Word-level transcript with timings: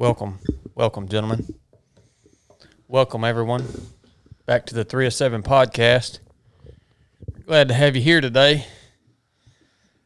Welcome, 0.00 0.38
welcome, 0.74 1.08
gentlemen. 1.08 1.54
Welcome, 2.88 3.22
everyone, 3.22 3.66
back 4.46 4.64
to 4.64 4.74
the 4.74 4.82
307 4.82 5.42
podcast. 5.42 6.20
Glad 7.44 7.68
to 7.68 7.74
have 7.74 7.94
you 7.94 8.00
here 8.00 8.22
today. 8.22 8.64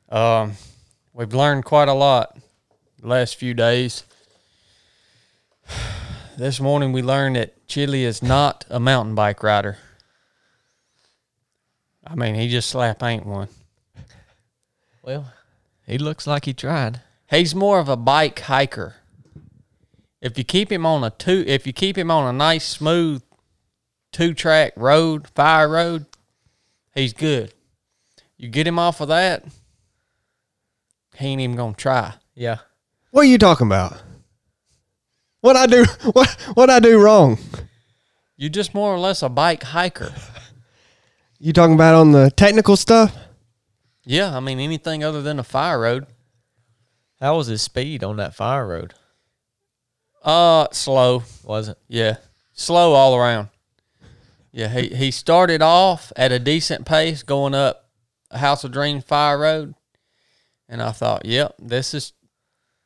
Um, 0.08 0.54
we've 1.12 1.32
learned 1.32 1.64
quite 1.64 1.86
a 1.86 1.94
lot 1.94 2.36
the 3.00 3.06
last 3.06 3.36
few 3.36 3.54
days. 3.54 4.02
This 6.36 6.58
morning 6.58 6.90
we 6.90 7.00
learned 7.00 7.36
that 7.36 7.68
Chili 7.68 8.02
is 8.02 8.20
not 8.20 8.64
a 8.68 8.80
mountain 8.80 9.14
bike 9.14 9.44
rider. 9.44 9.78
I 12.04 12.16
mean, 12.16 12.34
he 12.34 12.48
just 12.48 12.68
slap 12.68 13.00
ain't 13.04 13.26
one. 13.26 13.46
Well, 15.04 15.32
he 15.86 15.98
looks 15.98 16.26
like 16.26 16.46
he 16.46 16.52
tried. 16.52 17.02
He's 17.30 17.54
more 17.54 17.78
of 17.78 17.88
a 17.88 17.96
bike 17.96 18.40
hiker. 18.40 18.96
If 20.24 20.38
you 20.38 20.44
keep 20.44 20.72
him 20.72 20.86
on 20.86 21.04
a 21.04 21.10
two, 21.10 21.44
if 21.46 21.66
you 21.66 21.74
keep 21.74 21.98
him 21.98 22.10
on 22.10 22.26
a 22.26 22.32
nice 22.32 22.66
smooth 22.66 23.22
two 24.10 24.32
track 24.32 24.72
road, 24.74 25.28
fire 25.28 25.68
road, 25.68 26.06
he's 26.94 27.12
good. 27.12 27.52
You 28.38 28.48
get 28.48 28.66
him 28.66 28.78
off 28.78 29.02
of 29.02 29.08
that, 29.08 29.44
he 31.14 31.26
ain't 31.26 31.42
even 31.42 31.56
gonna 31.56 31.74
try. 31.74 32.14
Yeah. 32.34 32.60
What 33.10 33.20
are 33.20 33.28
you 33.28 33.36
talking 33.36 33.66
about? 33.66 34.02
What 35.42 35.56
I 35.56 35.66
do? 35.66 35.84
What 36.14 36.30
what 36.54 36.70
I 36.70 36.80
do 36.80 36.98
wrong? 36.98 37.36
You're 38.38 38.48
just 38.48 38.72
more 38.72 38.94
or 38.94 38.98
less 38.98 39.22
a 39.22 39.28
bike 39.28 39.62
hiker. 39.62 40.14
You 41.38 41.52
talking 41.52 41.74
about 41.74 41.96
on 41.96 42.12
the 42.12 42.30
technical 42.30 42.78
stuff? 42.78 43.14
Yeah, 44.06 44.34
I 44.34 44.40
mean 44.40 44.58
anything 44.58 45.04
other 45.04 45.20
than 45.20 45.38
a 45.38 45.44
fire 45.44 45.80
road. 45.80 46.06
How 47.20 47.36
was 47.36 47.48
his 47.48 47.60
speed 47.60 48.02
on 48.02 48.16
that 48.16 48.34
fire 48.34 48.66
road? 48.66 48.94
Uh, 50.24 50.66
slow. 50.72 51.22
Was 51.44 51.68
it? 51.68 51.78
Yeah, 51.88 52.16
slow 52.54 52.92
all 52.94 53.14
around. 53.14 53.48
Yeah, 54.52 54.68
he 54.68 54.88
he 54.94 55.10
started 55.10 55.60
off 55.62 56.12
at 56.16 56.32
a 56.32 56.38
decent 56.38 56.86
pace 56.86 57.22
going 57.22 57.54
up 57.54 57.90
House 58.32 58.64
of 58.64 58.72
Dreams 58.72 59.04
Fire 59.04 59.38
Road, 59.38 59.74
and 60.68 60.80
I 60.82 60.92
thought, 60.92 61.24
yep, 61.26 61.54
this 61.58 61.92
is 61.92 62.12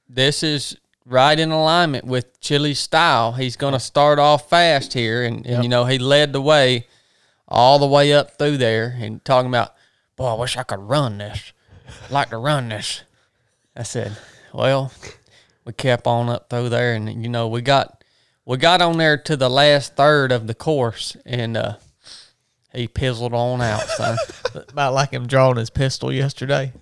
this 0.08 0.42
is 0.42 0.76
right 1.04 1.38
in 1.38 1.50
alignment 1.52 2.04
with 2.06 2.40
Chili's 2.40 2.78
style. 2.78 3.32
He's 3.32 3.56
going 3.56 3.72
to 3.74 3.80
start 3.80 4.18
off 4.18 4.48
fast 4.50 4.92
here, 4.94 5.22
and, 5.22 5.36
and 5.38 5.46
Yep. 5.46 5.62
you 5.62 5.68
know 5.68 5.84
he 5.84 5.98
led 5.98 6.32
the 6.32 6.40
way 6.40 6.86
all 7.46 7.78
the 7.78 7.86
way 7.86 8.12
up 8.12 8.36
through 8.38 8.56
there, 8.58 8.96
and 9.00 9.24
talking 9.24 9.48
about, 9.48 9.74
boy, 10.16 10.26
I 10.34 10.34
wish 10.34 10.56
I 10.56 10.62
could 10.64 10.80
run 10.80 11.18
this. 11.18 11.52
I'd 12.04 12.10
like 12.10 12.30
to 12.30 12.36
run 12.38 12.68
this. 12.70 13.02
I 13.76 13.84
said, 13.84 14.16
well, 14.52 14.90
we 15.68 15.74
kept 15.74 16.06
on 16.06 16.30
up 16.30 16.48
through 16.48 16.70
there, 16.70 16.94
and 16.94 17.22
you 17.22 17.28
know 17.28 17.46
we 17.46 17.60
got 17.60 18.02
we 18.46 18.56
got 18.56 18.80
on 18.80 18.96
there 18.96 19.18
to 19.18 19.36
the 19.36 19.50
last 19.50 19.96
third 19.96 20.32
of 20.32 20.46
the 20.46 20.54
course, 20.54 21.14
and 21.26 21.58
uh, 21.58 21.74
he 22.72 22.88
pizzled 22.88 23.34
on 23.34 23.60
out. 23.60 23.82
So 23.86 24.16
About 24.70 24.94
like 24.94 25.10
him 25.10 25.26
drawing 25.26 25.58
his 25.58 25.68
pistol 25.68 26.10
yesterday. 26.10 26.72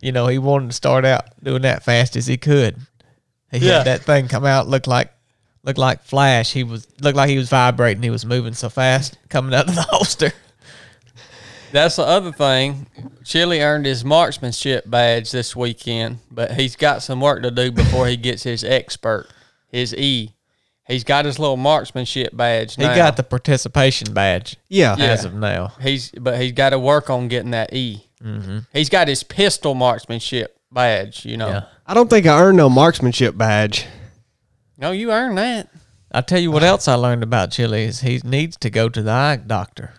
You 0.00 0.12
know, 0.12 0.28
he 0.28 0.38
wanted 0.38 0.68
to 0.68 0.76
start 0.76 1.04
out 1.04 1.24
doing 1.42 1.62
that 1.62 1.82
fast 1.82 2.14
as 2.14 2.28
he 2.28 2.36
could. 2.36 2.76
He 3.50 3.58
Yeah. 3.58 3.78
had 3.78 3.86
that 3.88 4.02
thing 4.02 4.28
come 4.28 4.44
out 4.44 4.68
looked 4.68 4.86
like 4.86 5.12
looked 5.64 5.78
like 5.78 6.04
flash. 6.04 6.52
He 6.52 6.62
was 6.62 6.86
looked 7.00 7.16
like 7.16 7.30
he 7.30 7.36
was 7.38 7.48
vibrating. 7.48 8.04
He 8.04 8.10
was 8.10 8.24
moving 8.24 8.54
so 8.54 8.68
fast 8.68 9.18
coming 9.28 9.54
out 9.54 9.68
of 9.68 9.74
the 9.74 9.82
holster. 9.90 10.32
That's 11.72 11.96
the 11.96 12.04
other 12.04 12.32
thing. 12.32 12.86
Chili 13.24 13.60
earned 13.60 13.86
his 13.86 14.04
marksmanship 14.04 14.88
badge 14.88 15.30
this 15.30 15.56
weekend, 15.56 16.18
but 16.30 16.52
he's 16.52 16.76
got 16.76 17.02
some 17.02 17.20
work 17.20 17.42
to 17.42 17.50
do 17.50 17.72
before 17.72 18.06
he 18.06 18.16
gets 18.16 18.42
his 18.42 18.62
expert, 18.62 19.28
his 19.68 19.94
E. 19.94 20.34
He's 20.86 21.04
got 21.04 21.24
his 21.24 21.38
little 21.38 21.56
marksmanship 21.56 22.36
badge. 22.36 22.76
He 22.76 22.82
now. 22.82 22.94
got 22.94 23.16
the 23.16 23.22
participation 23.22 24.12
badge 24.12 24.56
Yeah. 24.68 24.96
Yeah. 24.98 25.06
as 25.06 25.24
of 25.24 25.34
now. 25.34 25.72
He's 25.80 26.10
but 26.10 26.40
he's 26.40 26.52
got 26.52 26.70
to 26.70 26.78
work 26.78 27.08
on 27.08 27.28
getting 27.28 27.52
that 27.52 27.72
E. 27.72 28.04
Mm-hmm. 28.22 28.58
He's 28.72 28.88
got 28.88 29.08
his 29.08 29.22
pistol 29.22 29.74
marksmanship 29.74 30.58
badge. 30.70 31.24
You 31.24 31.36
know. 31.36 31.48
Yeah. 31.48 31.64
I 31.86 31.94
don't 31.94 32.10
think 32.10 32.26
I 32.26 32.40
earned 32.40 32.58
no 32.58 32.68
marksmanship 32.68 33.36
badge. 33.36 33.86
No, 34.76 34.90
you 34.90 35.12
earned 35.12 35.38
that. 35.38 35.68
I 36.10 36.20
tell 36.20 36.40
you 36.40 36.50
what 36.50 36.62
else 36.62 36.88
I 36.88 36.94
learned 36.94 37.22
about 37.22 37.52
Chili 37.52 37.84
is 37.84 38.00
he 38.00 38.20
needs 38.24 38.56
to 38.58 38.68
go 38.68 38.88
to 38.88 39.02
the 39.02 39.10
eye 39.10 39.36
doctor 39.36 39.94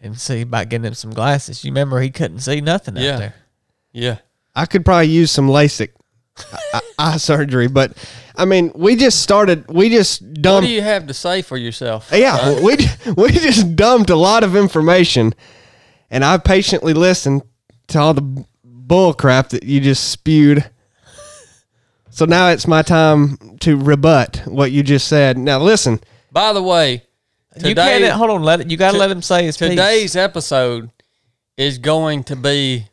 and 0.00 0.18
see 0.18 0.40
about 0.42 0.68
getting 0.68 0.86
him 0.86 0.94
some 0.94 1.12
glasses. 1.12 1.64
You 1.64 1.70
remember 1.70 2.00
he 2.00 2.10
couldn't 2.10 2.40
see 2.40 2.60
nothing 2.60 2.96
Yeah. 2.96 3.12
out 3.14 3.18
there. 3.18 3.34
Yeah. 3.92 4.16
I 4.54 4.66
could 4.66 4.84
probably 4.84 5.08
use 5.08 5.30
some 5.30 5.48
LASIK 5.48 5.90
eye- 6.74 6.80
eye 6.98 7.16
surgery, 7.18 7.68
but 7.68 7.96
I 8.36 8.44
mean, 8.46 8.72
we 8.74 8.96
just 8.96 9.20
started. 9.22 9.64
We 9.68 9.90
just 9.90 10.20
dumped. 10.22 10.38
What 10.38 10.42
dumped. 10.42 10.66
do 10.68 10.72
you 10.72 10.82
have 10.82 11.06
to 11.08 11.14
say 11.14 11.42
for 11.42 11.56
yourself? 11.56 12.08
yeah, 12.12 12.60
we 12.62 12.76
we 13.16 13.30
just 13.32 13.76
dumped 13.76 14.08
a 14.10 14.16
lot 14.16 14.42
of 14.42 14.56
information, 14.56 15.34
and 16.10 16.24
I 16.24 16.38
patiently 16.38 16.94
listened 16.94 17.42
to 17.88 17.98
all 17.98 18.14
the 18.14 18.44
bull 18.64 19.12
crap 19.14 19.50
that 19.50 19.64
you 19.64 19.80
just 19.80 20.08
spewed. 20.10 20.68
So 22.10 22.24
now 22.24 22.48
it's 22.48 22.66
my 22.66 22.82
time 22.82 23.36
to 23.60 23.76
rebut 23.76 24.42
what 24.46 24.72
you 24.72 24.82
just 24.82 25.06
said. 25.06 25.38
Now 25.38 25.60
listen, 25.60 26.00
By 26.32 26.52
the 26.52 26.62
way, 26.62 27.04
you 27.56 27.62
today, 27.70 28.00
can't 28.00 28.12
hold 28.12 28.30
on. 28.30 28.42
Let 28.42 28.60
it. 28.60 28.70
You 28.70 28.76
got 28.76 28.92
to 28.92 28.98
let 28.98 29.10
him 29.10 29.22
say 29.22 29.44
his 29.44 29.56
piece. 29.56 29.70
today's 29.70 30.16
episode 30.16 30.90
is 31.56 31.78
going 31.78 32.24
to 32.24 32.36
be 32.36 32.86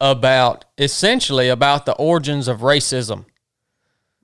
about 0.00 0.64
essentially 0.76 1.48
about 1.48 1.86
the 1.86 1.94
origins 1.94 2.48
of 2.48 2.60
racism. 2.60 3.24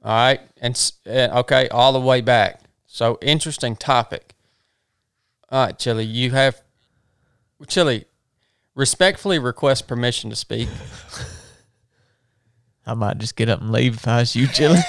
All 0.04 0.12
right, 0.14 0.40
and 0.60 0.92
uh, 1.06 1.40
okay, 1.40 1.68
all 1.68 1.92
the 1.92 2.00
way 2.00 2.20
back. 2.20 2.60
So 2.86 3.18
interesting 3.22 3.76
topic. 3.76 4.34
All 5.48 5.66
right, 5.66 5.78
Chili, 5.78 6.04
you 6.04 6.32
have 6.32 6.60
Chili. 7.66 8.04
Respectfully 8.74 9.38
request 9.38 9.86
permission 9.86 10.30
to 10.30 10.36
speak. 10.36 10.68
I 12.86 12.94
might 12.94 13.18
just 13.18 13.36
get 13.36 13.48
up 13.48 13.60
and 13.60 13.70
leave 13.70 13.94
if 13.94 14.08
I 14.08 14.20
was 14.20 14.34
you, 14.34 14.48
Chili. 14.48 14.80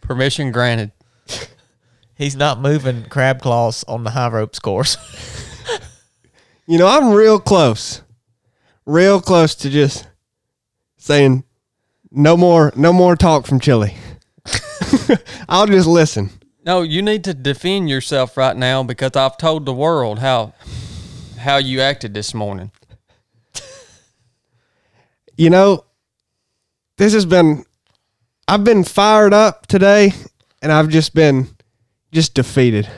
Permission 0.00 0.52
granted. 0.52 0.92
He's 2.20 2.36
not 2.36 2.60
moving 2.60 3.04
crab 3.04 3.40
claws 3.40 3.82
on 3.88 4.04
the 4.04 4.10
high 4.10 4.28
ropes 4.28 4.58
course. 4.58 4.98
you 6.66 6.76
know 6.76 6.86
I'm 6.86 7.14
real 7.14 7.40
close, 7.40 8.02
real 8.84 9.22
close 9.22 9.54
to 9.54 9.70
just 9.70 10.06
saying 10.98 11.44
no 12.10 12.36
more, 12.36 12.74
no 12.76 12.92
more 12.92 13.16
talk 13.16 13.46
from 13.46 13.58
Chili. 13.58 13.96
I'll 15.48 15.66
just 15.66 15.86
listen. 15.88 16.28
No, 16.62 16.82
you 16.82 17.00
need 17.00 17.24
to 17.24 17.32
defend 17.32 17.88
yourself 17.88 18.36
right 18.36 18.54
now 18.54 18.82
because 18.82 19.12
I've 19.16 19.38
told 19.38 19.64
the 19.64 19.72
world 19.72 20.18
how 20.18 20.52
how 21.38 21.56
you 21.56 21.80
acted 21.80 22.12
this 22.12 22.34
morning. 22.34 22.70
you 25.38 25.48
know, 25.48 25.86
this 26.98 27.14
has 27.14 27.24
been, 27.24 27.64
I've 28.46 28.64
been 28.64 28.84
fired 28.84 29.32
up 29.32 29.66
today, 29.68 30.12
and 30.60 30.70
I've 30.70 30.90
just 30.90 31.14
been 31.14 31.48
just 32.12 32.34
defeated. 32.34 32.88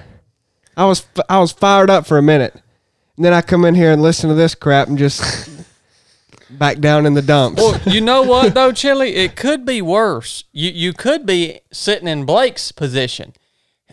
I 0.77 0.87
was 0.87 1.05
I 1.29 1.39
was 1.39 1.53
fired 1.53 1.91
up 1.91 2.07
for 2.07 2.19
a 2.19 2.23
minute, 2.23 2.55
and 3.17 3.25
then 3.25 3.33
I 3.33 3.43
come 3.43 3.65
in 3.65 3.75
here 3.75 3.93
and 3.93 4.01
listen 4.03 4.29
to 4.31 4.35
this 4.35 4.55
crap 4.55 4.89
and 4.89 4.97
just 4.99 5.51
back 6.51 6.79
down 6.79 7.05
in 7.07 7.15
the 7.15 7.23
dumps. 7.23 7.61
Well, 7.61 7.81
you 7.87 8.01
know 8.01 8.23
what 8.25 8.55
though, 8.55 8.73
Chili? 8.73 9.17
It 9.17 9.37
could 9.37 9.65
be 9.67 9.83
worse. 9.83 10.45
You 10.53 10.71
you 10.71 10.93
could 10.93 11.27
be 11.27 11.61
sitting 11.73 12.09
in 12.09 12.25
Blake's 12.25 12.73
position. 12.73 13.35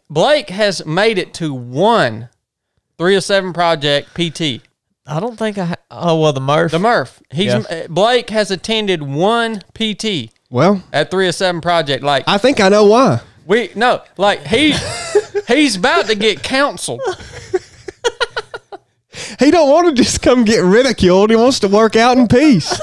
Blake 0.10 0.50
has 0.50 0.86
made 0.86 1.18
it 1.18 1.34
to 1.36 1.54
one 1.54 2.30
307 2.98 3.54
project 3.54 4.10
PT. 4.16 4.64
I 5.06 5.20
don't 5.20 5.38
think 5.38 5.58
I. 5.58 5.66
Ha- 5.66 5.76
oh 5.92 6.20
well, 6.22 6.34
the 6.34 6.40
Murph. 6.42 6.72
The 6.72 6.80
Murph. 6.80 7.22
He's 7.32 7.48
Yeah. 7.54 7.60
uh, 7.70 7.88
Blake 7.90 8.30
has 8.30 8.52
attended 8.52 9.04
one 9.04 9.62
PT 9.74 10.32
well, 10.50 10.82
at 10.94 11.12
307 11.12 11.62
project. 11.62 12.04
Like 12.04 12.24
I 12.28 12.38
think 12.38 12.60
I 12.60 12.70
know 12.70 12.86
why. 12.86 13.22
We 13.50 13.72
no, 13.76 14.04
like 14.16 14.46
he 14.46 14.74
he's 15.48 15.76
about 15.76 16.06
to 16.06 16.16
get 16.16 16.42
counseled. 16.44 17.02
He 19.40 19.52
don't 19.52 19.70
want 19.70 19.88
to 19.88 20.02
just 20.02 20.22
come 20.22 20.46
get 20.46 20.60
ridiculed. 20.60 21.30
He 21.32 21.36
wants 21.36 21.60
to 21.62 21.68
work 21.68 21.96
out 21.96 22.18
in 22.18 22.28
peace. 22.28 22.80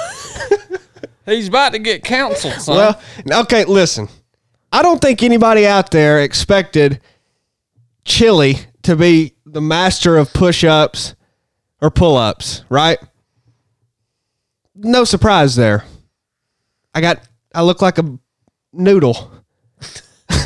He's 1.25 1.49
about 1.49 1.73
to 1.73 1.79
get 1.79 2.05
counseled, 2.05 2.55
son. 2.55 2.77
Well, 2.77 3.01
okay, 3.43 3.65
listen. 3.65 4.09
I 4.73 4.83
don't 4.83 5.01
think 5.01 5.23
anybody 5.23 5.67
out 5.67 5.91
there 5.91 6.21
expected 6.21 7.01
Chili 8.05 8.59
to 8.83 8.97
be 8.97 9.35
the 9.45 9.61
master 9.61 10.19
of 10.19 10.33
push-ups 10.33 11.15
or 11.81 11.91
pull-ups, 11.91 12.65
right? 12.69 12.99
No 14.75 15.05
surprise 15.05 15.57
there. 15.57 15.85
I 16.95 17.01
got 17.01 17.21
I 17.55 17.63
look 17.63 17.81
like 17.81 17.99
a 17.99 18.19
noodle. 18.73 19.31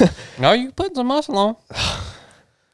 no, 0.38 0.52
you 0.52 0.72
putting 0.72 0.94
some 0.94 1.06
muscle 1.06 1.38
on. 1.38 1.56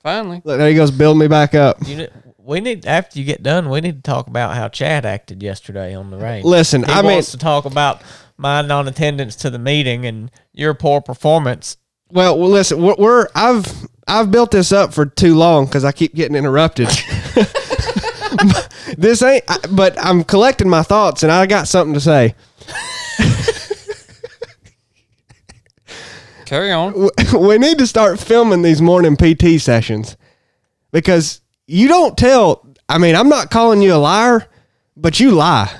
Finally. 0.02 0.42
Look, 0.44 0.58
there 0.58 0.68
he 0.68 0.74
goes, 0.74 0.90
build 0.90 1.18
me 1.18 1.28
back 1.28 1.54
up. 1.54 1.76
You 1.86 1.96
know, 1.96 2.06
we 2.38 2.60
need 2.60 2.86
after 2.86 3.18
you 3.18 3.24
get 3.24 3.42
done, 3.42 3.68
we 3.68 3.80
need 3.80 3.96
to 3.96 4.02
talk 4.02 4.28
about 4.28 4.54
how 4.54 4.68
Chad 4.68 5.04
acted 5.04 5.42
yesterday 5.42 5.94
on 5.94 6.10
the 6.10 6.16
range. 6.16 6.44
Listen, 6.44 6.84
he 6.84 6.92
I 6.92 7.02
mean- 7.02 7.12
wants 7.12 7.32
to 7.32 7.38
talk 7.38 7.64
about 7.64 8.02
my 8.36 8.62
non-attendance 8.62 9.34
to 9.36 9.50
the 9.50 9.58
meeting 9.58 10.06
and 10.06 10.30
your 10.52 10.74
poor 10.74 11.00
performance. 11.00 11.76
Well, 12.10 12.38
well, 12.38 12.50
listen, 12.50 12.80
we're, 12.82 12.94
we're 12.98 13.26
I've 13.34 13.66
I've 14.06 14.30
built 14.30 14.52
this 14.52 14.70
up 14.70 14.94
for 14.94 15.06
too 15.06 15.34
long 15.34 15.64
because 15.64 15.84
I 15.84 15.90
keep 15.90 16.14
getting 16.14 16.36
interrupted. 16.36 16.88
this 18.96 19.22
ain't, 19.22 19.42
I- 19.48 19.58
but 19.72 19.96
I'm 19.98 20.22
collecting 20.22 20.68
my 20.68 20.84
thoughts 20.84 21.24
and 21.24 21.32
I 21.32 21.46
got 21.46 21.66
something 21.66 21.94
to 21.94 22.00
say. 22.00 22.36
Carry 26.46 26.72
on. 26.72 27.10
we 27.38 27.58
need 27.58 27.78
to 27.78 27.86
start 27.86 28.18
filming 28.18 28.62
these 28.62 28.80
morning 28.80 29.16
PT 29.16 29.60
sessions 29.60 30.16
because 30.92 31.42
you 31.66 31.88
don't 31.88 32.16
tell. 32.16 32.66
I 32.88 32.98
mean, 32.98 33.14
I'm 33.14 33.28
not 33.28 33.50
calling 33.50 33.82
you 33.82 33.94
a 33.94 33.96
liar, 33.96 34.46
but 34.96 35.20
you 35.20 35.32
lie. 35.32 35.76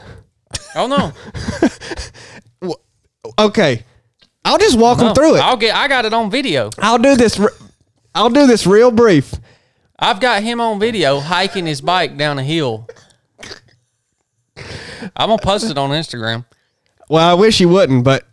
Oh 0.74 0.86
no. 0.86 1.12
Okay, 3.38 3.84
I'll 4.44 4.58
just 4.58 4.78
walk 4.78 4.98
no. 4.98 5.06
them 5.06 5.14
through 5.14 5.36
it. 5.36 5.40
I'll 5.40 5.56
get. 5.56 5.74
I 5.74 5.88
got 5.88 6.04
it 6.04 6.14
on 6.14 6.30
video. 6.30 6.70
I'll 6.78 6.98
do 6.98 7.16
this. 7.16 7.40
I'll 8.14 8.30
do 8.30 8.46
this 8.46 8.66
real 8.66 8.90
brief. 8.90 9.34
I've 9.98 10.20
got 10.20 10.42
him 10.42 10.60
on 10.60 10.78
video 10.78 11.20
hiking 11.20 11.66
his 11.66 11.80
bike 11.80 12.16
down 12.16 12.38
a 12.38 12.42
hill. 12.44 12.88
I'm 15.14 15.28
gonna 15.28 15.38
post 15.38 15.70
it 15.70 15.76
on 15.76 15.90
Instagram. 15.90 16.46
Well, 17.08 17.28
I 17.28 17.34
wish 17.34 17.60
you 17.60 17.68
wouldn't, 17.68 18.04
but 18.04 18.25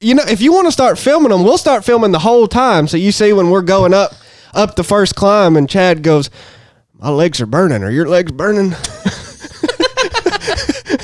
you 0.00 0.14
know, 0.14 0.22
if 0.28 0.40
you 0.40 0.52
want 0.52 0.66
to 0.66 0.72
start 0.72 0.98
filming 0.98 1.30
them, 1.30 1.42
we'll 1.42 1.58
start 1.58 1.84
filming 1.84 2.12
the 2.12 2.18
whole 2.20 2.46
time. 2.46 2.86
So 2.86 2.96
you 2.96 3.12
see 3.12 3.32
when 3.32 3.50
we're 3.50 3.62
going 3.62 3.92
up 3.92 4.12
up 4.54 4.76
the 4.76 4.84
first 4.84 5.16
climb, 5.16 5.56
and 5.56 5.68
Chad 5.68 6.02
goes, 6.02 6.30
"My 6.94 7.10
legs 7.10 7.40
are 7.40 7.46
burning. 7.46 7.82
Are 7.82 7.90
your 7.90 8.08
legs 8.08 8.30
burning?" 8.30 8.66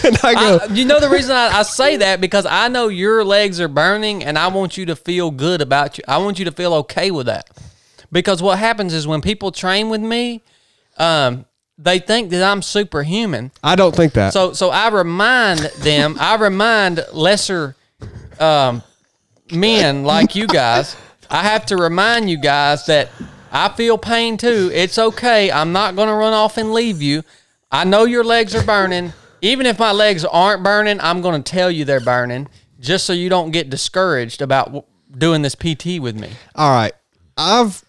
and 0.05 0.17
I 0.23 0.35
go, 0.35 0.59
I, 0.63 0.67
you 0.73 0.85
know 0.85 1.01
the 1.01 1.11
reason 1.11 1.35
I, 1.35 1.49
I 1.59 1.63
say 1.63 1.97
that 1.99 2.21
because 2.21 2.47
I 2.47 2.69
know 2.69 2.89
your 2.89 3.25
legs 3.25 3.61
are 3.61 3.69
burning, 3.69 4.23
and 4.23 4.39
I 4.39 4.47
want 4.49 4.77
you 4.77 4.87
to 4.87 4.97
feel 4.97 5.31
good 5.31 5.61
about 5.61 5.99
you. 5.99 6.05
I 6.07 6.19
want 6.19 6.39
you 6.39 6.45
to 6.45 6.53
feel 6.53 6.73
okay 6.75 7.11
with 7.11 7.27
that. 7.27 7.51
Because 8.13 8.41
what 8.41 8.61
happens 8.61 8.95
is 8.95 9.09
when 9.09 9.21
people 9.23 9.51
train 9.51 9.89
with 9.89 10.01
me, 10.01 10.43
um, 10.99 11.47
they 11.77 11.99
think 11.99 12.31
that 12.31 12.45
I'm 12.45 12.63
superhuman. 12.63 13.51
"I 13.61 13.75
don't 13.75 13.95
think 13.95 14.13
that." 14.13 14.33
So 14.33 14.53
so 14.53 14.71
I 14.71 14.89
remind 14.89 15.59
them, 15.81 16.17
I 16.21 16.37
remind 16.37 17.05
lesser 17.13 17.75
um, 18.41 18.83
men 19.53 20.05
like 20.05 20.35
you 20.35 20.47
guys, 20.47 20.97
I 21.31 21.43
have 21.43 21.67
to 21.67 21.77
remind 21.77 22.31
you 22.31 22.37
guys 22.37 22.87
that 22.87 23.11
I 23.53 23.69
feel 23.71 23.99
pain 23.99 24.37
too. 24.37 24.71
It's 24.73 24.99
okay. 24.99 25.51
I'm 25.51 25.73
not 25.73 25.97
going 25.97 26.09
to 26.09 26.15
run 26.15 26.33
off 26.33 26.57
and 26.59 26.73
leave 26.73 27.01
you. 27.01 27.23
I 27.71 27.85
know 27.85 28.05
your 28.05 28.25
legs 28.25 28.55
are 28.55 28.65
burning. 28.65 29.13
Even 29.41 29.67
if 29.67 29.79
my 29.79 29.93
legs 29.93 30.25
aren't 30.25 30.63
burning, 30.63 31.01
I'm 31.01 31.21
going 31.21 31.43
to 31.43 31.53
tell 31.53 31.71
you 31.71 31.85
they're 31.85 32.01
burning 32.01 32.49
just 32.81 33.07
so 33.07 33.13
you 33.13 33.29
don't 33.29 33.51
get 33.51 33.71
discouraged 33.71 34.43
about 34.43 34.87
doing 35.11 35.43
this 35.43 35.55
PT 35.55 36.01
with 36.01 36.19
me. 36.19 36.31
All 36.55 36.71
right, 36.71 36.93
I've 37.37 37.85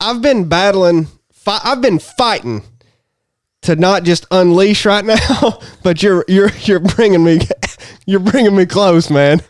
I've 0.00 0.22
been 0.22 0.48
battling. 0.48 1.08
Fi- 1.32 1.60
I've 1.62 1.80
been 1.80 1.98
fighting 1.98 2.62
to 3.62 3.76
not 3.76 4.04
just 4.04 4.26
unleash 4.30 4.84
right 4.86 5.04
now, 5.04 5.60
but 5.82 6.02
you're 6.02 6.24
you're 6.28 6.50
you're 6.62 6.80
bringing 6.80 7.24
me 7.24 7.40
you're 8.06 8.20
bringing 8.20 8.56
me 8.56 8.66
close, 8.66 9.10
man. 9.10 9.40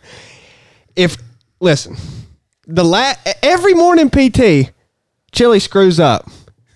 If 0.95 1.17
listen, 1.59 1.97
the 2.67 2.83
la- 2.83 3.15
every 3.43 3.73
morning 3.73 4.09
PT, 4.09 4.71
Chili 5.31 5.59
screws 5.59 5.99
up. 5.99 6.29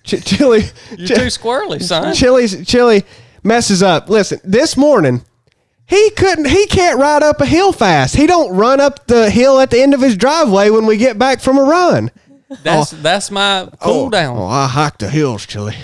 Ch- 0.04 0.24
Chili, 0.24 0.64
You're 0.98 1.08
too 1.08 1.28
squirrely, 1.28 1.82
son. 1.82 2.14
Chili's 2.14 2.68
Chili 2.68 3.06
messes 3.44 3.82
up. 3.84 4.10
Listen, 4.10 4.40
this 4.44 4.76
morning 4.76 5.24
he 5.90 6.12
couldn't. 6.12 6.48
He 6.48 6.68
can't 6.68 7.00
ride 7.00 7.24
up 7.24 7.42
a 7.42 7.46
hill 7.48 7.72
fast. 7.72 8.16
He 8.16 8.28
don't 8.28 8.56
run 8.56 8.80
up 8.80 9.08
the 9.08 9.30
hill 9.32 9.60
at 9.60 9.72
the 9.72 9.82
end 9.82 9.96
of 9.96 10.02
his 10.02 10.16
driveway 10.16 10.70
when 10.70 10.86
we 10.86 10.98
get 10.98 11.18
back 11.18 11.40
from 11.40 11.58
a 11.58 11.64
run. 11.64 12.12
That's 12.64 12.92
that's 12.92 13.32
my 13.32 13.68
cool 13.80 14.06
oh, 14.06 14.10
down. 14.10 14.38
Oh, 14.38 14.46
I 14.46 14.68
hike 14.68 15.00
the 15.00 15.10
hills, 15.10 15.46
Chili. 15.48 15.76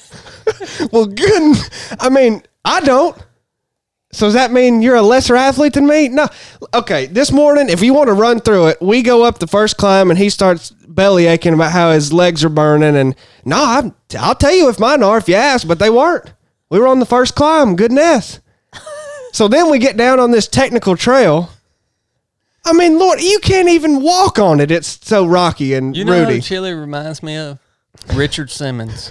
well, 0.92 1.06
good. 1.06 1.56
I 1.98 2.10
mean, 2.10 2.42
I 2.64 2.80
don't. 2.80 3.16
So 4.14 4.26
does 4.26 4.34
that 4.34 4.52
mean 4.52 4.82
you're 4.82 4.96
a 4.96 5.02
lesser 5.02 5.36
athlete 5.36 5.72
than 5.72 5.86
me? 5.86 6.08
No. 6.08 6.28
Okay, 6.74 7.06
this 7.06 7.32
morning, 7.32 7.70
if 7.70 7.80
you 7.82 7.94
want 7.94 8.08
to 8.08 8.12
run 8.12 8.40
through 8.40 8.66
it, 8.68 8.82
we 8.82 9.02
go 9.02 9.22
up 9.24 9.38
the 9.38 9.46
first 9.46 9.78
climb 9.78 10.10
and 10.10 10.18
he 10.18 10.28
starts 10.28 10.70
belly 10.70 11.26
aching 11.26 11.54
about 11.54 11.72
how 11.72 11.92
his 11.92 12.12
legs 12.12 12.44
are 12.44 12.50
burning. 12.50 12.94
And 12.94 13.16
no, 13.46 13.56
I'm, 13.64 13.94
I'll 14.18 14.34
tell 14.34 14.52
you 14.52 14.68
if 14.68 14.78
mine 14.78 15.02
are 15.02 15.16
if 15.16 15.28
you 15.28 15.34
ask, 15.34 15.66
but 15.66 15.78
they 15.78 15.88
weren't. 15.88 16.30
We 16.68 16.78
were 16.78 16.88
on 16.88 16.98
the 16.98 17.06
first 17.06 17.34
climb. 17.34 17.74
Goodness. 17.74 18.40
so 19.32 19.48
then 19.48 19.70
we 19.70 19.78
get 19.78 19.96
down 19.96 20.20
on 20.20 20.30
this 20.30 20.46
technical 20.46 20.94
trail. 20.94 21.48
I 22.66 22.74
mean, 22.74 22.98
Lord, 22.98 23.20
you 23.22 23.38
can't 23.40 23.70
even 23.70 24.02
walk 24.02 24.38
on 24.38 24.60
it. 24.60 24.70
It's 24.70 24.98
so 25.06 25.24
rocky 25.26 25.72
and 25.72 25.96
You 25.96 26.04
know 26.04 26.20
rooty. 26.20 26.34
who 26.36 26.40
Chili 26.42 26.74
reminds 26.74 27.22
me 27.22 27.36
of? 27.36 27.58
Richard 28.14 28.50
Simmons. 28.50 29.10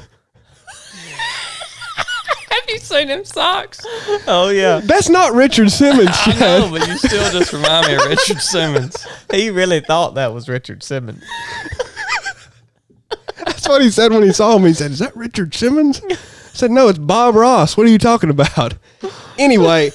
Have 2.81 2.92
you 2.92 2.98
seen 2.98 3.07
him 3.10 3.25
socks? 3.25 3.80
Oh 4.28 4.50
yeah, 4.54 4.80
That's 4.83 5.10
not 5.10 5.33
Richard 5.33 5.72
Simmons, 5.72 6.10
I 6.10 6.31
Chad. 6.33 6.39
know, 6.39 6.69
but 6.72 6.88
you 6.88 6.98
still 6.98 7.31
just 7.31 7.54
remind 7.54 7.88
me 7.88 7.95
of 7.95 8.06
Richard 8.06 8.42
Simmons. 8.42 9.06
he 9.31 9.50
really 9.50 9.80
thought 9.81 10.16
that 10.16 10.33
was 10.33 10.50
Richard 10.50 10.83
Simmons. 10.83 11.24
That's 13.45 13.68
what 13.68 13.81
he 13.81 13.89
said 13.89 14.12
when 14.12 14.24
he 14.24 14.31
saw 14.33 14.57
me. 14.57 14.69
He 14.69 14.74
said, 14.74 14.92
"Is 14.92 15.00
that 15.00 15.16
Richard 15.16 15.54
Simmons?" 15.54 16.01
I 16.10 16.16
said, 16.54 16.72
"No, 16.72 16.88
it's 16.89 17.00
Bob 17.00 17.36
Ross. 17.36 17.75
What 17.75 17.88
are 17.88 17.89
you 17.89 17.98
talking 17.98 18.30
about?" 18.30 18.75
Anyway, 19.39 19.92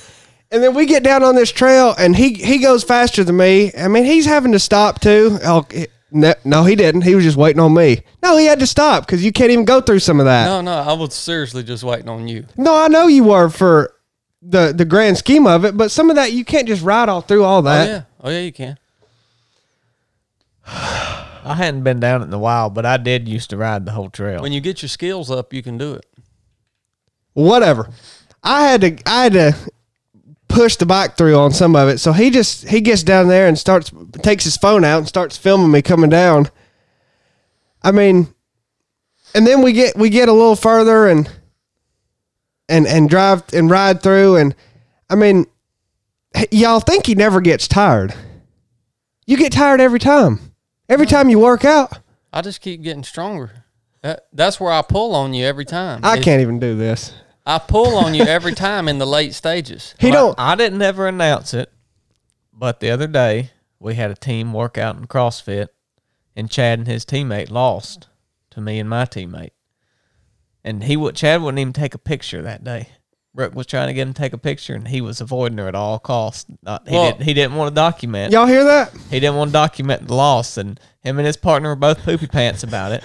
and 0.50 0.62
then 0.62 0.74
we 0.74 0.86
get 0.86 1.02
down 1.04 1.22
on 1.22 1.34
this 1.36 1.52
trail, 1.52 1.94
and 1.98 2.16
he 2.16 2.34
he 2.34 2.58
goes 2.58 2.82
faster 2.82 3.22
than 3.22 3.36
me. 3.36 3.72
I 3.78 3.88
mean, 3.88 4.04
he's 4.04 4.26
having 4.26 4.52
to 4.52 4.58
stop 4.58 5.00
too. 5.00 5.38
Oh, 5.44 5.66
it- 5.70 5.92
no, 6.10 6.34
no, 6.44 6.64
he 6.64 6.76
didn't. 6.76 7.02
He 7.02 7.14
was 7.14 7.24
just 7.24 7.36
waiting 7.36 7.60
on 7.60 7.74
me. 7.74 8.02
No, 8.22 8.36
he 8.36 8.46
had 8.46 8.60
to 8.60 8.66
stop 8.66 9.06
because 9.06 9.24
you 9.24 9.32
can't 9.32 9.50
even 9.50 9.64
go 9.64 9.80
through 9.80 9.98
some 9.98 10.20
of 10.20 10.26
that. 10.26 10.46
No, 10.46 10.60
no, 10.60 10.72
I 10.72 10.92
was 10.92 11.14
seriously 11.14 11.62
just 11.62 11.82
waiting 11.82 12.08
on 12.08 12.28
you. 12.28 12.46
No, 12.56 12.76
I 12.76 12.88
know 12.88 13.06
you 13.08 13.24
were 13.24 13.48
for 13.48 13.92
the 14.40 14.72
the 14.72 14.84
grand 14.84 15.18
scheme 15.18 15.46
of 15.46 15.64
it, 15.64 15.76
but 15.76 15.90
some 15.90 16.10
of 16.10 16.16
that 16.16 16.32
you 16.32 16.44
can't 16.44 16.68
just 16.68 16.82
ride 16.82 17.08
all 17.08 17.22
through 17.22 17.44
all 17.44 17.62
that. 17.62 17.82
Oh 17.82 17.84
that. 17.84 17.90
yeah, 17.90 18.02
oh 18.22 18.30
yeah, 18.30 18.40
you 18.40 18.52
can. 18.52 18.78
I 20.66 21.54
hadn't 21.54 21.82
been 21.82 22.00
down 22.00 22.22
it 22.22 22.26
in 22.26 22.32
a 22.32 22.38
while, 22.38 22.70
but 22.70 22.84
I 22.84 22.96
did 22.96 23.28
used 23.28 23.50
to 23.50 23.56
ride 23.56 23.86
the 23.86 23.92
whole 23.92 24.10
trail. 24.10 24.42
When 24.42 24.52
you 24.52 24.60
get 24.60 24.82
your 24.82 24.88
skills 24.88 25.30
up, 25.30 25.52
you 25.52 25.62
can 25.62 25.78
do 25.78 25.94
it. 25.94 26.06
whatever. 27.34 27.90
I 28.42 28.68
had 28.68 28.80
to 28.82 28.96
I 29.06 29.24
had 29.24 29.32
to 29.32 29.56
push 30.48 30.76
the 30.76 30.86
bike 30.86 31.16
through 31.16 31.36
on 31.36 31.52
some 31.52 31.74
of 31.76 31.88
it. 31.88 31.98
So 31.98 32.12
he 32.12 32.30
just 32.30 32.68
he 32.68 32.80
gets 32.80 33.02
down 33.02 33.28
there 33.28 33.46
and 33.48 33.58
starts 33.58 33.90
takes 34.22 34.44
his 34.44 34.56
phone 34.56 34.84
out 34.84 34.98
and 34.98 35.08
starts 35.08 35.36
filming 35.36 35.70
me 35.70 35.82
coming 35.82 36.10
down. 36.10 36.48
I 37.82 37.92
mean, 37.92 38.28
and 39.34 39.46
then 39.46 39.62
we 39.62 39.72
get 39.72 39.96
we 39.96 40.10
get 40.10 40.28
a 40.28 40.32
little 40.32 40.56
further 40.56 41.06
and 41.06 41.30
and 42.68 42.86
and 42.86 43.08
drive 43.08 43.42
and 43.52 43.70
ride 43.70 44.02
through 44.02 44.36
and 44.36 44.54
I 45.08 45.14
mean, 45.14 45.46
y'all 46.50 46.80
think 46.80 47.06
he 47.06 47.14
never 47.14 47.40
gets 47.40 47.68
tired. 47.68 48.14
You 49.26 49.36
get 49.36 49.52
tired 49.52 49.80
every 49.80 49.98
time. 50.00 50.40
Every 50.88 51.06
time 51.06 51.28
you 51.28 51.38
work 51.40 51.64
out. 51.64 51.98
I 52.32 52.42
just 52.42 52.60
keep 52.60 52.82
getting 52.82 53.02
stronger. 53.04 53.64
That, 54.02 54.26
that's 54.32 54.60
where 54.60 54.72
I 54.72 54.82
pull 54.82 55.14
on 55.16 55.34
you 55.34 55.44
every 55.44 55.64
time. 55.64 56.00
I 56.04 56.12
It's- 56.12 56.24
can't 56.24 56.40
even 56.42 56.60
do 56.60 56.76
this. 56.76 57.12
I 57.46 57.58
pull 57.58 57.96
on 57.96 58.14
you 58.14 58.24
every 58.24 58.54
time 58.54 58.88
in 58.88 58.98
the 58.98 59.06
late 59.06 59.34
stages. 59.34 59.94
He 60.00 60.10
Well, 60.10 60.28
don't 60.34 60.40
I 60.40 60.54
didn't 60.56 60.82
ever 60.82 61.06
announce 61.06 61.54
it, 61.54 61.72
but 62.52 62.80
the 62.80 62.90
other 62.90 63.06
day 63.06 63.50
we 63.78 63.94
had 63.94 64.10
a 64.10 64.14
team 64.16 64.52
workout 64.52 64.96
in 64.96 65.06
CrossFit, 65.06 65.68
and 66.34 66.50
Chad 66.50 66.78
and 66.80 66.88
his 66.88 67.04
teammate 67.04 67.50
lost 67.50 68.08
to 68.50 68.60
me 68.60 68.78
and 68.80 68.88
my 68.90 69.04
teammate. 69.04 69.50
And 70.64 70.82
he 70.84 70.96
would 70.96 71.14
Chad 71.14 71.40
wouldn't 71.42 71.60
even 71.60 71.72
take 71.72 71.94
a 71.94 71.98
picture 71.98 72.42
that 72.42 72.64
day. 72.64 72.88
Brooke 73.34 73.54
was 73.54 73.66
trying 73.66 73.88
to 73.88 73.92
get 73.92 74.08
him 74.08 74.14
to 74.14 74.20
take 74.20 74.32
a 74.32 74.38
picture, 74.38 74.74
and 74.74 74.88
he 74.88 75.00
was 75.02 75.20
avoiding 75.20 75.58
her 75.58 75.68
at 75.68 75.74
all 75.74 75.98
costs. 75.98 76.46
Not, 76.62 76.88
he 76.88 76.94
Well- 76.94 77.10
didn't. 77.12 77.22
He 77.22 77.34
didn't 77.34 77.54
want 77.54 77.68
to 77.70 77.74
document. 77.74 78.32
y'all 78.32 78.46
hear 78.46 78.64
that? 78.64 78.92
He 79.10 79.20
didn't 79.20 79.36
want 79.36 79.50
to 79.50 79.52
document 79.52 80.08
the 80.08 80.14
loss, 80.14 80.56
and 80.56 80.80
him 81.02 81.18
and 81.18 81.26
his 81.26 81.36
partner 81.36 81.68
were 81.68 81.76
both 81.76 82.02
poopy 82.02 82.26
pants 82.26 82.62
about 82.62 82.92
it. 82.92 83.04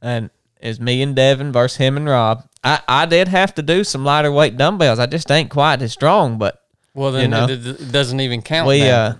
And 0.00 0.30
it's 0.60 0.80
me 0.80 1.02
and 1.02 1.14
Devin 1.14 1.52
versus 1.52 1.76
him 1.78 1.96
and 1.96 2.06
Rob. 2.06 2.44
I, 2.64 2.80
I 2.88 3.06
did 3.06 3.28
have 3.28 3.54
to 3.54 3.62
do 3.62 3.84
some 3.84 4.04
lighter 4.04 4.32
weight 4.32 4.56
dumbbells. 4.56 4.98
I 4.98 5.06
just 5.06 5.30
ain't 5.30 5.50
quite 5.50 5.80
as 5.82 5.92
strong, 5.92 6.38
but 6.38 6.60
Well, 6.94 7.12
then 7.12 7.22
You 7.22 7.28
know? 7.28 7.44
it, 7.44 7.66
it 7.66 7.92
doesn't 7.92 8.20
even 8.20 8.42
count. 8.42 8.66
we 8.68 8.80
now. 8.80 8.94
uh, 9.04 9.14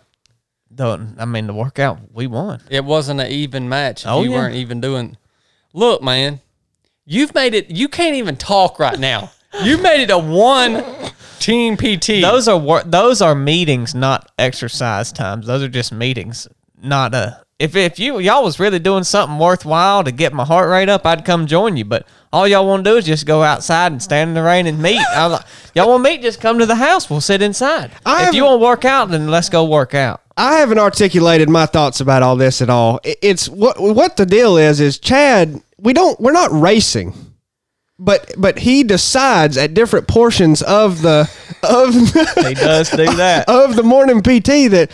the 0.71 1.14
I 1.18 1.25
mean 1.25 1.47
the 1.47 1.54
workout 1.54 1.99
we 2.12 2.26
won. 2.26 2.61
It 2.71 2.85
wasn't 2.85 3.21
an 3.21 3.28
even 3.30 3.68
match. 3.68 4.04
Oh, 4.07 4.23
you 4.23 4.30
yeah. 4.33 4.37
weren't 4.37 4.54
even 4.57 4.80
doing. 4.80 5.16
Look, 5.73 6.02
man, 6.02 6.40
you've 7.07 7.35
made 7.35 7.54
it. 7.54 7.71
You 7.71 7.88
can't 7.88 8.16
even 8.16 8.37
talk 8.37 8.78
right 8.78 8.99
now. 8.99 9.30
you 9.62 9.78
made 9.78 10.02
it 10.02 10.11
a 10.11 10.18
one 10.18 10.85
team 11.38 11.76
PT. 11.76 12.21
Those 12.21 12.49
are 12.49 12.59
wor- 12.59 12.83
those 12.85 13.23
are 13.23 13.35
meetings, 13.35 13.95
not 13.95 14.30
exercise 14.38 15.11
times. 15.12 15.47
Those 15.47 15.62
are 15.62 15.68
just 15.68 15.90
meetings, 15.92 16.47
not 16.83 17.14
a 17.14 17.42
if 17.59 17.75
if 17.75 17.99
you 17.99 18.19
y'all 18.21 18.45
was 18.45 18.61
really 18.61 18.79
doing 18.79 19.05
something 19.05 19.38
worthwhile 19.38 20.05
to 20.05 20.12
get 20.12 20.33
my 20.33 20.45
heart 20.45 20.71
rate 20.71 20.88
up, 20.88 21.05
I'd 21.05 21.25
come 21.25 21.47
join 21.47 21.77
you. 21.77 21.85
But 21.85 22.07
all 22.33 22.47
y'all 22.47 22.67
want 22.67 22.85
to 22.85 22.91
do 22.91 22.97
is 22.97 23.05
just 23.05 23.27
go 23.27 23.43
outside 23.43 23.91
and 23.91 24.03
stand 24.03 24.29
in 24.29 24.35
the 24.35 24.43
rain 24.43 24.67
and 24.67 24.81
meet. 24.81 25.03
I'm 25.11 25.33
like, 25.33 25.45
y'all 25.75 25.88
want 25.88 26.05
to 26.05 26.11
meet? 26.11 26.23
Just 26.23 26.41
come 26.41 26.59
to 26.61 26.67
the 26.67 26.77
house. 26.77 27.11
We'll 27.11 27.21
sit 27.21 27.43
inside. 27.43 27.91
I 28.07 28.29
if 28.29 28.35
you 28.35 28.45
want 28.45 28.61
to 28.61 28.65
work 28.65 28.85
out, 28.85 29.11
then 29.11 29.29
let's 29.29 29.49
go 29.49 29.65
work 29.65 29.95
out. 29.95 30.23
I 30.37 30.59
haven't 30.59 30.79
articulated 30.79 31.49
my 31.49 31.67
thoughts 31.67 32.00
about 32.00 32.23
all 32.23 32.37
this 32.37 32.62
at 32.62 32.71
all. 32.71 33.00
It's 33.03 33.49
what 33.49 33.81
what 33.81 34.17
the 34.17 34.27
deal 34.27 34.57
is 34.57 34.81
is 34.81 34.99
Chad. 34.99 35.61
We 35.79 35.93
don't. 35.93 36.19
We're 36.21 36.33
not 36.33 36.53
racing, 36.53 37.12
but 37.99 38.33
but 38.38 38.61
he 38.61 38.85
decides 38.85 39.57
at 39.57 39.75
different 39.75 40.07
portions 40.07 40.62
of 40.62 41.03
the 41.03 41.29
of 41.65 41.93
He 42.47 42.55
does 42.55 42.91
do 42.91 43.12
that. 43.17 43.45
of 43.49 43.75
the 43.75 43.83
morning 43.83 44.21
PT 44.21 44.71
that 44.71 44.91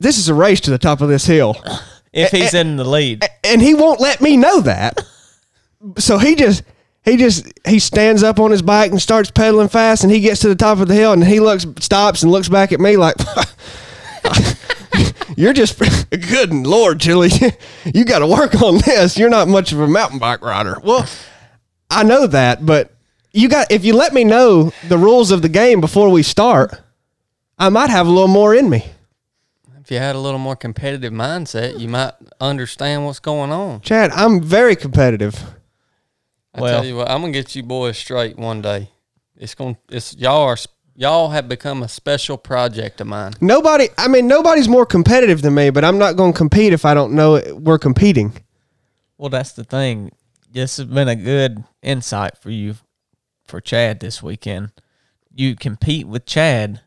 this 0.00 0.18
is 0.18 0.28
a 0.28 0.34
race 0.34 0.60
to 0.62 0.70
the 0.70 0.78
top 0.78 1.00
of 1.00 1.08
this 1.08 1.26
hill, 1.26 1.56
If 2.12 2.32
he's 2.32 2.54
in 2.54 2.76
the 2.76 2.84
lead, 2.84 3.22
and 3.44 3.62
he 3.62 3.74
won't 3.74 4.00
let 4.00 4.20
me 4.20 4.36
know 4.36 4.60
that. 4.62 5.00
So 5.98 6.18
he 6.18 6.34
just. 6.34 6.64
He 7.02 7.16
just 7.16 7.50
he 7.66 7.78
stands 7.78 8.22
up 8.22 8.38
on 8.38 8.50
his 8.50 8.60
bike 8.60 8.90
and 8.90 9.00
starts 9.00 9.30
pedaling 9.30 9.68
fast, 9.68 10.04
and 10.04 10.12
he 10.12 10.20
gets 10.20 10.42
to 10.42 10.48
the 10.48 10.54
top 10.54 10.80
of 10.80 10.88
the 10.88 10.92
hill, 10.92 11.14
and 11.14 11.24
he 11.24 11.40
looks 11.40 11.64
stops 11.78 12.22
and 12.22 12.30
looks 12.30 12.50
back 12.50 12.72
at 12.72 12.78
me 12.78 12.98
like, 12.98 13.16
You're 15.36 15.54
just 15.54 15.78
good 16.10 16.52
Lord, 16.52 17.00
Chili. 17.00 17.30
You 17.86 18.04
got 18.04 18.18
to 18.18 18.26
work 18.26 18.60
on 18.60 18.82
this. 18.84 19.16
You're 19.16 19.30
not 19.30 19.48
much 19.48 19.72
of 19.72 19.80
a 19.80 19.88
mountain 19.88 20.18
bike 20.18 20.42
rider. 20.42 20.78
Well, 20.84 21.06
I 21.88 22.04
know 22.04 22.26
that, 22.26 22.66
but 22.66 22.92
you 23.32 23.48
got 23.48 23.72
if 23.72 23.82
you 23.84 23.94
let 23.94 24.12
me 24.12 24.24
know 24.24 24.70
the 24.88 24.98
rules 24.98 25.30
of 25.30 25.40
the 25.40 25.48
game 25.48 25.80
before 25.80 26.10
we 26.10 26.22
start, 26.22 26.74
I 27.58 27.70
might 27.70 27.88
have 27.88 28.06
a 28.06 28.10
little 28.10 28.28
more 28.28 28.54
in 28.54 28.68
me. 28.68 28.84
If 29.90 29.94
you 29.94 29.98
had 29.98 30.14
a 30.14 30.20
little 30.20 30.38
more 30.38 30.54
competitive 30.54 31.12
mindset, 31.12 31.80
you 31.80 31.88
might 31.88 32.12
understand 32.40 33.06
what's 33.06 33.18
going 33.18 33.50
on. 33.50 33.80
Chad, 33.80 34.12
I'm 34.12 34.40
very 34.40 34.76
competitive. 34.76 35.42
I 36.54 36.60
Well- 36.60 36.74
tell 36.78 36.84
you 36.86 36.94
what, 36.94 37.10
I'm 37.10 37.22
gonna 37.22 37.32
get 37.32 37.56
you 37.56 37.64
boys 37.64 37.98
straight 37.98 38.38
one 38.38 38.62
day. 38.62 38.90
It's 39.36 39.56
gonna, 39.56 39.76
it's 39.90 40.14
y'all 40.16 40.42
are, 40.42 40.56
y'all 40.94 41.30
have 41.30 41.48
become 41.48 41.82
a 41.82 41.88
special 41.88 42.38
project 42.38 43.00
of 43.00 43.08
mine. 43.08 43.32
Nobody, 43.40 43.88
I 43.98 44.06
mean, 44.06 44.28
nobody's 44.28 44.68
more 44.68 44.86
competitive 44.86 45.42
than 45.42 45.54
me, 45.54 45.70
but 45.70 45.84
I'm 45.84 45.98
not 45.98 46.14
going 46.14 46.34
to 46.34 46.38
compete 46.38 46.72
if 46.72 46.84
I 46.84 46.94
don't 46.94 47.14
know 47.14 47.34
it- 47.34 47.60
we're 47.60 47.76
competing. 47.80 48.32
well, 49.18 49.28
that's 49.28 49.50
the 49.54 49.64
thing. 49.64 50.12
This 50.52 50.76
has 50.76 50.86
been 50.86 51.08
a 51.08 51.16
good 51.16 51.64
insight 51.82 52.38
for 52.38 52.50
you, 52.50 52.76
for 53.44 53.60
Chad 53.60 53.98
this 53.98 54.22
weekend. 54.22 54.70
You 55.34 55.56
compete 55.56 56.06
with 56.06 56.26
Chad 56.26 56.80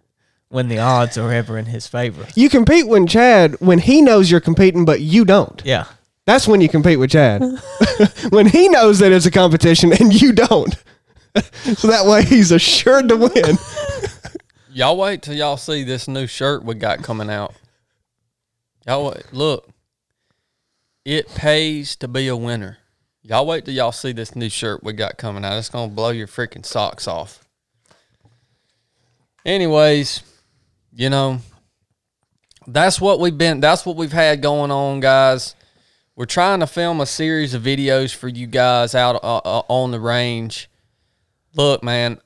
when 0.53 0.67
the 0.67 0.77
odds 0.77 1.17
are 1.17 1.33
ever 1.33 1.57
in 1.57 1.65
his 1.65 1.87
favor. 1.87 2.27
You 2.35 2.47
compete 2.47 2.87
when 2.87 3.07
Chad, 3.07 3.59
when 3.59 3.79
he 3.79 4.03
knows 4.03 4.29
you're 4.29 4.39
competing, 4.39 4.85
but 4.85 5.01
you 5.01 5.25
don't. 5.25 5.59
Yeah. 5.65 5.85
That's 6.25 6.47
when 6.47 6.61
you 6.61 6.69
compete 6.69 6.99
with 6.99 7.09
Chad. 7.09 7.41
when 8.29 8.45
he 8.45 8.69
knows 8.69 8.99
that 8.99 9.11
it's 9.11 9.25
a 9.25 9.31
competition 9.31 9.91
and 9.93 10.13
you 10.13 10.31
don't. 10.31 10.75
so 11.63 11.87
that 11.87 12.05
way 12.05 12.23
he's 12.23 12.51
assured 12.51 13.09
to 13.09 13.17
win. 13.17 13.57
Y'all 14.71 14.95
wait 14.95 15.23
till 15.23 15.35
y'all 15.35 15.57
see 15.57 15.83
this 15.83 16.07
new 16.07 16.25
shirt 16.25 16.63
we 16.63 16.73
got 16.75 17.03
coming 17.03 17.29
out. 17.29 17.53
Y'all 18.87 19.05
wait, 19.07 19.31
look. 19.31 19.69
It 21.05 21.33
pays 21.33 21.95
to 21.97 22.07
be 22.07 22.27
a 22.27 22.35
winner. 22.35 22.77
Y'all 23.21 23.45
wait 23.45 23.65
till 23.65 23.73
y'all 23.73 23.91
see 23.91 24.11
this 24.13 24.35
new 24.35 24.49
shirt 24.49 24.83
we 24.83 24.93
got 24.93 25.17
coming 25.17 25.45
out. 25.45 25.57
It's 25.57 25.69
gonna 25.69 25.91
blow 25.91 26.09
your 26.09 26.27
freaking 26.27 26.65
socks 26.65 27.07
off. 27.07 27.43
Anyways, 29.45 30.23
you 30.95 31.09
know, 31.09 31.39
that's 32.67 33.01
what 33.01 33.19
we've 33.19 33.37
been 33.37 33.59
that's 33.59 33.85
what 33.85 33.95
we've 33.95 34.11
had 34.11 34.41
going 34.41 34.71
on, 34.71 34.99
guys. 34.99 35.55
We're 36.15 36.25
trying 36.25 36.59
to 36.59 36.67
film 36.67 37.01
a 37.01 37.05
series 37.05 37.53
of 37.53 37.63
videos 37.63 38.13
for 38.13 38.27
you 38.27 38.45
guys 38.45 38.93
out 38.93 39.15
uh, 39.23 39.37
uh, 39.37 39.63
on 39.67 39.91
the 39.91 39.99
range. 39.99 40.69
Look, 41.55 41.83
man, 41.83 42.19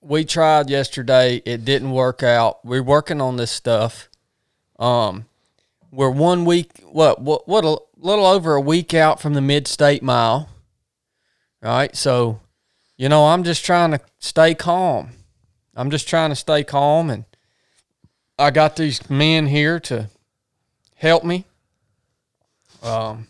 we 0.00 0.24
tried 0.24 0.68
yesterday. 0.68 1.42
It 1.44 1.64
didn't 1.64 1.92
work 1.92 2.22
out. 2.22 2.64
We're 2.64 2.82
working 2.82 3.20
on 3.20 3.36
this 3.36 3.52
stuff. 3.52 4.08
Um, 4.78 5.26
we're 5.92 6.10
one 6.10 6.44
week, 6.44 6.80
what, 6.84 7.20
what, 7.20 7.46
what, 7.48 7.64
a 7.64 7.78
little 7.96 8.26
over 8.26 8.54
a 8.54 8.60
week 8.60 8.94
out 8.94 9.20
from 9.20 9.34
the 9.34 9.40
mid 9.40 9.68
state 9.68 10.02
mile. 10.02 10.48
Right. 11.62 11.94
So, 11.96 12.40
you 12.96 13.08
know, 13.08 13.26
I'm 13.26 13.44
just 13.44 13.64
trying 13.64 13.92
to 13.92 14.00
stay 14.18 14.54
calm. 14.54 15.10
I'm 15.74 15.90
just 15.90 16.08
trying 16.08 16.30
to 16.30 16.36
stay 16.36 16.64
calm. 16.64 17.10
And 17.10 17.24
I 18.38 18.50
got 18.50 18.76
these 18.76 19.08
men 19.08 19.46
here 19.46 19.80
to 19.80 20.10
help 20.96 21.24
me. 21.24 21.44
Um, 22.82 23.28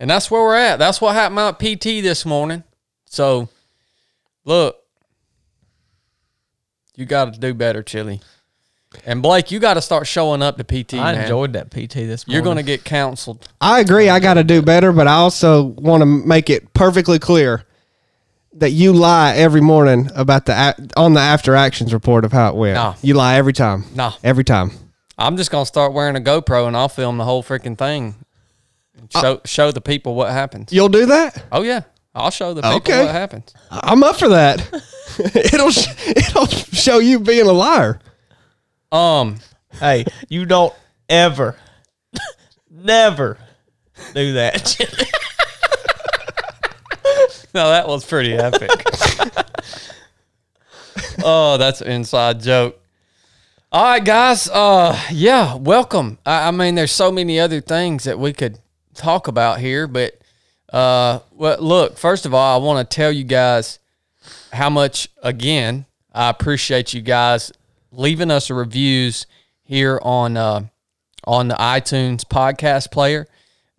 and 0.00 0.10
that's 0.10 0.30
where 0.30 0.42
we're 0.42 0.56
at. 0.56 0.78
That's 0.78 1.00
what 1.00 1.14
happened 1.14 1.38
at 1.38 1.58
PT 1.58 2.02
this 2.02 2.26
morning. 2.26 2.64
So, 3.06 3.48
look, 4.44 4.76
you 6.96 7.06
got 7.06 7.32
to 7.32 7.40
do 7.40 7.54
better, 7.54 7.82
Chili. 7.82 8.20
And 9.04 9.22
Blake, 9.22 9.50
you 9.50 9.58
got 9.58 9.74
to 9.74 9.82
start 9.82 10.06
showing 10.06 10.42
up 10.42 10.56
to 10.56 10.64
PT. 10.64 10.94
I 10.94 11.12
man. 11.12 11.22
enjoyed 11.22 11.52
that 11.52 11.70
PT 11.70 11.94
this 11.94 12.26
morning. 12.26 12.34
You're 12.34 12.42
going 12.42 12.56
to 12.56 12.62
get 12.62 12.84
counseled. 12.84 13.46
I 13.60 13.80
agree. 13.80 14.08
I 14.08 14.18
got 14.18 14.34
to 14.34 14.44
do 14.44 14.62
better, 14.62 14.92
but 14.92 15.06
I 15.06 15.14
also 15.14 15.64
want 15.64 16.00
to 16.00 16.06
make 16.06 16.50
it 16.50 16.72
perfectly 16.72 17.18
clear 17.18 17.64
that 18.58 18.70
you 18.70 18.92
lie 18.92 19.34
every 19.34 19.60
morning 19.60 20.10
about 20.14 20.46
the 20.46 20.52
a- 20.52 21.00
on 21.00 21.14
the 21.14 21.20
after 21.20 21.54
actions 21.54 21.92
report 21.92 22.24
of 22.24 22.32
how 22.32 22.48
it 22.50 22.54
went. 22.56 22.74
No. 22.74 22.94
You 23.02 23.14
lie 23.14 23.36
every 23.36 23.52
time. 23.52 23.84
No. 23.94 24.12
Every 24.22 24.44
time. 24.44 24.70
I'm 25.16 25.36
just 25.36 25.50
going 25.50 25.62
to 25.62 25.66
start 25.66 25.92
wearing 25.92 26.16
a 26.16 26.20
GoPro 26.20 26.66
and 26.68 26.76
I'll 26.76 26.88
film 26.88 27.18
the 27.18 27.24
whole 27.24 27.42
freaking 27.42 27.76
thing. 27.76 28.14
And 28.96 29.12
show 29.12 29.40
show 29.44 29.70
the 29.72 29.80
people 29.80 30.14
what 30.14 30.30
happens. 30.32 30.72
You'll 30.72 30.88
do 30.88 31.06
that? 31.06 31.44
Oh 31.52 31.62
yeah, 31.62 31.82
I'll 32.14 32.30
show 32.30 32.52
the 32.54 32.62
people 32.62 32.76
Okay. 32.78 33.04
what 33.04 33.14
happens. 33.14 33.52
I'm 33.70 34.02
up 34.02 34.16
for 34.16 34.28
that. 34.28 34.60
it'll 35.34 35.68
it'll 35.68 36.46
show 36.46 36.98
you 36.98 37.20
being 37.20 37.46
a 37.46 37.52
liar. 37.52 38.00
Um, 38.92 39.38
Hey, 39.72 40.04
you 40.28 40.46
don't 40.46 40.74
ever, 41.08 41.54
never 42.70 43.38
do 44.14 44.32
that. 44.34 44.76
no, 47.58 47.70
that 47.70 47.88
was 47.88 48.04
pretty 48.04 48.34
epic. 48.34 48.70
oh, 51.24 51.56
that's 51.56 51.80
an 51.80 51.90
inside 51.90 52.40
joke. 52.40 52.80
All 53.72 53.82
right, 53.82 54.04
guys. 54.04 54.48
Uh, 54.48 54.96
yeah, 55.10 55.56
welcome. 55.56 56.18
I, 56.24 56.46
I 56.46 56.50
mean, 56.52 56.76
there's 56.76 56.92
so 56.92 57.10
many 57.10 57.40
other 57.40 57.60
things 57.60 58.04
that 58.04 58.16
we 58.16 58.32
could 58.32 58.60
talk 58.94 59.26
about 59.26 59.58
here, 59.58 59.88
but 59.88 60.20
uh, 60.72 61.18
well, 61.32 61.60
look. 61.60 61.98
First 61.98 62.26
of 62.26 62.32
all, 62.32 62.60
I 62.60 62.64
want 62.64 62.88
to 62.88 62.94
tell 62.94 63.10
you 63.10 63.24
guys 63.24 63.80
how 64.52 64.70
much 64.70 65.08
again 65.20 65.86
I 66.14 66.30
appreciate 66.30 66.94
you 66.94 67.00
guys 67.00 67.50
leaving 67.90 68.30
us 68.30 68.52
reviews 68.52 69.26
here 69.64 69.98
on 70.04 70.36
uh, 70.36 70.60
on 71.24 71.48
the 71.48 71.56
iTunes 71.56 72.20
podcast 72.20 72.92
player. 72.92 73.26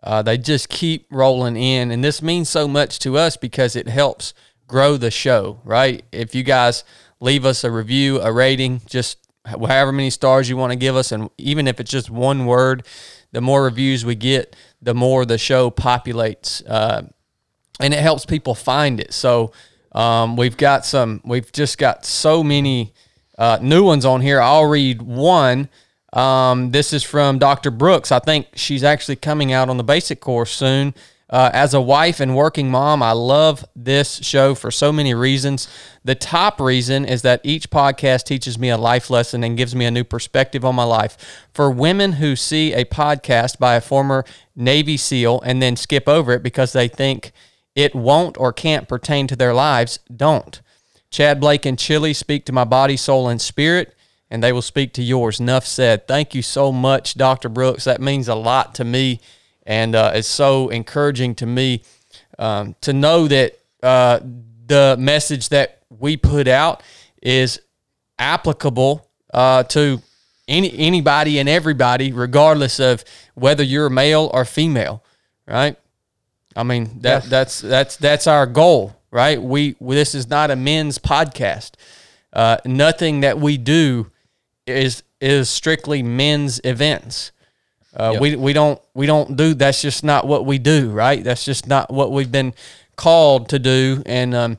Uh, 0.02 0.22
they 0.22 0.38
just 0.38 0.70
keep 0.70 1.06
rolling 1.12 1.58
in, 1.58 1.92
and 1.92 2.04
this 2.04 2.22
means 2.22 2.50
so 2.50 2.68
much 2.68 3.00
to 3.00 3.18
us 3.18 3.36
because 3.38 3.76
it 3.76 3.88
helps 3.88 4.34
grow 4.68 4.98
the 4.98 5.12
show. 5.12 5.60
Right? 5.64 6.04
If 6.12 6.34
you 6.34 6.44
guys 6.44 6.84
leave 7.20 7.46
us 7.46 7.64
a 7.64 7.72
review, 7.72 8.22
a 8.22 8.32
rating, 8.32 8.82
just 8.88 9.18
however 9.46 9.92
many 9.92 10.10
stars 10.10 10.50
you 10.50 10.58
want 10.58 10.72
to 10.72 10.78
give 10.78 10.96
us, 10.96 11.12
and 11.12 11.30
even 11.38 11.68
if 11.68 11.80
it's 11.80 11.92
just 11.92 12.10
one 12.10 12.46
word, 12.46 12.86
the 13.32 13.42
more 13.42 13.64
reviews 13.64 14.06
we 14.06 14.16
get, 14.16 14.56
the 14.82 14.94
more 14.94 15.26
the 15.26 15.38
show 15.38 15.70
populates. 15.70 16.64
Uh, 16.68 17.04
and 17.80 17.94
it 17.94 18.00
helps 18.00 18.26
people 18.26 18.56
find 18.56 19.00
it. 19.00 19.14
So 19.14 19.52
um, 19.92 20.36
we've 20.36 20.58
got 20.58 20.86
some, 20.86 21.22
we've 21.24 21.52
just 21.52 21.78
got 21.78 22.06
so 22.06 22.44
many 22.44 22.94
uh, 23.38 23.60
new 23.62 23.84
ones 23.84 24.06
on 24.06 24.22
here. 24.22 24.42
I'll 24.42 24.66
read 24.66 25.02
one. 25.02 25.70
Um, 26.14 26.72
this 26.72 26.94
is 26.94 27.04
from 27.04 27.40
Dr. 27.40 27.72
Brooks. 27.72 28.12
I 28.12 28.20
think 28.20 28.48
she's 28.56 28.84
actually 28.84 29.18
coming 29.18 29.52
out 29.54 29.70
on 29.70 29.78
the 29.78 29.84
basic 29.84 30.20
course 30.20 30.52
soon. 30.52 30.94
Uh, 31.30 31.52
as 31.54 31.76
a 31.76 31.82
wife 31.82 32.20
and 32.20 32.36
working 32.36 32.72
mom, 32.72 33.04
I 33.04 33.12
love 33.12 33.64
this 33.76 34.18
show 34.24 34.56
for 34.56 34.72
so 34.72 34.92
many 34.92 35.14
reasons. 35.14 35.68
The 36.04 36.16
top 36.16 36.60
reason 36.60 37.06
is 37.06 37.22
that 37.22 37.42
each 37.44 37.70
podcast 37.70 38.24
teaches 38.24 38.58
me 38.58 38.70
a 38.70 38.78
life 38.78 39.12
lesson 39.12 39.44
and 39.44 39.56
gives 39.56 39.76
me 39.76 39.86
a 39.86 39.92
new 39.92 40.04
perspective 40.04 40.66
on 40.66 40.74
my 40.74 40.86
life. 40.86 41.46
For 41.54 41.70
women 41.70 42.14
who 42.14 42.36
see 42.36 42.74
a 42.74 42.84
podcast 42.84 43.60
by 43.60 43.76
a 43.76 43.82
former 43.82 44.26
Navy 44.56 44.98
SEAL 44.98 45.42
and 45.42 45.62
then 45.62 45.76
skip 45.76 46.10
over 46.10 46.32
it 46.34 46.42
because 46.42 46.74
they 46.74 46.88
think 46.88 47.32
it 47.76 47.94
won't 47.94 48.36
or 48.38 48.52
can't 48.52 48.88
pertain 48.88 49.28
to 49.28 49.36
their 49.36 49.54
lives, 49.54 50.00
don't. 50.14 50.60
Chad 51.12 51.40
Blake 51.40 51.66
and 51.66 51.78
Chili 51.78 52.14
speak 52.14 52.46
to 52.46 52.52
my 52.52 52.64
body, 52.64 52.98
soul, 52.98 53.30
and 53.30 53.40
spirit, 53.40 53.94
and 54.32 54.44
they 54.44 54.52
will 54.52 54.62
speak 54.62 54.94
to 54.94 55.04
yours. 55.04 55.40
Enough 55.40 55.66
said. 55.66 56.08
Thank 56.08 56.36
you 56.36 56.42
so 56.42 56.72
much, 56.72 57.16
Dr. 57.16 57.50
Brooks. 57.50 57.84
That 57.86 58.02
means 58.02 58.28
a 58.28 58.36
lot 58.36 58.76
to 58.76 58.84
me, 58.84 59.20
and 59.66 59.96
uh, 59.96 60.12
it's 60.16 60.28
so 60.28 60.70
encouraging 60.70 61.36
to 61.36 61.46
me 61.46 61.84
um, 62.38 62.76
to 62.82 62.94
know 62.94 63.28
that 63.28 63.58
uh, 63.84 64.20
the 64.68 64.96
message 65.00 65.50
that 65.50 65.82
we 65.90 66.16
put 66.18 66.48
out 66.48 66.84
is 67.22 67.60
applicable 68.18 69.08
uh, 69.34 69.64
to 69.64 70.02
any 70.48 70.72
anybody 70.78 71.40
and 71.40 71.48
everybody, 71.48 72.12
regardless 72.12 72.80
of 72.80 73.04
whether 73.36 73.64
you're 73.64 73.90
male 73.90 74.30
or 74.34 74.46
female, 74.46 75.04
right? 75.48 75.78
I 76.56 76.64
mean 76.64 77.00
that 77.02 77.24
Yeah. 77.24 77.30
that's 77.30 77.62
that's 77.62 77.96
that's 77.98 78.28
our 78.28 78.46
goal, 78.46 78.96
right? 79.12 79.42
We, 79.42 79.76
we 79.80 79.96
this 79.96 80.16
is 80.16 80.30
not 80.30 80.50
a 80.52 80.56
men's 80.56 80.98
podcast. 80.98 81.72
Uh, 82.34 82.58
nothing 82.66 83.22
that 83.22 83.40
we 83.40 83.58
do 83.58 84.12
is 84.70 85.04
is 85.20 85.50
strictly 85.50 86.04
men's 86.04 86.62
events. 86.64 87.32
Uh, 87.96 88.18
We 88.20 88.36
we 88.36 88.54
don't 88.54 88.80
we 88.94 89.06
don't 89.06 89.36
do 89.36 89.54
that's 89.54 89.82
just 89.82 90.04
not 90.04 90.28
what 90.28 90.46
we 90.46 90.60
do, 90.60 90.92
right? 90.92 91.24
That's 91.24 91.44
just 91.44 91.68
not 91.68 91.92
what 91.92 92.12
we've 92.12 92.32
been 92.32 92.54
called 92.96 93.50
to 93.50 93.60
do, 93.60 94.04
and 94.06 94.36
um, 94.36 94.58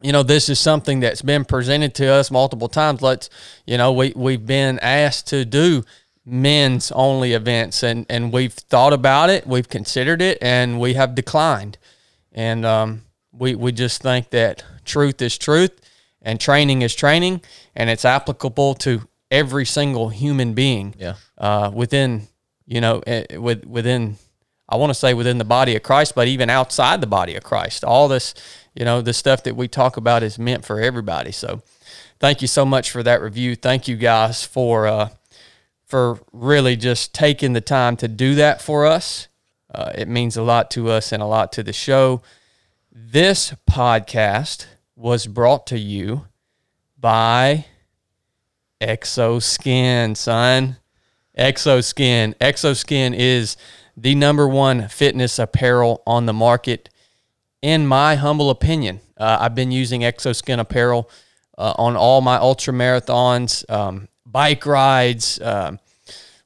you 0.00 0.12
know 0.12 0.22
this 0.22 0.48
is 0.48 0.58
something 0.58 1.00
that's 1.00 1.22
been 1.22 1.44
presented 1.44 1.94
to 1.96 2.06
us 2.06 2.30
multiple 2.30 2.68
times. 2.68 3.02
Let's 3.02 3.28
you 3.66 3.76
know 3.76 3.92
we 3.92 4.12
we've 4.16 4.46
been 4.46 4.78
asked 4.80 5.28
to 5.28 5.44
do 5.44 5.84
men's 6.24 6.90
only 6.92 7.32
events, 7.32 7.82
and 7.82 8.06
and 8.08 8.32
we've 8.32 8.54
thought 8.54 8.92
about 8.92 9.30
it, 9.30 9.46
we've 9.46 9.68
considered 9.68 10.22
it, 10.22 10.38
and 10.40 10.80
we 10.80 10.94
have 10.94 11.14
declined, 11.14 11.76
and 12.32 12.64
um, 12.64 13.02
we 13.32 13.54
we 13.54 13.72
just 13.72 14.02
think 14.02 14.30
that 14.30 14.64
truth 14.84 15.20
is 15.20 15.36
truth, 15.36 15.72
and 16.22 16.40
training 16.40 16.82
is 16.82 16.94
training, 16.94 17.42
and 17.76 17.90
it's 17.90 18.04
applicable 18.04 18.74
to 18.74 19.06
every 19.34 19.64
single 19.66 20.08
human 20.10 20.54
being 20.54 20.94
Yeah. 20.98 21.14
uh, 21.38 21.70
within 21.74 22.28
you 22.66 22.80
know 22.80 23.02
eh, 23.06 23.36
with 23.36 23.64
within 23.66 24.16
I 24.68 24.76
want 24.76 24.90
to 24.90 24.94
say 24.94 25.12
within 25.14 25.38
the 25.38 25.44
body 25.44 25.76
of 25.76 25.82
Christ, 25.82 26.14
but 26.14 26.26
even 26.26 26.48
outside 26.48 27.00
the 27.02 27.06
body 27.06 27.36
of 27.36 27.42
Christ. 27.44 27.84
All 27.84 28.08
this, 28.08 28.34
you 28.74 28.82
know, 28.86 29.02
the 29.02 29.12
stuff 29.12 29.42
that 29.42 29.54
we 29.56 29.68
talk 29.68 29.98
about 29.98 30.22
is 30.22 30.38
meant 30.38 30.64
for 30.64 30.80
everybody. 30.80 31.32
So, 31.32 31.60
thank 32.18 32.40
you 32.40 32.48
so 32.48 32.64
much 32.64 32.90
for 32.90 33.02
that 33.02 33.20
review. 33.20 33.56
Thank 33.56 33.88
you 33.88 33.96
guys 33.96 34.42
for 34.42 34.86
uh, 34.86 35.08
for 35.84 36.18
really 36.32 36.76
just 36.76 37.12
taking 37.14 37.52
the 37.52 37.60
time 37.60 37.96
to 37.98 38.08
do 38.08 38.34
that 38.36 38.62
for 38.62 38.86
us. 38.86 39.28
Uh, 39.72 39.92
it 39.94 40.08
means 40.08 40.34
a 40.36 40.42
lot 40.42 40.70
to 40.70 40.88
us 40.90 41.12
and 41.12 41.22
a 41.22 41.26
lot 41.26 41.52
to 41.52 41.62
the 41.62 41.72
show. 41.74 42.22
This 42.90 43.52
podcast 43.70 44.66
was 44.96 45.26
brought 45.26 45.66
to 45.66 45.78
you 45.78 46.24
by 46.98 47.66
Exoskin, 48.84 50.16
son. 50.16 50.76
Exoskin. 51.38 52.34
Exoskin 52.36 53.14
is 53.16 53.56
the 53.96 54.14
number 54.14 54.46
one 54.46 54.88
fitness 54.88 55.38
apparel 55.38 56.02
on 56.06 56.26
the 56.26 56.32
market, 56.32 56.90
in 57.62 57.86
my 57.86 58.16
humble 58.16 58.50
opinion. 58.50 59.00
Uh, 59.16 59.38
I've 59.40 59.54
been 59.54 59.72
using 59.72 60.02
Exoskin 60.02 60.58
apparel 60.58 61.10
uh, 61.56 61.74
on 61.78 61.96
all 61.96 62.20
my 62.20 62.36
ultra 62.36 62.74
marathons, 62.74 63.68
um, 63.70 64.08
bike 64.26 64.66
rides, 64.66 65.40
um, 65.40 65.78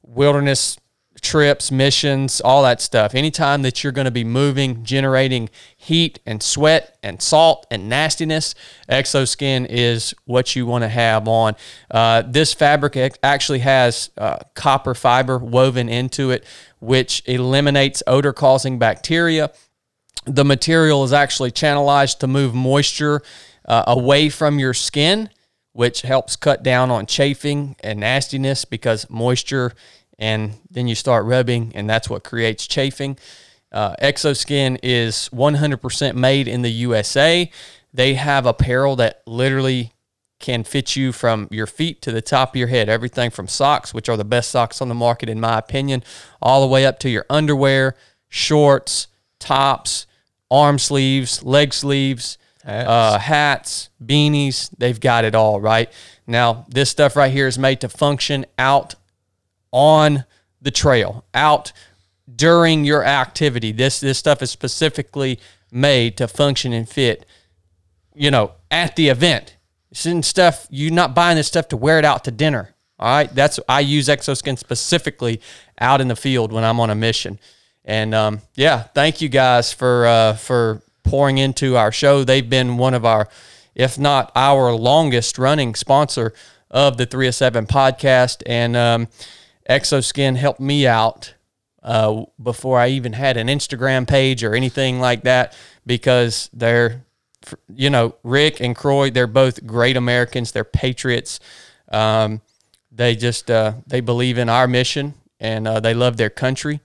wilderness 0.03 0.79
trips, 1.21 1.71
missions, 1.71 2.41
all 2.41 2.63
that 2.63 2.81
stuff. 2.81 3.15
Anytime 3.15 3.63
that 3.63 3.83
you're 3.83 3.93
going 3.93 4.07
to 4.07 4.11
be 4.11 4.25
moving, 4.25 4.85
generating 4.85 5.51
heat 5.77 6.21
and 6.27 6.43
sweat 6.43 6.99
and 7.03 7.21
salt 7.23 7.67
and 7.71 7.89
nastiness, 7.89 8.55
Exoskin 8.89 9.67
is 9.69 10.15
what 10.25 10.57
you 10.57 10.67
want 10.67 10.83
to 10.83 10.89
have 10.89 11.29
on. 11.29 11.55
Uh, 11.91 12.23
this 12.27 12.55
fabric 12.55 13.19
actually 13.23 13.61
has 13.61 14.11
uh, 14.19 14.39
copper 14.55 14.95
fiber 14.95 15.39
woven 15.39 15.89
into 15.89 16.31
it, 16.31 16.45
which 16.81 17.23
eliminates 17.27 18.03
odor 18.07 18.33
causing 18.33 18.79
bacteria 18.79 19.51
the 20.29 20.45
material 20.45 21.05
is 21.05 21.13
actually 21.13 21.51
channelized 21.51 22.19
to 22.19 22.27
move 22.27 22.55
moisture 22.55 23.23
uh, 23.65 23.85
away 23.87 24.29
from 24.29 24.59
your 24.59 24.75
skin, 24.75 25.31
which 25.73 26.03
helps 26.03 26.37
cut 26.37 26.63
down 26.63 26.91
on 26.91 27.07
chafing 27.07 27.77
and 27.81 28.01
nastiness 28.01 28.65
because 28.65 29.09
moisture, 29.09 29.73
and 30.19 30.55
then 30.71 30.89
you 30.89 30.95
start 30.95 31.25
rubbing, 31.25 31.73
and 31.75 31.89
that's 31.89 32.11
what 32.11 32.25
creates 32.25 32.67
chafing. 32.67 33.19
Uh, 33.71 33.95
Exoskin 34.03 34.79
is 34.83 35.29
100% 35.33 36.15
made 36.15 36.49
in 36.49 36.63
the 36.63 36.71
USA. 36.71 37.51
They 37.93 38.15
have 38.15 38.47
apparel 38.47 38.97
that 38.97 39.23
literally 39.27 39.93
can 40.41 40.65
fit 40.65 40.97
you 40.97 41.13
from 41.13 41.49
your 41.51 41.67
feet 41.67 42.01
to 42.03 42.13
the 42.13 42.23
top 42.23 42.51
of 42.51 42.57
your 42.57 42.69
head. 42.69 42.89
Everything 42.89 43.31
from 43.31 43.49
socks, 43.49 43.93
which 43.93 44.09
are 44.09 44.17
the 44.17 44.25
best 44.25 44.51
socks 44.51 44.81
on 44.81 44.89
the 44.89 44.95
market, 44.95 45.29
in 45.29 45.41
my 45.41 45.59
opinion, 45.59 46.03
all 46.41 46.61
the 46.61 46.67
way 46.67 46.87
up 46.87 46.99
to 47.01 47.11
your 47.11 47.27
underwear, 47.29 47.97
shorts, 48.29 49.09
tops, 49.39 50.07
arm 50.51 50.79
sleeves, 50.79 51.43
leg 51.43 51.75
sleeves, 51.75 52.39
Hats. 52.65 52.89
Uh, 52.89 53.19
hats, 53.19 53.89
beanies. 54.05 54.69
They've 54.77 55.01
got 55.01 55.25
it 55.25 55.35
all, 55.35 55.59
right? 55.59 55.91
Now, 56.27 56.67
this 56.69 56.91
stuff 56.91 57.17
right 57.17 57.33
here 57.33 57.47
is 57.47 57.59
made 57.59 57.81
to 57.81 57.89
function 57.89 58.45
out 58.59 58.95
on 59.73 60.25
the 60.61 60.71
trail, 60.71 61.25
out 61.35 61.73
during 62.35 62.85
your 62.85 63.05
activity. 63.05 63.73
This 63.73 64.01
this 64.01 64.19
stuff 64.19 64.43
is 64.43 64.51
specifically 64.51 65.39
made 65.71 66.17
to 66.17 66.29
function 66.29 66.73
and 66.73 66.89
fit 66.89 67.27
you 68.19 68.31
know, 68.31 68.53
at 68.71 68.97
the 68.97 69.09
event. 69.09 69.57
Isn't 69.93 70.25
stuff 70.25 70.67
you're 70.71 70.93
not 70.93 71.15
buying 71.15 71.37
this 71.37 71.47
stuff 71.47 71.69
to 71.69 71.77
wear 71.77 71.99
it 71.99 72.05
out 72.05 72.25
to 72.25 72.31
dinner. 72.31 72.75
All 72.99 73.09
right, 73.09 73.33
that's 73.33 73.61
I 73.69 73.81
use 73.81 74.09
Exoskin 74.09 74.59
specifically 74.59 75.41
out 75.81 76.01
in 76.01 76.09
the 76.09 76.17
field 76.17 76.53
when 76.53 76.65
I'm 76.65 76.81
on 76.81 76.91
a 76.91 76.95
mission. 76.95 77.39
And 77.85 78.15
um, 78.15 78.43
yeah, 78.55 78.83
thank 78.83 79.23
you 79.23 79.29
guys 79.29 79.73
for 79.73 80.05
uh, 80.05 80.35
for 80.35 80.83
pouring 81.05 81.39
into 81.39 81.77
our 81.77 81.93
show. 81.93 82.25
They've 82.25 82.49
been 82.49 82.77
one 82.77 82.93
of 82.93 83.05
our, 83.05 83.29
if 83.75 83.99
not 83.99 84.33
our 84.35 84.73
longest 84.73 85.39
running 85.39 85.75
sponsor 85.75 86.35
of 86.71 86.99
the 86.99 87.07
307 87.07 87.67
podcast. 87.67 88.43
And 88.45 88.77
um, 88.77 89.09
Exoskin 89.69 90.37
helped 90.37 90.61
me 90.61 90.87
out 90.87 91.35
uh, 91.83 92.25
before 92.43 92.79
I 92.79 92.89
even 92.89 93.13
had 93.13 93.37
an 93.37 93.49
Instagram 93.49 94.07
page 94.09 94.43
or 94.43 94.55
anything 94.55 95.01
like 95.01 95.23
that 95.23 95.57
because 95.87 96.51
they're, 96.53 97.05
you 97.69 97.91
know, 97.91 98.15
Rick 98.23 98.61
and 98.61 98.75
Croy, 98.75 99.11
they're 99.11 99.27
both 99.27 99.67
great 99.67 99.97
Americans. 99.97 100.53
They're 100.53 100.65
patriots. 100.65 101.41
Um, 101.91 102.41
they 102.91 103.15
just 103.15 103.51
uh, 103.51 103.75
they 103.87 104.01
believe 104.01 104.39
in 104.39 104.49
our 104.49 104.67
mission 104.67 105.15
and 105.41 105.69
uh, 105.69 105.81
they 105.81 105.95
love 105.95 106.17
their 106.17 106.31
country, 106.31 106.81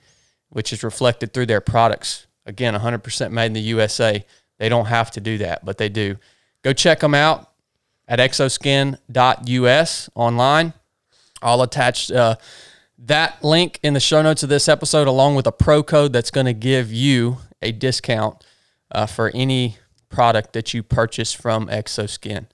which 0.49 0.71
is 0.71 0.83
reflected 0.83 1.33
through 1.33 1.47
their 1.47 1.61
products. 1.61 2.27
Again, 2.45 2.73
100% 2.73 3.31
made 3.31 3.47
in 3.47 3.53
the 3.53 3.61
USA. 3.61 4.23
They 4.59 4.69
don't 4.69 4.85
have 4.85 5.11
to 5.11 5.21
do 5.21 5.39
that, 5.39 5.65
but 5.65 5.77
they 5.77 5.89
do. 5.89 6.17
Go 6.61 6.73
check 6.73 6.99
them 6.99 7.13
out 7.13 7.49
at 8.07 8.19
exoskin.us 8.19 10.09
online. 10.13 10.73
I'll 11.41 11.61
attach 11.61 12.11
uh, 12.11 12.35
that 13.05 13.43
link 13.43 13.79
in 13.83 13.93
the 13.93 13.99
show 13.99 14.21
notes 14.21 14.43
of 14.43 14.49
this 14.49 14.69
episode, 14.69 15.07
along 15.07 15.35
with 15.35 15.45
a 15.45 15.51
pro 15.51 15.83
code 15.83 16.13
that's 16.13 16.31
going 16.31 16.45
to 16.45 16.53
give 16.53 16.91
you 16.91 17.37
a 17.61 17.71
discount 17.71 18.43
uh, 18.91 19.05
for 19.05 19.31
any 19.33 19.77
product 20.09 20.53
that 20.53 20.73
you 20.73 20.83
purchase 20.83 21.33
from 21.33 21.67
Exoskin. 21.67 22.45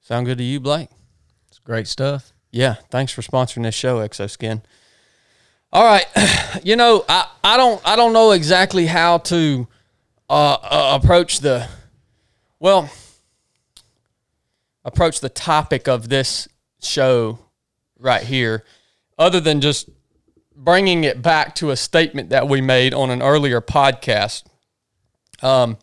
Sound 0.00 0.26
good 0.26 0.38
to 0.38 0.44
you, 0.44 0.60
Blake? 0.60 0.90
It's 1.48 1.58
great 1.58 1.86
stuff. 1.86 2.32
Yeah, 2.50 2.74
thanks 2.90 3.12
for 3.12 3.22
sponsoring 3.22 3.62
this 3.62 3.74
show, 3.74 4.06
Exoskin. 4.06 4.62
All 5.72 5.84
right, 5.84 6.06
you 6.62 6.76
know, 6.76 7.04
I, 7.08 7.26
I 7.42 7.56
don't 7.56 7.80
I 7.84 7.96
don't 7.96 8.12
know 8.12 8.32
exactly 8.32 8.86
how 8.86 9.18
to 9.18 9.66
uh, 10.28 10.58
uh, 10.62 10.98
approach 11.02 11.40
the 11.40 11.68
well 12.60 12.90
approach 14.84 15.20
the 15.20 15.30
topic 15.30 15.88
of 15.88 16.10
this 16.10 16.46
show 16.82 17.38
right 17.98 18.22
here, 18.22 18.64
other 19.18 19.40
than 19.40 19.60
just 19.60 19.88
bringing 20.56 21.04
it 21.04 21.20
back 21.20 21.54
to 21.56 21.70
a 21.70 21.76
statement 21.76 22.30
that 22.30 22.48
we 22.48 22.60
made 22.60 22.94
on 22.94 23.10
an 23.10 23.22
earlier 23.22 23.60
podcast, 23.60 24.44
um, 25.42 25.76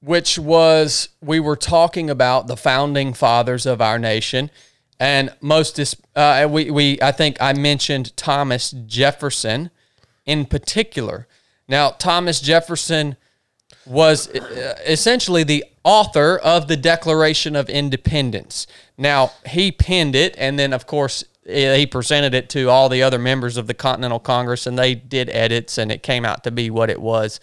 which 0.00 0.38
was 0.38 1.08
we 1.20 1.40
were 1.40 1.56
talking 1.56 2.10
about 2.10 2.46
the 2.46 2.56
founding 2.56 3.12
fathers 3.12 3.66
of 3.66 3.80
our 3.80 3.98
nation, 3.98 4.50
and 5.00 5.34
most 5.40 5.78
uh, 6.14 6.46
we 6.50 6.70
we 6.70 6.98
I 7.02 7.12
think 7.12 7.36
I 7.40 7.52
mentioned 7.52 8.16
Thomas 8.16 8.70
Jefferson 8.70 9.70
in 10.26 10.46
particular. 10.46 11.26
Now 11.66 11.90
Thomas 11.90 12.40
Jefferson 12.40 13.16
was 13.86 14.28
uh, 14.28 14.78
essentially 14.86 15.44
the 15.44 15.64
author 15.82 16.38
of 16.38 16.68
the 16.68 16.76
Declaration 16.76 17.54
of 17.54 17.68
Independence. 17.68 18.66
Now, 18.96 19.32
he 19.46 19.70
penned 19.70 20.14
it, 20.14 20.34
and 20.38 20.58
then, 20.58 20.72
of 20.72 20.86
course, 20.86 21.24
eh, 21.46 21.76
he 21.76 21.86
presented 21.86 22.34
it 22.34 22.48
to 22.50 22.68
all 22.70 22.88
the 22.88 23.02
other 23.02 23.18
members 23.18 23.56
of 23.56 23.66
the 23.66 23.74
Continental 23.74 24.18
Congress, 24.18 24.66
and 24.66 24.78
they 24.78 24.94
did 24.94 25.28
edits, 25.30 25.76
and 25.78 25.92
it 25.92 26.02
came 26.02 26.24
out 26.24 26.44
to 26.44 26.50
be 26.50 26.70
what 26.70 26.90
it 26.90 27.00
was. 27.00 27.40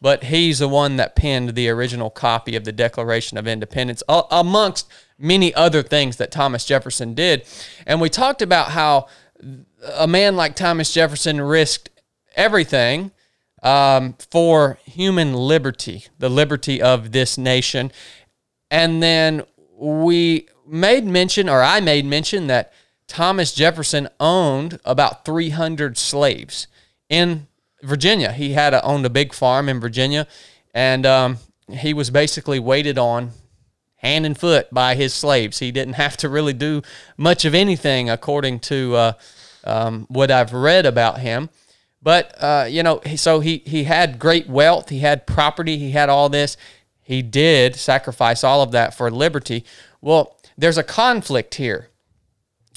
But 0.00 0.24
he's 0.24 0.58
the 0.58 0.68
one 0.68 0.96
that 0.96 1.14
penned 1.14 1.54
the 1.54 1.68
original 1.68 2.10
copy 2.10 2.56
of 2.56 2.64
the 2.64 2.72
Declaration 2.72 3.38
of 3.38 3.46
Independence, 3.46 4.02
amongst 4.08 4.88
many 5.18 5.54
other 5.54 5.82
things 5.82 6.16
that 6.16 6.32
Thomas 6.32 6.64
Jefferson 6.64 7.14
did. 7.14 7.44
And 7.86 8.00
we 8.00 8.08
talked 8.08 8.42
about 8.42 8.72
how 8.72 9.06
a 9.94 10.08
man 10.08 10.36
like 10.36 10.56
Thomas 10.56 10.92
Jefferson 10.92 11.40
risked 11.40 11.90
everything 12.34 13.12
um, 13.62 14.16
for 14.30 14.78
human 14.84 15.34
liberty, 15.34 16.06
the 16.18 16.28
liberty 16.28 16.82
of 16.82 17.12
this 17.12 17.38
nation. 17.38 17.92
And 18.70 19.02
then 19.02 19.42
we 19.76 20.48
made 20.66 21.04
mention, 21.04 21.48
or 21.48 21.62
I 21.62 21.80
made 21.80 22.04
mention, 22.04 22.46
that 22.48 22.72
Thomas 23.06 23.52
Jefferson 23.54 24.08
owned 24.18 24.80
about 24.84 25.24
300 25.24 25.98
slaves 25.98 26.66
in 27.08 27.46
Virginia. 27.82 28.32
He 28.32 28.52
had 28.52 28.74
a, 28.74 28.82
owned 28.82 29.04
a 29.04 29.10
big 29.10 29.34
farm 29.34 29.68
in 29.68 29.80
Virginia, 29.80 30.26
and 30.72 31.04
um, 31.04 31.38
he 31.68 31.92
was 31.92 32.10
basically 32.10 32.58
waited 32.58 32.98
on 32.98 33.32
hand 33.96 34.26
and 34.26 34.38
foot 34.38 34.72
by 34.72 34.94
his 34.94 35.12
slaves. 35.12 35.58
He 35.58 35.70
didn't 35.70 35.94
have 36.04 36.16
to 36.18 36.28
really 36.28 36.52
do 36.52 36.82
much 37.16 37.44
of 37.44 37.54
anything, 37.54 38.08
according 38.08 38.60
to 38.60 38.96
uh, 38.96 39.12
um, 39.64 40.06
what 40.08 40.30
I've 40.30 40.52
read 40.52 40.86
about 40.86 41.18
him. 41.18 41.50
But 42.02 42.34
uh, 42.42 42.66
you 42.68 42.82
know, 42.82 43.00
so 43.16 43.40
he 43.40 43.62
he 43.64 43.84
had 43.84 44.18
great 44.18 44.48
wealth, 44.48 44.88
he 44.88 44.98
had 44.98 45.26
property, 45.26 45.78
he 45.78 45.92
had 45.92 46.08
all 46.08 46.28
this. 46.28 46.56
He 47.00 47.22
did 47.22 47.76
sacrifice 47.76 48.42
all 48.42 48.62
of 48.62 48.72
that 48.72 48.94
for 48.94 49.10
liberty. 49.10 49.64
Well, 50.00 50.36
there's 50.58 50.78
a 50.78 50.82
conflict 50.82 51.56
here, 51.56 51.90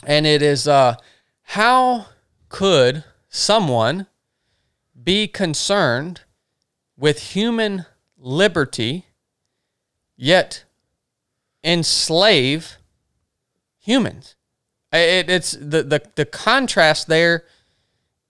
and 0.05 0.27
it 0.27 0.41
is 0.41 0.67
uh, 0.67 0.95
how 1.41 2.07
could 2.49 3.03
someone 3.29 4.07
be 5.01 5.27
concerned 5.27 6.21
with 6.97 7.33
human 7.33 7.85
liberty 8.17 9.05
yet 10.15 10.65
enslave 11.63 12.77
humans? 13.79 14.35
It, 14.93 15.29
it's 15.29 15.51
the, 15.51 15.81
the 15.83 16.01
the 16.15 16.25
contrast 16.25 17.07
there 17.07 17.45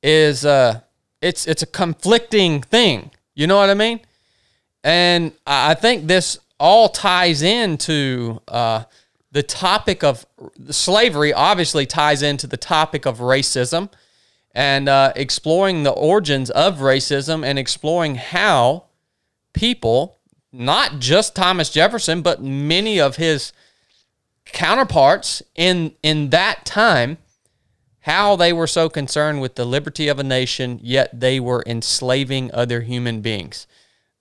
is 0.01 0.45
uh 0.45 0.81
it's 1.25 1.47
it's 1.47 1.63
a 1.63 1.67
conflicting 1.67 2.61
thing. 2.61 3.11
You 3.33 3.47
know 3.47 3.57
what 3.57 3.69
I 3.69 3.73
mean? 3.73 3.99
And 4.83 5.31
I 5.47 5.73
think 5.73 6.07
this 6.07 6.37
all 6.59 6.89
ties 6.89 7.41
into 7.41 8.39
uh, 8.47 8.83
the 9.31 9.41
topic 9.41 10.03
of 10.03 10.25
slavery. 10.69 11.33
Obviously, 11.33 11.87
ties 11.87 12.21
into 12.21 12.45
the 12.45 12.57
topic 12.57 13.07
of 13.07 13.17
racism 13.17 13.89
and 14.53 14.87
uh, 14.87 15.13
exploring 15.15 15.83
the 15.83 15.91
origins 15.91 16.51
of 16.51 16.77
racism 16.77 17.43
and 17.43 17.57
exploring 17.57 18.15
how 18.15 18.85
people, 19.53 20.19
not 20.53 20.99
just 20.99 21.35
Thomas 21.35 21.71
Jefferson, 21.71 22.21
but 22.21 22.43
many 22.43 22.99
of 22.99 23.15
his 23.15 23.51
counterparts 24.45 25.41
in 25.55 25.95
in 26.03 26.29
that 26.29 26.65
time 26.65 27.17
how 28.05 28.35
they 28.35 28.53
were 28.53 28.67
so 28.67 28.87
concerned 28.87 29.41
with 29.41 29.55
the 29.55 29.65
liberty 29.65 30.07
of 30.07 30.19
a 30.19 30.23
nation 30.23 30.79
yet 30.83 31.19
they 31.19 31.39
were 31.39 31.63
enslaving 31.65 32.53
other 32.53 32.81
human 32.81 33.19
beings. 33.19 33.65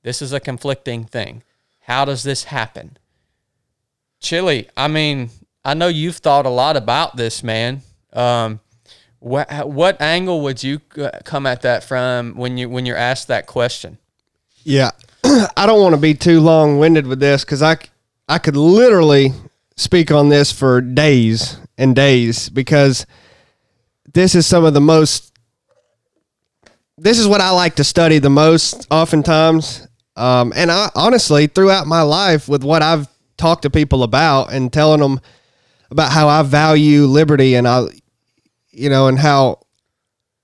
This 0.03 0.23
is 0.23 0.33
a 0.33 0.40
conflicting 0.40 1.05
thing. 1.05 1.42
How 1.81 2.07
does 2.07 2.23
this 2.23 2.44
happen? 2.44 2.97
Chili 4.20 4.70
i 4.75 4.88
mean 4.88 5.29
i 5.66 5.75
know 5.75 5.88
you've 5.88 6.16
thought 6.16 6.47
a 6.47 6.51
lot 6.51 6.77
about 6.79 7.16
this 7.16 7.42
man. 7.42 7.83
Um, 8.14 8.61
what, 9.18 9.68
what 9.68 10.01
angle 10.01 10.40
would 10.42 10.62
you 10.62 10.79
come 11.25 11.47
at 11.47 11.62
that 11.62 11.85
from 11.85 12.37
when 12.37 12.57
you 12.57 12.70
when 12.70 12.87
you're 12.87 12.97
asked 12.97 13.29
that 13.29 13.47
question? 13.47 13.99
Yeah. 14.62 14.92
I 15.25 15.66
don't 15.66 15.81
want 15.83 15.94
to 15.94 16.01
be 16.01 16.14
too 16.14 16.40
long 16.40 16.79
winded 16.79 17.07
with 17.07 17.20
this 17.20 17.44
because 17.44 17.62
I 17.62 17.77
I 18.29 18.38
could 18.38 18.57
literally 18.57 19.33
speak 19.77 20.11
on 20.11 20.31
this 20.31 20.53
for 20.53 20.81
days 20.81 21.59
and 21.77 21.94
days 21.94 22.49
because 22.49 23.05
this 24.14 24.35
is 24.35 24.46
some 24.46 24.64
of 24.64 24.74
the 24.74 24.81
most, 24.81 25.33
this 26.96 27.18
is 27.18 27.29
what 27.29 27.40
I 27.40 27.50
like 27.50 27.77
to 27.77 27.85
study 27.85 28.18
the 28.18 28.31
most 28.31 28.87
oftentimes. 28.90 29.87
Um, 30.16 30.53
and 30.57 30.70
I 30.70 30.90
honestly, 30.94 31.46
throughout 31.48 31.87
my 31.87 32.03
life, 32.03 32.48
with 32.48 32.64
what 32.64 32.83
I've 32.83 33.09
talked 33.37 33.62
to 33.62 33.70
people 33.70 34.03
about 34.03 34.53
and 34.53 34.72
telling 34.72 35.00
them 35.00 35.20
about 35.90 36.12
how 36.12 36.29
I 36.29 36.42
value 36.42 37.05
liberty 37.05 37.57
and 37.57 37.68
I, 37.68 37.87
you 38.70 38.88
know, 38.88 39.09
and 39.09 39.18
how 39.18 39.61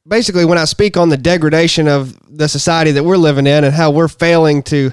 basically 0.07 0.45
when 0.45 0.59
I 0.59 0.65
speak 0.65 0.97
on 0.97 1.09
the 1.09 1.17
degradation 1.17 1.89
of 1.89 2.19
the 2.37 2.49
society 2.49 2.91
that 2.93 3.05
we're 3.05 3.17
living 3.17 3.47
in 3.47 3.65
and 3.65 3.73
how 3.73 3.91
we're 3.91 4.09
failing 4.09 4.63
to 4.65 4.93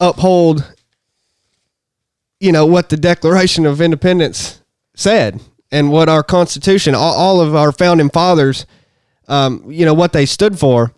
uphold 0.00 0.74
you 2.40 2.52
know 2.52 2.66
what 2.66 2.90
the 2.90 2.96
Declaration 2.96 3.64
of 3.64 3.80
Independence 3.80 4.60
said 4.94 5.40
and 5.74 5.90
what 5.90 6.08
our 6.08 6.22
Constitution, 6.22 6.94
all, 6.94 7.14
all 7.14 7.40
of 7.40 7.56
our 7.56 7.72
founding 7.72 8.08
fathers, 8.08 8.64
um, 9.26 9.64
you 9.68 9.84
know 9.84 9.92
what 9.92 10.12
they 10.12 10.24
stood 10.24 10.56
for. 10.56 10.92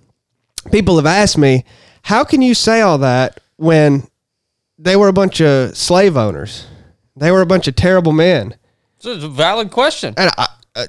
People 0.70 0.96
have 0.96 1.06
asked 1.06 1.38
me, 1.38 1.64
how 2.02 2.24
can 2.24 2.42
you 2.42 2.54
say 2.54 2.82
all 2.82 2.98
that 2.98 3.40
when 3.56 4.06
they 4.78 4.94
were 4.94 5.08
a 5.08 5.14
bunch 5.14 5.40
of 5.40 5.74
slave 5.74 6.14
owners? 6.16 6.66
They 7.16 7.30
were 7.30 7.40
a 7.40 7.46
bunch 7.46 7.66
of 7.66 7.74
terrible 7.74 8.12
men. 8.12 8.54
it's 8.98 9.06
a 9.06 9.28
valid 9.28 9.70
question 9.70 10.12
And 10.18 10.30
I, 10.36 10.48
uh, 10.74 10.86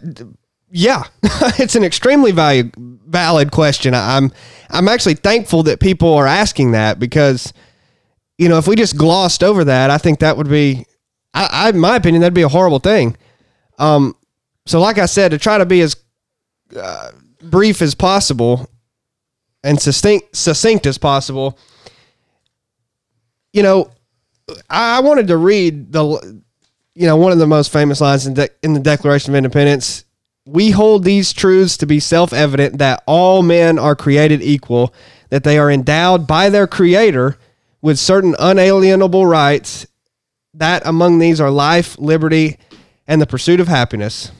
yeah, 0.69 1.03
it's 1.57 1.75
an 1.75 1.85
extremely 1.85 2.33
value, 2.33 2.69
valid 2.77 3.51
question. 3.51 3.93
I- 3.93 4.17
I'm 4.17 4.31
I'm 4.69 4.89
actually 4.89 5.15
thankful 5.15 5.63
that 5.63 5.79
people 5.79 6.13
are 6.13 6.27
asking 6.27 6.71
that 6.73 6.99
because 6.99 7.53
you 8.37 8.49
know 8.49 8.57
if 8.57 8.67
we 8.67 8.75
just 8.75 8.97
glossed 8.97 9.43
over 9.45 9.63
that, 9.63 9.89
I 9.91 9.97
think 9.97 10.19
that 10.19 10.35
would 10.35 10.49
be, 10.49 10.85
I, 11.33 11.47
I 11.51 11.69
in 11.69 11.79
my 11.79 11.95
opinion, 11.95 12.19
that'd 12.19 12.33
be 12.33 12.41
a 12.41 12.49
horrible 12.49 12.79
thing. 12.79 13.15
Um, 13.77 14.15
so 14.65 14.79
like 14.79 14.97
I 14.97 15.05
said, 15.05 15.31
to 15.31 15.37
try 15.37 15.57
to 15.57 15.65
be 15.65 15.81
as 15.81 15.95
uh, 16.75 17.11
brief 17.41 17.81
as 17.81 17.95
possible 17.95 18.69
and 19.63 19.79
succinct 19.79 20.35
succinct 20.35 20.85
as 20.85 20.97
possible, 20.97 21.57
you 23.53 23.63
know, 23.63 23.91
I, 24.69 24.97
I 24.97 24.99
wanted 25.01 25.27
to 25.27 25.37
read 25.37 25.91
the 25.91 26.41
you 26.97 27.05
know, 27.05 27.15
one 27.15 27.31
of 27.31 27.37
the 27.37 27.45
most 27.45 27.71
famous 27.71 28.01
lines 28.01 28.25
in, 28.25 28.33
de- 28.33 28.49
in 28.63 28.73
the 28.73 28.79
Declaration 28.79 29.31
of 29.31 29.37
Independence. 29.37 30.03
We 30.47 30.71
hold 30.71 31.03
these 31.03 31.31
truths 31.31 31.77
to 31.77 31.85
be 31.85 31.99
self 31.99 32.33
evident 32.33 32.79
that 32.79 33.03
all 33.05 33.43
men 33.43 33.77
are 33.77 33.95
created 33.95 34.41
equal, 34.41 34.95
that 35.29 35.43
they 35.43 35.59
are 35.59 35.69
endowed 35.69 36.25
by 36.25 36.49
their 36.49 36.65
Creator 36.65 37.37
with 37.83 37.99
certain 37.99 38.35
unalienable 38.39 39.27
rights, 39.27 39.85
that 40.55 40.81
among 40.87 41.19
these 41.19 41.39
are 41.39 41.51
life, 41.51 41.99
liberty, 41.99 42.57
and 43.07 43.21
the 43.21 43.27
pursuit 43.27 43.59
of 43.59 43.67
happiness. 43.67 44.31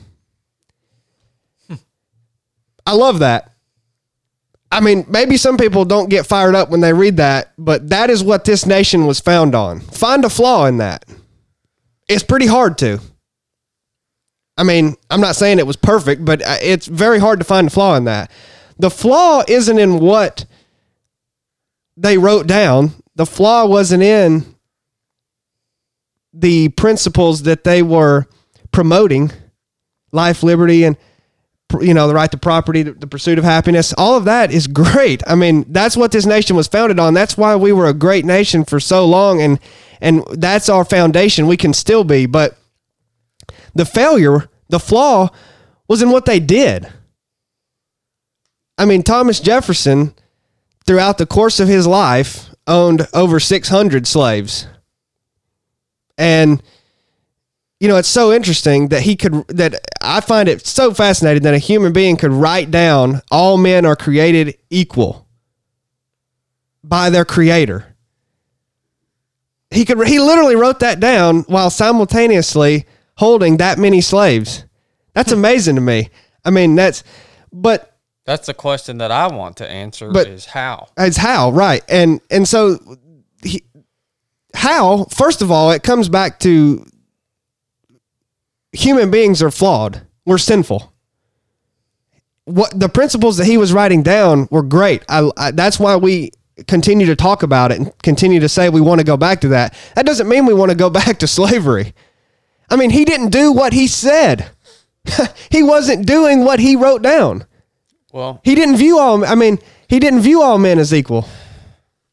I 2.86 2.92
love 2.92 3.18
that. 3.18 3.52
I 4.70 4.80
mean, 4.80 5.06
maybe 5.08 5.36
some 5.36 5.56
people 5.56 5.84
don't 5.84 6.10
get 6.10 6.26
fired 6.26 6.54
up 6.54 6.70
when 6.70 6.80
they 6.80 6.92
read 6.92 7.16
that, 7.16 7.52
but 7.56 7.88
that 7.88 8.10
is 8.10 8.22
what 8.22 8.44
this 8.44 8.66
nation 8.66 9.06
was 9.06 9.18
found 9.20 9.54
on. 9.54 9.80
Find 9.80 10.24
a 10.24 10.30
flaw 10.30 10.66
in 10.66 10.76
that. 10.78 11.04
It's 12.08 12.22
pretty 12.22 12.46
hard 12.46 12.78
to. 12.78 13.00
I 14.58 14.64
mean, 14.64 14.96
I'm 15.10 15.20
not 15.20 15.36
saying 15.36 15.58
it 15.58 15.66
was 15.66 15.76
perfect, 15.76 16.24
but 16.24 16.42
uh, 16.42 16.56
it's 16.60 16.86
very 16.86 17.18
hard 17.18 17.38
to 17.38 17.44
find 17.44 17.68
a 17.68 17.70
flaw 17.70 17.94
in 17.96 18.04
that. 18.04 18.30
The 18.78 18.90
flaw 18.90 19.42
isn't 19.46 19.78
in 19.78 20.00
what 20.00 20.44
they 21.96 22.18
wrote 22.18 22.46
down. 22.46 22.92
The 23.14 23.26
flaw 23.26 23.66
wasn't 23.66 24.02
in 24.02 24.54
the 26.32 26.68
principles 26.70 27.42
that 27.44 27.64
they 27.64 27.82
were 27.82 28.26
promoting 28.72 29.32
life, 30.12 30.42
liberty, 30.42 30.84
and 30.84 30.96
you 31.80 31.92
know 31.92 32.08
the 32.08 32.14
right 32.14 32.30
to 32.30 32.38
property, 32.38 32.82
the 32.82 33.06
pursuit 33.06 33.38
of 33.38 33.44
happiness. 33.44 33.92
All 33.98 34.16
of 34.16 34.24
that 34.24 34.50
is 34.50 34.66
great. 34.68 35.22
I 35.26 35.34
mean, 35.34 35.64
that's 35.68 35.96
what 35.96 36.12
this 36.12 36.26
nation 36.26 36.56
was 36.56 36.68
founded 36.68 36.98
on. 36.98 37.14
That's 37.14 37.36
why 37.36 37.56
we 37.56 37.72
were 37.72 37.86
a 37.86 37.94
great 37.94 38.24
nation 38.24 38.64
for 38.64 38.80
so 38.80 39.04
long, 39.04 39.40
and 39.42 39.58
and 40.00 40.24
that's 40.32 40.68
our 40.68 40.84
foundation. 40.84 41.46
We 41.46 41.56
can 41.56 41.72
still 41.74 42.04
be, 42.04 42.26
but 42.26 42.56
the 43.74 43.84
failure, 43.84 44.48
the 44.68 44.80
flaw, 44.80 45.30
was 45.88 46.02
in 46.02 46.10
what 46.10 46.24
they 46.24 46.40
did. 46.40 46.88
I 48.76 48.84
mean, 48.84 49.02
Thomas 49.02 49.40
Jefferson, 49.40 50.14
throughout 50.86 51.18
the 51.18 51.26
course 51.26 51.58
of 51.58 51.68
his 51.68 51.86
life, 51.86 52.50
owned 52.66 53.08
over 53.12 53.40
600 53.40 54.06
slaves. 54.06 54.66
And, 56.16 56.62
you 57.80 57.86
know, 57.86 57.96
it's 57.96 58.08
so 58.08 58.32
interesting 58.32 58.88
that 58.88 59.02
he 59.02 59.14
could, 59.14 59.46
that 59.48 59.80
I 60.00 60.20
find 60.20 60.48
it 60.48 60.66
so 60.66 60.92
fascinating 60.92 61.44
that 61.44 61.54
a 61.54 61.58
human 61.58 61.92
being 61.92 62.16
could 62.16 62.32
write 62.32 62.70
down 62.70 63.22
all 63.30 63.56
men 63.56 63.86
are 63.86 63.96
created 63.96 64.58
equal 64.68 65.28
by 66.82 67.10
their 67.10 67.24
creator. 67.24 67.94
He 69.70 69.84
could, 69.84 70.04
he 70.08 70.18
literally 70.18 70.56
wrote 70.56 70.80
that 70.80 70.98
down 70.98 71.42
while 71.42 71.70
simultaneously 71.70 72.86
holding 73.16 73.58
that 73.58 73.78
many 73.78 74.00
slaves. 74.00 74.64
That's 75.12 75.30
hmm. 75.30 75.38
amazing 75.38 75.76
to 75.76 75.80
me. 75.80 76.08
I 76.44 76.50
mean, 76.50 76.74
that's, 76.74 77.04
but 77.52 77.96
That's 78.24 78.46
the 78.46 78.54
question 78.54 78.98
that 78.98 79.10
I 79.10 79.28
want 79.28 79.58
to 79.58 79.70
answer 79.70 80.10
But- 80.10 80.26
is 80.26 80.46
how. 80.46 80.88
it's 80.96 81.16
how, 81.16 81.50
right? 81.50 81.82
And, 81.88 82.20
and 82.30 82.48
so 82.48 82.78
he, 83.42 83.64
how, 84.54 85.04
first 85.04 85.42
of 85.42 85.52
all, 85.52 85.70
it 85.70 85.82
comes 85.82 86.08
back 86.08 86.40
to 86.40 86.84
human 88.72 89.10
beings 89.10 89.42
are 89.42 89.50
flawed. 89.50 90.02
We're 90.26 90.38
sinful. 90.38 90.92
What 92.44 92.78
the 92.78 92.88
principles 92.88 93.36
that 93.36 93.46
he 93.46 93.58
was 93.58 93.72
writing 93.72 94.02
down 94.02 94.48
were 94.50 94.62
great. 94.62 95.02
I, 95.08 95.30
I, 95.36 95.50
that's 95.50 95.78
why 95.78 95.96
we 95.96 96.30
continue 96.66 97.06
to 97.06 97.16
talk 97.16 97.42
about 97.42 97.70
it 97.72 97.78
and 97.78 97.98
continue 98.02 98.40
to 98.40 98.48
say 98.48 98.68
we 98.68 98.80
want 98.80 99.00
to 99.00 99.04
go 99.04 99.16
back 99.16 99.40
to 99.42 99.48
that. 99.48 99.74
That 99.94 100.06
doesn't 100.06 100.28
mean 100.28 100.46
we 100.46 100.54
want 100.54 100.70
to 100.70 100.76
go 100.76 100.90
back 101.00 101.18
to 101.18 101.26
slavery. 101.26 101.94
I 102.70 102.76
mean, 102.76 102.90
he 102.90 103.04
didn't 103.04 103.30
do 103.30 103.52
what 103.52 103.72
he 103.72 103.86
said. 103.86 104.50
he 105.50 105.62
wasn't 105.62 106.06
doing 106.06 106.44
what 106.44 106.60
he 106.60 106.76
wrote 106.76 107.02
down. 107.02 107.46
Well, 108.12 108.40
He 108.42 108.54
didn't 108.54 108.76
view 108.76 108.98
all. 108.98 109.24
I 109.24 109.34
mean, 109.34 109.58
he 109.88 109.98
didn't 109.98 110.20
view 110.20 110.42
all 110.42 110.58
men 110.58 110.78
as 110.78 110.92
equal. 110.94 111.28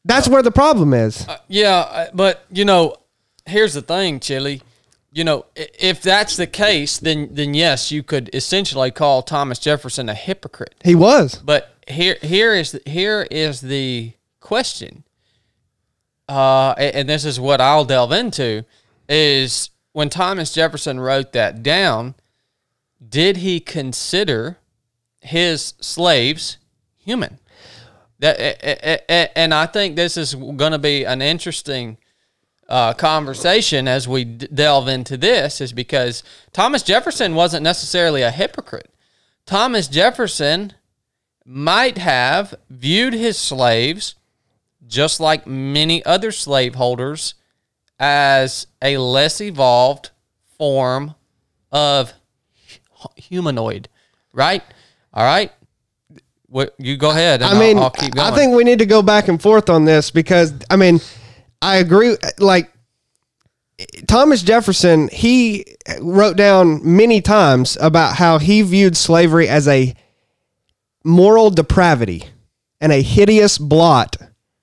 That's 0.04 0.28
where 0.28 0.42
the 0.42 0.52
problem 0.52 0.94
is. 0.94 1.26
yeah, 1.48 1.78
uh, 1.78 2.06
but 2.14 2.44
you 2.50 2.64
know, 2.64 2.96
here's 3.46 3.74
the 3.74 3.82
thing, 3.82 4.20
Chili. 4.20 4.62
You 5.12 5.24
know, 5.24 5.46
if 5.54 6.02
that's 6.02 6.36
the 6.36 6.46
case, 6.46 6.98
then 6.98 7.28
then 7.32 7.54
yes, 7.54 7.90
you 7.90 8.02
could 8.02 8.28
essentially 8.34 8.90
call 8.90 9.22
Thomas 9.22 9.58
Jefferson 9.58 10.08
a 10.08 10.14
hypocrite. 10.14 10.74
He 10.84 10.94
was. 10.94 11.36
But 11.36 11.74
here 11.88 12.16
here 12.22 12.54
is 12.54 12.78
here 12.84 13.26
is 13.30 13.60
the 13.60 14.12
question. 14.40 15.04
Uh, 16.28 16.74
and 16.76 17.08
this 17.08 17.24
is 17.24 17.38
what 17.38 17.60
I'll 17.60 17.84
delve 17.84 18.12
into 18.12 18.64
is 19.08 19.70
when 19.92 20.08
Thomas 20.08 20.52
Jefferson 20.52 20.98
wrote 20.98 21.32
that 21.32 21.62
down, 21.62 22.16
did 23.08 23.38
he 23.38 23.60
consider 23.60 24.58
his 25.20 25.74
slaves 25.80 26.58
human? 26.96 27.38
That 28.18 28.38
and 29.36 29.54
I 29.54 29.66
think 29.66 29.94
this 29.94 30.16
is 30.16 30.34
going 30.34 30.72
to 30.72 30.78
be 30.78 31.04
an 31.04 31.22
interesting 31.22 31.98
uh, 32.68 32.92
conversation 32.94 33.86
as 33.86 34.08
we 34.08 34.24
d- 34.24 34.48
delve 34.52 34.88
into 34.88 35.16
this, 35.16 35.60
is 35.60 35.72
because 35.72 36.22
Thomas 36.52 36.82
Jefferson 36.82 37.34
wasn't 37.34 37.62
necessarily 37.62 38.22
a 38.22 38.30
hypocrite. 38.30 38.90
Thomas 39.44 39.88
Jefferson 39.88 40.72
might 41.44 41.98
have 41.98 42.54
viewed 42.68 43.14
his 43.14 43.38
slaves, 43.38 44.16
just 44.86 45.20
like 45.20 45.46
many 45.46 46.04
other 46.04 46.32
slaveholders, 46.32 47.34
as 47.98 48.66
a 48.82 48.98
less 48.98 49.40
evolved 49.40 50.10
form 50.58 51.14
of 51.70 52.12
humanoid, 53.16 53.88
right? 54.32 54.62
All 55.12 55.24
right. 55.24 55.52
What 56.48 56.74
you 56.78 56.96
go 56.96 57.10
ahead. 57.10 57.42
And 57.42 57.56
I 57.56 57.58
mean, 57.58 57.76
I'll, 57.76 57.84
I'll 57.84 57.90
keep 57.90 58.14
going. 58.14 58.32
I 58.32 58.34
think 58.34 58.54
we 58.54 58.64
need 58.64 58.78
to 58.78 58.86
go 58.86 59.02
back 59.02 59.28
and 59.28 59.40
forth 59.40 59.68
on 59.68 59.84
this 59.84 60.10
because 60.10 60.54
I 60.70 60.76
mean, 60.76 61.00
I 61.62 61.76
agree. 61.76 62.16
Like 62.38 62.72
Thomas 64.06 64.42
Jefferson, 64.42 65.08
he 65.08 65.76
wrote 66.00 66.36
down 66.36 66.80
many 66.82 67.20
times 67.20 67.76
about 67.80 68.16
how 68.16 68.38
he 68.38 68.62
viewed 68.62 68.96
slavery 68.96 69.48
as 69.48 69.68
a 69.68 69.94
moral 71.04 71.50
depravity 71.50 72.24
and 72.80 72.92
a 72.92 73.02
hideous 73.02 73.58
blot 73.58 74.16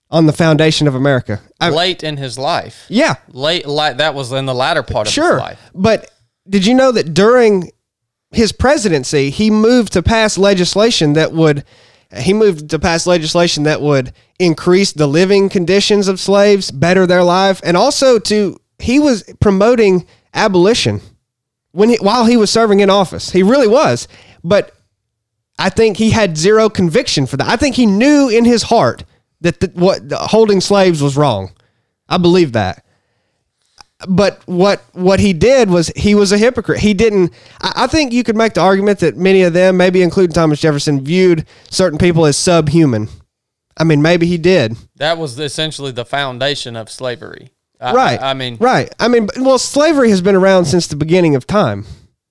on 0.10 0.26
the 0.26 0.34
foundation 0.34 0.88
of 0.88 0.96
America. 0.96 1.42
I, 1.60 1.70
late 1.70 2.04
in 2.04 2.18
his 2.18 2.38
life, 2.38 2.86
yeah, 2.90 3.16
late, 3.30 3.66
like 3.66 3.98
that 3.98 4.14
was 4.14 4.32
in 4.32 4.46
the 4.46 4.54
latter 4.54 4.84
part 4.84 5.08
of 5.08 5.14
sure. 5.14 5.34
his 5.34 5.40
life. 5.40 5.72
But 5.74 6.12
did 6.48 6.66
you 6.66 6.74
know 6.74 6.92
that 6.92 7.14
during 7.14 7.72
his 8.32 8.52
presidency, 8.52 9.30
he 9.30 9.50
moved 9.50 9.94
to 9.94 10.04
pass 10.04 10.38
legislation 10.38 11.14
that 11.14 11.32
would 11.34 11.64
he 12.16 12.34
moved 12.34 12.70
to 12.70 12.80
pass 12.80 13.08
legislation 13.08 13.64
that 13.64 13.82
would 13.82 14.14
increase 14.46 14.92
the 14.92 15.08
living 15.08 15.50
conditions 15.50 16.08
of 16.08 16.20
slaves, 16.20 16.72
better 16.72 17.06
their 17.06 17.24
life, 17.24 17.62
and 17.64 17.78
also 17.78 18.20
to 18.20 18.60
he 18.80 19.00
was 19.00 19.24
promoting 19.40 20.06
abolition 20.34 21.02
when 21.72 21.90
he, 21.90 21.98
while 21.98 22.26
he 22.26 22.38
was 22.38 22.52
serving 22.52 22.80
in 22.80 22.90
office. 22.90 23.32
He 23.32 23.44
really 23.44 23.68
was. 23.68 24.08
But 24.44 24.76
I 25.58 25.70
think 25.70 25.98
he 25.98 26.12
had 26.12 26.38
zero 26.38 26.70
conviction 26.70 27.26
for 27.26 27.38
that. 27.38 27.48
I 27.48 27.56
think 27.56 27.76
he 27.76 27.86
knew 27.86 28.30
in 28.30 28.46
his 28.46 28.64
heart 28.64 29.04
that 29.42 29.60
the, 29.60 29.72
what 29.74 30.10
the, 30.10 30.18
holding 30.18 30.62
slaves 30.62 31.02
was 31.02 31.16
wrong. 31.16 31.52
I 32.10 32.18
believe 32.18 32.54
that 32.54 32.84
but 34.08 34.42
what 34.46 34.84
what 34.94 35.20
he 35.20 35.34
did 35.34 35.70
was 35.70 35.88
he 35.96 36.16
was 36.16 36.32
a 36.32 36.38
hypocrite. 36.38 36.80
He 36.80 36.94
didn't. 36.94 37.34
I, 37.62 37.84
I 37.84 37.88
think 37.88 38.14
you 38.14 38.24
could 38.24 38.36
make 38.36 38.54
the 38.54 38.62
argument 38.62 39.00
that 39.00 39.18
many 39.18 39.44
of 39.44 39.54
them, 39.54 39.78
maybe 39.78 40.02
including 40.02 40.34
Thomas 40.34 40.60
Jefferson, 40.60 41.04
viewed 41.04 41.46
certain 41.70 42.00
people 42.00 42.26
as 42.26 42.38
subhuman. 42.38 43.10
I 43.78 43.84
mean, 43.84 44.02
maybe 44.02 44.26
he 44.28 44.38
did. 44.38 44.76
That 44.98 45.18
was 45.18 45.40
essentially 45.40 45.92
the 45.92 46.06
foundation 46.06 46.76
of 46.76 46.90
slavery. 46.90 47.52
I- 47.82 47.94
Right. 47.94 48.22
I, 48.22 48.32
I 48.32 48.34
mean, 48.34 48.58
right. 48.60 48.94
I 49.00 49.08
mean, 49.08 49.28
well, 49.40 49.58
slavery 49.60 50.10
has 50.10 50.22
been 50.22 50.36
around 50.36 50.66
since 50.66 50.88
the 50.88 50.96
beginning 50.96 51.36
of 51.36 51.46
time. 51.48 51.86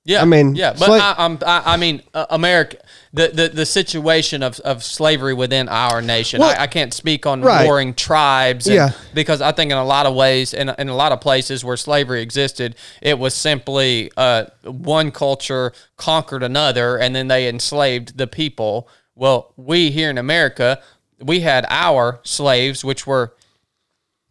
Yeah, 0.04 0.20
I 0.22 0.24
mean, 0.24 0.56
yeah, 0.56 0.72
but 0.76 0.88
sla- 0.90 1.00
I, 1.00 1.14
I'm, 1.16 1.38
I, 1.46 1.74
I 1.74 1.76
mean, 1.76 2.02
uh, 2.12 2.26
America, 2.30 2.76
the, 3.12 3.28
the 3.28 3.48
the 3.50 3.64
situation 3.66 4.42
of, 4.42 4.58
of 4.60 4.82
slavery 4.82 5.32
within 5.32 5.68
our 5.68 6.02
nation. 6.02 6.40
Well, 6.40 6.58
I, 6.58 6.64
I 6.64 6.66
can't 6.66 6.92
speak 6.92 7.24
on 7.24 7.40
right. 7.40 7.64
warring 7.64 7.94
tribes, 7.94 8.66
and- 8.66 8.74
Yeah. 8.74 8.90
because 9.14 9.40
I 9.40 9.52
think 9.52 9.70
in 9.70 9.76
a 9.78 9.84
lot 9.84 10.06
of 10.06 10.14
ways, 10.16 10.54
in, 10.54 10.70
in 10.76 10.88
a 10.88 10.96
lot 10.96 11.12
of 11.12 11.20
places 11.20 11.64
where 11.64 11.76
slavery 11.76 12.20
existed, 12.20 12.74
it 13.00 13.16
was 13.16 13.32
simply 13.32 14.10
uh, 14.16 14.46
one 14.64 15.12
culture 15.12 15.72
conquered 15.96 16.42
another, 16.42 16.96
and 16.98 17.14
then 17.14 17.28
they 17.28 17.46
enslaved 17.48 18.18
the 18.18 18.26
people. 18.26 18.88
Well, 19.14 19.52
we 19.56 19.92
here 19.92 20.10
in 20.10 20.18
America, 20.18 20.82
we 21.22 21.40
had 21.40 21.66
our 21.68 22.20
slaves, 22.22 22.84
which 22.84 23.06
were 23.06 23.34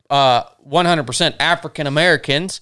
uh, 0.10 0.44
100% 0.68 1.36
African 1.40 1.88
Americans. 1.88 2.62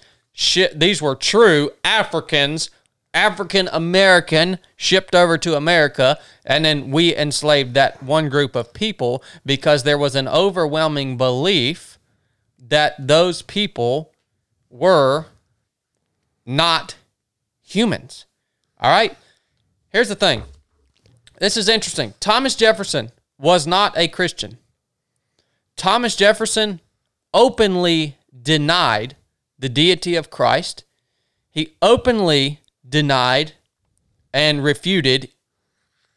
These 0.76 1.02
were 1.02 1.16
true 1.16 1.72
Africans, 1.84 2.70
African 3.14 3.68
American 3.72 4.60
shipped 4.78 5.16
over 5.16 5.38
to 5.40 5.56
America, 5.56 6.20
and 6.46 6.64
then 6.64 6.92
we 6.92 7.16
enslaved 7.16 7.74
that 7.74 8.02
one 8.04 8.30
group 8.30 8.56
of 8.56 8.74
people 8.74 9.24
because 9.46 9.84
there 9.84 9.98
was 9.98 10.16
an 10.16 10.28
overwhelming 10.28 11.18
belief 11.18 11.98
that 12.60 12.96
those 13.00 13.42
people 13.42 14.12
were 14.70 15.26
not 16.46 16.96
humans. 17.62 18.26
All 18.80 18.92
right? 18.92 19.18
Here's 19.90 20.10
the 20.10 20.16
thing. 20.16 20.44
This 21.40 21.58
is 21.58 21.68
interesting. 21.68 22.14
Thomas 22.20 22.56
Jefferson 22.56 23.12
was 23.40 23.66
not 23.66 23.98
a 23.98 24.08
Christian. 24.08 24.58
Thomas 25.76 26.16
Jefferson 26.16 26.82
openly 27.34 28.18
denied 28.40 29.16
the 29.58 29.70
deity 29.70 30.16
of 30.16 30.30
Christ. 30.30 30.84
He 31.50 31.76
openly 31.82 32.60
denied 32.88 33.54
and 34.34 34.64
refuted 34.64 35.30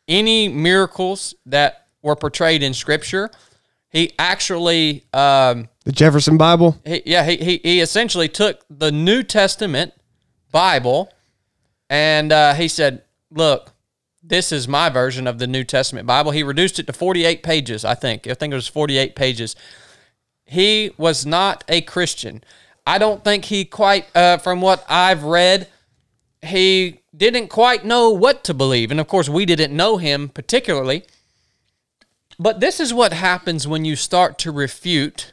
any 0.09 0.49
miracles 0.49 1.35
that 1.47 1.87
were 2.03 2.17
portrayed 2.17 2.63
in 2.63 2.75
Scripture. 2.75 3.31
He 3.89 4.13
actually, 4.19 5.05
um, 5.13 5.69
The 5.85 5.93
Jefferson 5.93 6.37
Bible. 6.37 6.81
he, 6.85 7.03
yeah, 7.07 7.25
he, 7.25 7.37
he, 7.37 7.61
he 7.63 7.81
essentially 7.81 8.29
took 8.29 8.65
the 8.69 8.91
New 8.91 9.23
Testament 9.23 9.93
Bible 10.51 11.11
and 11.89 12.33
uh, 12.33 12.55
he 12.55 12.69
said, 12.69 13.03
Look, 13.31 13.72
this 14.23 14.53
is 14.53 14.69
my 14.69 14.89
version 14.89 15.27
of 15.27 15.39
the 15.39 15.47
New 15.47 15.65
Testament 15.65 16.07
Bible. 16.07 16.31
He 16.31 16.43
reduced 16.43 16.79
it 16.79 16.87
to 16.87 16.93
48 16.93 17.43
pages, 17.43 17.85
I 17.85 17.95
think. 17.95 18.27
I 18.27 18.35
think 18.35 18.53
it 18.53 18.57
was 18.57 18.69
48 18.69 19.17
pages. 19.17 19.57
He 20.45 20.93
was 20.97 21.27
not 21.27 21.65
a 21.69 21.81
Christian. 21.81 22.45
I 22.87 22.99
don't 22.99 23.25
think 23.25 23.47
he 23.47 23.65
quite, 23.65 24.07
uh, 24.15 24.39
from 24.39 24.61
what 24.61 24.85
I've 24.89 25.25
read, 25.25 25.69
he 26.41 27.01
didn't 27.17 27.49
quite 27.49 27.85
know 27.85 28.11
what 28.11 28.45
to 28.45 28.55
believe. 28.55 28.91
And 28.91 29.01
of 29.01 29.09
course, 29.09 29.29
we 29.29 29.45
didn't 29.45 29.75
know 29.75 29.97
him 29.97 30.29
particularly. 30.29 31.05
But 32.39 32.61
this 32.61 32.81
is 32.81 32.95
what 32.95 33.13
happens 33.13 33.69
when 33.69 33.85
you 33.85 33.97
start 33.97 34.39
to 34.39 34.51
refute 34.51 35.33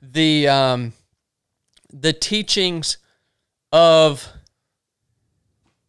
the 0.00 0.48
um, 0.48 0.92
the 1.92 2.12
teachings 2.12 2.98
of 3.72 4.28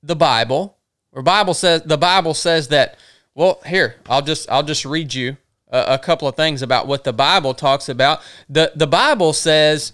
the 0.01 0.15
Bible. 0.15 0.74
Where 1.15 1.23
Bible 1.23 1.53
says 1.53 1.81
the 1.83 1.97
Bible 1.97 2.33
says 2.33 2.67
that. 2.67 2.97
Well, 3.33 3.61
here 3.65 3.95
I'll 4.09 4.21
just 4.21 4.51
I'll 4.51 4.63
just 4.63 4.83
read 4.83 5.13
you 5.13 5.37
a, 5.69 5.93
a 5.93 5.97
couple 5.97 6.27
of 6.27 6.35
things 6.35 6.61
about 6.61 6.87
what 6.87 7.05
the 7.05 7.13
Bible 7.13 7.53
talks 7.53 7.87
about. 7.87 8.21
the 8.49 8.73
The 8.75 8.85
Bible 8.85 9.31
says 9.31 9.93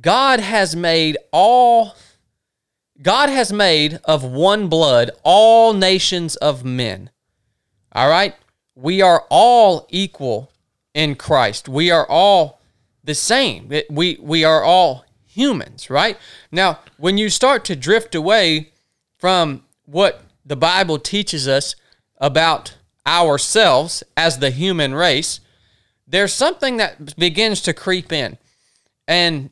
God 0.00 0.40
has 0.40 0.74
made 0.74 1.18
all 1.32 1.94
God 3.02 3.28
has 3.28 3.52
made 3.52 4.00
of 4.06 4.24
one 4.24 4.68
blood 4.68 5.10
all 5.22 5.74
nations 5.74 6.34
of 6.36 6.64
men. 6.64 7.10
All 7.92 8.08
right? 8.08 8.34
We 8.74 9.02
are 9.02 9.26
all 9.28 9.86
equal 9.90 10.50
in 10.94 11.14
Christ. 11.14 11.68
We 11.68 11.90
are 11.90 12.08
all 12.08 12.62
the 13.04 13.14
same. 13.14 13.70
We 13.90 14.16
we 14.18 14.44
are 14.44 14.62
all 14.64 15.04
humans, 15.26 15.90
right? 15.90 16.16
Now, 16.50 16.78
when 16.96 17.18
you 17.18 17.28
start 17.28 17.66
to 17.66 17.76
drift 17.76 18.14
away 18.14 18.72
from 19.18 19.64
what 19.84 20.23
the 20.44 20.56
Bible 20.56 20.98
teaches 20.98 21.48
us 21.48 21.74
about 22.18 22.76
ourselves 23.06 24.02
as 24.16 24.38
the 24.38 24.50
human 24.50 24.94
race, 24.94 25.40
there's 26.06 26.32
something 26.32 26.76
that 26.76 27.16
begins 27.16 27.60
to 27.62 27.72
creep 27.72 28.12
in. 28.12 28.38
And 29.06 29.50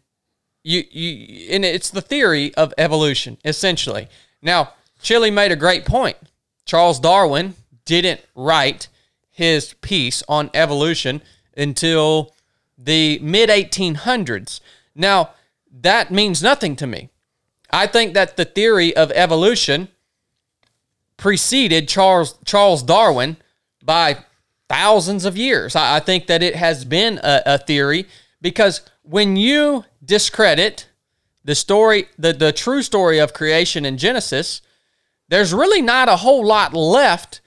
you 0.65 0.85
you 0.91 1.49
and 1.51 1.65
it's 1.65 1.91
the 1.91 2.01
theory 2.01 2.55
of 2.55 2.73
evolution 2.79 3.39
essentially. 3.45 4.09
Now, 4.41 4.75
Chili 5.01 5.31
made 5.31 5.53
a 5.53 5.57
great 5.57 5.85
point. 5.85 6.17
Charles 6.65 7.01
Darwin 7.01 7.55
didn't 7.85 8.21
write 8.35 8.89
his 9.31 9.75
piece 9.75 10.23
on 10.29 10.51
evolution 10.55 11.23
until 11.57 12.35
the 12.79 13.19
mid 13.21 13.51
1800s. 13.51 14.61
Now, 14.95 15.31
that 15.71 16.11
means 16.11 16.43
nothing 16.43 16.77
to 16.77 16.87
me. 16.87 17.11
I 17.71 17.87
think 17.87 18.15
that 18.15 18.37
the 18.37 18.45
theory 18.45 18.95
of 18.95 19.11
evolution 19.13 19.89
preceded 21.17 21.89
Charles 21.89 22.39
Charles 22.45 22.83
Darwin 22.83 23.37
by 23.85 24.25
thousands 24.69 25.25
of 25.25 25.37
years. 25.37 25.77
I, 25.77 25.97
I 25.97 26.01
think 26.01 26.27
that 26.27 26.43
it 26.43 26.57
has 26.57 26.85
been 26.85 27.21
a, 27.23 27.43
a 27.45 27.59
theory 27.59 28.07
because 28.41 28.81
when 29.03 29.37
you 29.37 29.85
discredit 30.05 30.89
the 31.45 31.55
story, 31.55 32.07
the, 32.19 32.33
the 32.33 32.53
true 32.53 32.83
story 32.83 33.19
of 33.19 33.35
creation 33.35 33.85
in 33.85 33.99
Genesis, 33.99 34.63
there's 35.29 35.53
really 35.53 35.83
not 35.83 36.09
a 36.09 36.17
whole 36.17 36.45
lot 36.45 36.75
left 36.75 37.41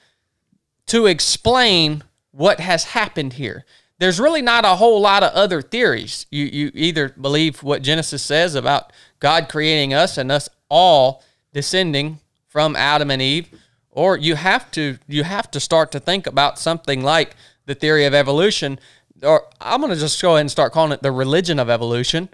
to 0.88 1.06
explain 1.06 2.04
what 2.32 2.60
has 2.60 2.84
happened 2.84 3.34
here. 3.34 3.66
There's 3.98 4.20
really 4.20 4.42
not 4.42 4.66
a 4.66 4.76
whole 4.76 5.00
lot 5.00 5.24
of 5.24 5.32
other 5.32 5.62
theories. 5.62 6.26
You 6.30 6.46
you 6.46 6.72
either 6.74 7.10
believe 7.10 7.64
what 7.64 7.82
Genesis 7.82 8.22
says 8.22 8.54
about 8.54 8.92
God 9.20 9.48
creating 9.48 9.94
us 9.94 10.18
and 10.18 10.32
us 10.32 10.50
all 10.70 11.24
descending 11.54 12.20
from 12.56 12.74
Adam 12.78 13.12
and 13.12 13.22
Eve, 13.22 13.50
or 13.92 14.16
you 14.16 14.36
have 14.36 14.72
to 14.72 14.98
you 15.10 15.26
have 15.26 15.52
to 15.52 15.60
start 15.60 15.92
to 15.92 16.00
think 16.00 16.26
about 16.26 16.58
something 16.58 17.04
like 17.04 17.36
the 17.66 17.76
theory 17.76 18.06
of 18.06 18.14
evolution, 18.14 18.80
or 19.22 19.44
I'm 19.60 19.82
going 19.82 19.92
to 19.92 20.00
just 20.00 20.22
go 20.22 20.36
ahead 20.36 20.40
and 20.40 20.50
start 20.50 20.72
calling 20.72 20.94
it 20.94 21.02
the 21.02 21.12
religion 21.12 21.60
of 21.60 21.70
evolution. 21.70 22.30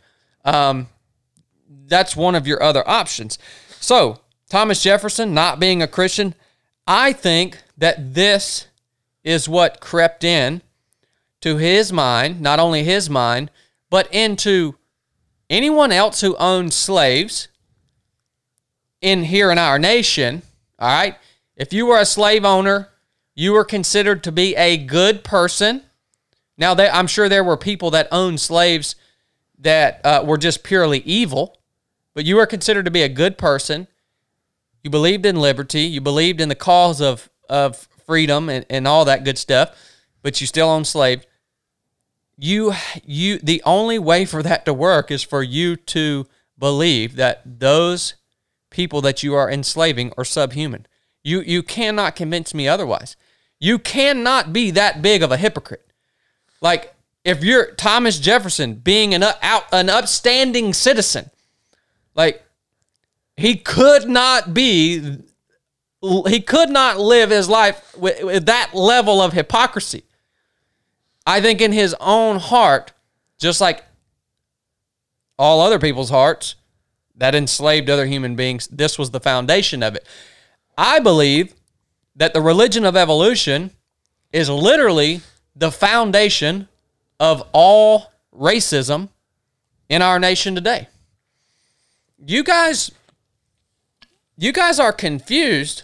Um, 0.45 0.89
that's 1.87 2.15
one 2.15 2.35
of 2.35 2.45
your 2.45 2.61
other 2.61 2.87
options. 2.87 3.39
So 3.79 4.19
Thomas 4.47 4.83
Jefferson 4.83 5.33
not 5.33 5.59
being 5.59 5.81
a 5.81 5.87
Christian, 5.87 6.35
I 6.85 7.13
think 7.13 7.57
that 7.75 8.13
this 8.13 8.67
is 9.23 9.49
what 9.49 9.79
crept 9.79 10.23
in 10.23 10.61
to 11.39 11.57
his 11.57 11.91
mind, 11.91 12.39
not 12.39 12.59
only 12.59 12.83
his 12.83 13.09
mind, 13.09 13.49
but 13.89 14.07
into 14.13 14.75
anyone 15.49 15.91
else 15.91 16.21
who 16.21 16.35
owned 16.35 16.73
slaves 16.73 17.47
in 19.01 19.23
here 19.23 19.51
in 19.51 19.57
our 19.57 19.79
nation. 19.79 20.43
All 20.79 20.87
right. 20.87 21.15
If 21.55 21.73
you 21.73 21.85
were 21.85 21.99
a 21.99 22.05
slave 22.05 22.45
owner, 22.45 22.89
you 23.35 23.53
were 23.53 23.65
considered 23.65 24.23
to 24.23 24.31
be 24.31 24.55
a 24.55 24.77
good 24.77 25.23
person. 25.23 25.81
Now, 26.57 26.73
they, 26.73 26.89
I'm 26.89 27.07
sure 27.07 27.27
there 27.27 27.43
were 27.43 27.57
people 27.57 27.91
that 27.91 28.07
owned 28.11 28.39
slaves 28.39 28.95
that 29.59 30.01
uh, 30.05 30.23
were 30.25 30.37
just 30.37 30.63
purely 30.63 30.99
evil, 30.99 31.57
but 32.13 32.25
you 32.25 32.35
were 32.35 32.45
considered 32.45 32.85
to 32.85 32.91
be 32.91 33.03
a 33.03 33.09
good 33.09 33.37
person. 33.37 33.87
You 34.83 34.89
believed 34.89 35.25
in 35.25 35.35
liberty. 35.35 35.81
You 35.81 36.01
believed 36.01 36.41
in 36.41 36.49
the 36.49 36.55
cause 36.55 37.01
of, 37.01 37.29
of 37.49 37.87
freedom 38.05 38.49
and, 38.49 38.65
and 38.69 38.87
all 38.87 39.05
that 39.05 39.23
good 39.23 39.37
stuff, 39.37 39.75
but 40.21 40.41
you 40.41 40.47
still 40.47 40.69
own 40.69 40.85
slaves. 40.85 41.25
You, 42.37 42.73
you, 43.05 43.37
the 43.37 43.61
only 43.65 43.99
way 43.99 44.25
for 44.25 44.41
that 44.41 44.65
to 44.65 44.73
work 44.73 45.11
is 45.11 45.21
for 45.21 45.43
you 45.43 45.75
to 45.75 46.27
believe 46.57 47.15
that 47.15 47.41
those 47.45 48.15
people 48.71 49.01
that 49.01 49.21
you 49.21 49.35
are 49.35 49.51
enslaving 49.51 50.11
are 50.17 50.25
subhuman. 50.25 50.87
You, 51.23 51.41
you 51.41 51.61
cannot 51.61 52.15
convince 52.15 52.53
me 52.55 52.67
otherwise. 52.67 53.15
You 53.59 53.77
cannot 53.77 54.51
be 54.51 54.71
that 54.71 55.03
big 55.03 55.21
of 55.21 55.31
a 55.31 55.37
hypocrite. 55.37 55.85
Like 56.61 56.95
if 57.23 57.43
you're 57.43 57.71
Thomas 57.73 58.19
Jefferson 58.19 58.75
being 58.75 59.13
an 59.13 59.23
out 59.23 59.65
an 59.71 59.89
upstanding 59.89 60.73
citizen, 60.73 61.29
like 62.15 62.43
he 63.35 63.55
could 63.55 64.09
not 64.09 64.53
be 64.53 65.19
he 66.27 66.41
could 66.41 66.69
not 66.69 66.99
live 66.99 67.29
his 67.29 67.47
life 67.47 67.95
with, 67.95 68.23
with 68.23 68.45
that 68.47 68.73
level 68.73 69.21
of 69.21 69.33
hypocrisy. 69.33 70.03
I 71.27 71.41
think 71.41 71.61
in 71.61 71.71
his 71.71 71.95
own 71.99 72.39
heart, 72.39 72.93
just 73.37 73.61
like 73.61 73.85
all 75.37 75.61
other 75.61 75.77
people's 75.77 76.09
hearts 76.09 76.55
that 77.15 77.35
enslaved 77.35 77.89
other 77.89 78.05
human 78.05 78.35
beings, 78.35 78.67
this 78.67 78.97
was 78.97 79.11
the 79.11 79.19
foundation 79.19 79.83
of 79.83 79.95
it. 79.95 80.07
I 80.77 80.99
believe 80.99 81.53
that 82.15 82.33
the 82.33 82.41
religion 82.41 82.85
of 82.85 82.95
evolution 82.95 83.71
is 84.31 84.49
literally 84.49 85.21
the 85.55 85.71
foundation 85.71 86.67
of 87.19 87.47
all 87.53 88.11
racism 88.33 89.09
in 89.89 90.01
our 90.01 90.19
nation 90.19 90.55
today. 90.55 90.87
You 92.25 92.43
guys 92.43 92.91
you 94.37 94.51
guys 94.51 94.79
are 94.79 94.93
confused 94.93 95.83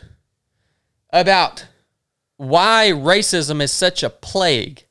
about 1.12 1.68
why 2.38 2.92
racism 2.94 3.62
is 3.62 3.72
such 3.72 4.02
a 4.02 4.10
plague 4.10 4.86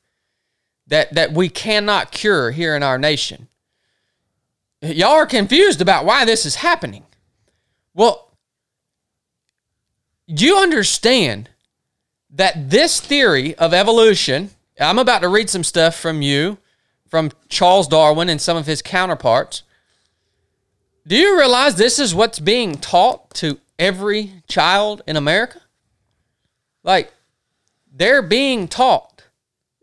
that 0.87 1.15
that 1.15 1.33
we 1.33 1.49
cannot 1.49 2.13
cure 2.13 2.51
here 2.51 2.77
in 2.77 2.83
our 2.83 2.99
nation. 2.99 3.49
Y'all 4.83 5.11
are 5.13 5.27
confused 5.27 5.81
about 5.81 6.05
why 6.05 6.25
this 6.25 6.45
is 6.47 6.57
happening. 6.57 7.05
Well, 7.95 8.31
do 10.33 10.45
you 10.45 10.59
understand 10.59 11.49
that 12.31 12.71
this 12.71 13.01
theory 13.01 13.55
of 13.57 13.73
evolution, 13.73 14.51
I'm 14.79 14.99
about 14.99 15.23
to 15.23 15.29
read 15.29 15.49
some 15.49 15.65
stuff 15.65 15.99
from 15.99 16.21
you, 16.21 16.59
from 17.09 17.33
Charles 17.49 17.89
Darwin 17.89 18.29
and 18.29 18.41
some 18.41 18.57
of 18.57 18.67
his 18.67 18.83
counterparts. 18.83 19.63
Do 21.07 21.17
you 21.17 21.39
realize 21.39 21.77
this 21.77 21.99
is 21.99 22.15
what's 22.15 22.41
being 22.41 22.77
taught 22.77 23.31
to 23.35 23.59
every 23.79 24.43
child 24.49 25.03
in 25.07 25.17
America? 25.17 25.61
Like, 26.83 27.13
they're 27.91 28.23
being 28.23 28.69
taught 28.69 29.25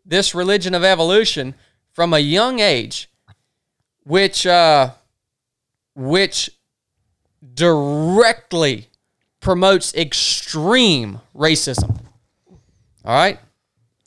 this 0.06 0.36
religion 0.36 0.76
of 0.76 0.84
evolution 0.84 1.56
from 1.92 2.14
a 2.14 2.20
young 2.20 2.60
age, 2.60 3.10
which 4.04 4.46
uh, 4.46 4.92
which 5.96 6.50
directly 7.54 8.88
promotes 9.40 9.94
extreme 9.96 11.20
racism. 11.36 12.00
All 13.06 13.16
right, 13.16 13.40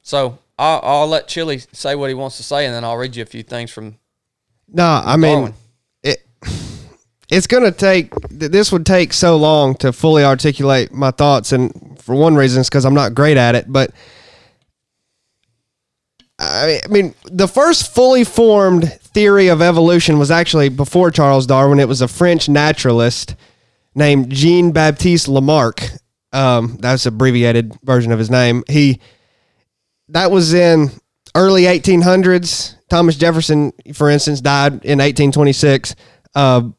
so 0.02 0.38
I'll, 0.58 0.80
I'll 0.82 1.06
let 1.06 1.28
Chili 1.28 1.58
say 1.72 1.94
what 1.94 2.08
he 2.08 2.14
wants 2.14 2.36
to 2.38 2.42
say, 2.42 2.64
and 2.66 2.74
then 2.74 2.84
I'll 2.84 2.96
read 2.96 3.14
you 3.16 3.22
a 3.22 3.26
few 3.26 3.42
things 3.42 3.70
from. 3.70 3.98
No, 4.68 5.02
I 5.04 5.16
mean, 5.16 5.32
Darwin. 5.32 5.54
it, 6.02 6.24
it's 7.30 7.46
going 7.46 7.62
to 7.62 7.72
take, 7.72 8.12
this 8.30 8.72
would 8.72 8.86
take 8.86 9.12
so 9.12 9.36
long 9.36 9.74
to 9.76 9.92
fully 9.92 10.24
articulate 10.24 10.92
my 10.92 11.10
thoughts. 11.10 11.52
And 11.52 12.00
for 12.00 12.14
one 12.14 12.34
reason, 12.34 12.60
it's 12.60 12.68
because 12.68 12.84
I'm 12.84 12.94
not 12.94 13.14
great 13.14 13.36
at 13.36 13.54
it. 13.54 13.70
But 13.70 13.90
I 16.46 16.88
mean, 16.88 17.14
the 17.24 17.48
first 17.48 17.94
fully 17.94 18.24
formed 18.24 18.92
theory 18.92 19.48
of 19.48 19.62
evolution 19.62 20.18
was 20.18 20.30
actually 20.30 20.68
before 20.68 21.10
Charles 21.10 21.46
Darwin. 21.46 21.80
It 21.80 21.88
was 21.88 22.02
a 22.02 22.08
French 22.08 22.48
naturalist 22.48 23.34
named 23.94 24.30
Jean 24.30 24.72
Baptiste 24.72 25.28
Lamarck. 25.28 25.82
Um, 26.32 26.76
that's 26.80 27.06
abbreviated 27.06 27.76
version 27.82 28.12
of 28.12 28.18
his 28.18 28.30
name. 28.30 28.62
He 28.68 29.00
that 30.08 30.30
was 30.30 30.54
in 30.54 30.90
early 31.34 31.62
1800s. 31.62 32.76
Thomas 32.88 33.16
Jefferson, 33.16 33.72
for 33.94 34.08
instance, 34.10 34.40
died 34.40 34.72
in 34.84 34.98
1826. 34.98 35.94
Uh, 36.34 36.70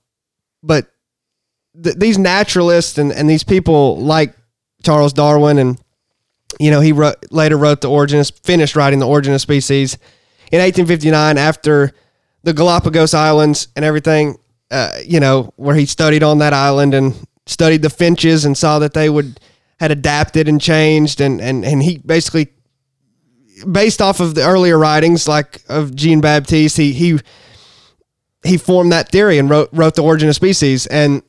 but 0.64 0.88
th- 1.82 1.96
these 1.96 2.18
naturalists 2.18 2.98
and, 2.98 3.12
and 3.12 3.30
these 3.30 3.44
people 3.44 3.98
like 3.98 4.36
Charles 4.84 5.14
Darwin 5.14 5.58
and 5.58 5.82
you 6.60 6.72
know 6.72 6.82
he 6.82 6.92
wrote, 6.92 7.18
later 7.32 7.58
wrote 7.58 7.82
the 7.82 7.90
origin 7.90 8.24
finished 8.44 8.76
writing 8.76 9.00
the 9.00 9.08
origin 9.08 9.34
of 9.34 9.42
species 9.42 9.96
in 10.52 10.60
1859 10.60 11.38
after 11.38 11.92
the 12.44 12.54
Galapagos 12.54 13.14
Islands 13.14 13.68
and 13.76 13.84
everything 13.84 14.38
uh, 14.72 15.00
you 15.06 15.20
know 15.20 15.54
where 15.56 15.76
he 15.76 15.86
studied 15.86 16.24
on 16.24 16.40
that 16.40 16.54
island 16.54 16.94
and 16.94 17.28
studied 17.46 17.82
the 17.82 17.90
finches 17.90 18.46
and 18.46 18.58
saw 18.58 18.80
that 18.80 18.94
they 18.94 19.10
would 19.10 19.40
had 19.80 19.92
adapted 19.92 20.48
and 20.48 20.60
changed 20.60 21.22
and 21.22 21.40
and 21.42 21.64
and 21.64 21.84
he 21.84 21.98
basically 22.00 22.50
based 23.72 24.02
off 24.02 24.20
of 24.20 24.36
the 24.36 24.44
earlier 24.44 24.78
writings 24.78 25.28
like 25.28 25.62
of 25.70 25.96
Jean 25.96 26.22
Baptiste 26.22 26.78
he 26.78 26.94
he 26.94 27.20
he 28.44 28.58
formed 28.58 28.92
that 28.92 29.10
theory 29.10 29.38
and 29.38 29.50
wrote 29.50 29.70
wrote 29.72 29.96
the 29.96 30.04
origin 30.04 30.30
of 30.30 30.36
species. 30.36 30.86
And 30.88 31.22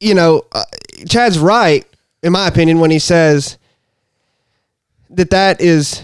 you 0.00 0.14
know 0.14 0.42
uh, 0.52 0.64
Chad's 1.08 1.38
right 1.38 1.86
in 2.24 2.32
my 2.32 2.48
opinion 2.48 2.80
when 2.80 2.90
he 2.90 2.98
says 2.98 3.58
that 5.10 5.30
that 5.30 5.60
is 5.60 6.02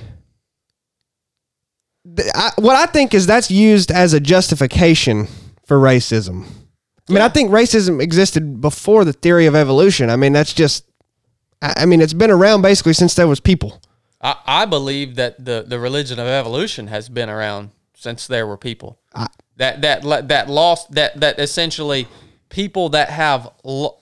I, 2.35 2.53
what 2.57 2.77
I 2.77 2.87
think 2.87 3.15
is 3.15 3.27
that's 3.27 3.51
used 3.51 3.91
as 3.91 4.13
a 4.13 4.21
justification 4.21 5.27
for 5.65 5.79
racism. 5.79 6.47
I 7.09 7.13
mean, 7.13 7.23
I 7.23 7.29
think 7.29 7.51
racism 7.51 8.01
existed 8.01 8.61
before 8.61 9.05
the 9.05 9.13
theory 9.13 9.47
of 9.47 9.55
evolution. 9.55 10.11
I 10.11 10.17
mean, 10.17 10.33
that's 10.33 10.53
just 10.53 10.85
I 11.63 11.75
I 11.79 11.87
mean, 11.87 12.01
it's 12.01 12.13
been 12.13 12.31
around 12.31 12.63
basically 12.63 12.93
since 12.93 13.15
there 13.15 13.27
was 13.27 13.41
people. 13.41 13.81
I, 14.21 14.37
I 14.47 14.65
believe 14.67 15.17
that 15.17 15.43
the, 15.43 15.65
the 15.67 15.81
religion 15.81 16.19
of 16.19 16.27
evolution 16.27 16.89
has 16.89 17.09
been 17.09 17.31
around 17.31 17.71
since 17.95 18.27
there 18.27 18.47
were 18.47 18.59
people. 18.59 19.01
that 19.57 19.81
that 19.81 20.29
that 20.29 20.51
lost 20.51 20.93
that 20.93 21.19
that 21.21 21.39
essentially 21.39 22.07
people 22.51 22.91
that 22.91 23.09
have 23.11 23.51
lo- 23.65 24.00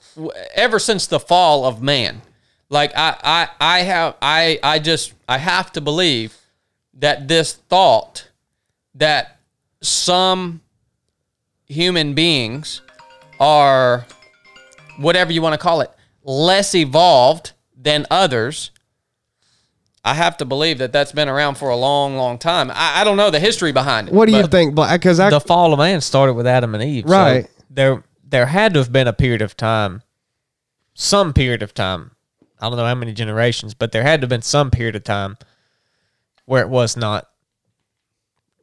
ever 0.54 0.78
since 0.78 1.06
the 1.06 1.20
fall 1.20 1.64
of 1.64 1.82
man. 1.82 2.22
Like 2.70 2.92
I 2.96 3.16
I 3.22 3.48
I 3.60 3.78
have 3.80 4.16
I 4.20 4.58
I 4.62 4.78
just 4.78 5.14
I 5.28 5.38
have 5.38 5.72
to 5.72 5.80
believe 5.80 6.36
that 6.94 7.28
this 7.28 7.54
thought 7.54 8.28
that 8.94 9.38
some 9.80 10.60
human 11.66 12.14
beings 12.14 12.80
are 13.40 14.06
whatever 14.98 15.32
you 15.32 15.40
want 15.40 15.52
to 15.54 15.58
call 15.58 15.80
it, 15.80 15.90
less 16.24 16.74
evolved 16.74 17.52
than 17.76 18.06
others. 18.10 18.70
I 20.04 20.14
have 20.14 20.36
to 20.38 20.44
believe 20.44 20.78
that 20.78 20.92
that's 20.92 21.12
been 21.12 21.28
around 21.28 21.56
for 21.56 21.68
a 21.68 21.76
long, 21.76 22.16
long 22.16 22.38
time. 22.38 22.70
I, 22.70 23.00
I 23.00 23.04
don't 23.04 23.16
know 23.16 23.30
the 23.30 23.40
history 23.40 23.72
behind 23.72 24.08
it. 24.08 24.14
What 24.14 24.26
do 24.28 24.36
you 24.36 24.46
think, 24.46 24.74
Because 24.74 25.18
the 25.18 25.40
fall 25.40 25.72
of 25.72 25.78
man 25.78 26.00
started 26.00 26.34
with 26.34 26.46
Adam 26.46 26.74
and 26.74 26.82
Eve. 26.82 27.04
so 27.06 27.12
Right. 27.12 27.46
there, 27.68 28.02
there 28.26 28.46
had 28.46 28.74
to 28.74 28.80
have 28.80 28.92
been 28.92 29.06
a 29.06 29.12
period 29.12 29.42
of 29.42 29.56
time, 29.56 30.02
some 31.00 31.32
period 31.32 31.62
of 31.62 31.72
time. 31.72 32.10
I 32.60 32.68
don't 32.68 32.76
know 32.76 32.84
how 32.84 32.94
many 32.96 33.12
generations, 33.12 33.72
but 33.72 33.92
there 33.92 34.02
had 34.02 34.20
to 34.20 34.24
have 34.24 34.28
been 34.30 34.42
some 34.42 34.70
period 34.72 34.96
of 34.96 35.04
time 35.04 35.36
where 36.44 36.60
it 36.60 36.68
was 36.68 36.96
not, 36.96 37.28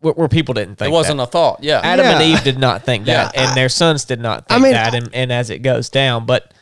where, 0.02 0.14
where 0.14 0.28
people 0.28 0.54
didn't 0.54 0.76
think 0.76 0.90
It 0.90 0.94
wasn't 0.94 1.18
that. 1.18 1.24
a 1.24 1.28
thought. 1.28 1.64
Yeah. 1.64 1.80
Adam 1.82 2.06
and 2.06 2.22
Eve 2.22 2.44
did 2.44 2.60
not 2.60 2.84
think 2.84 3.06
that, 3.06 3.32
Yeah. 3.34 3.42
and 3.48 3.56
their 3.58 3.70
sons 3.70 4.04
did 4.04 4.20
not 4.20 4.50
think 4.50 4.64
mean, 4.64 4.74
that, 4.74 4.94
and, 4.94 5.10
and 5.14 5.32
as 5.32 5.50
it 5.50 5.60
goes 5.60 5.90
down, 5.90 6.26
but 6.26 6.54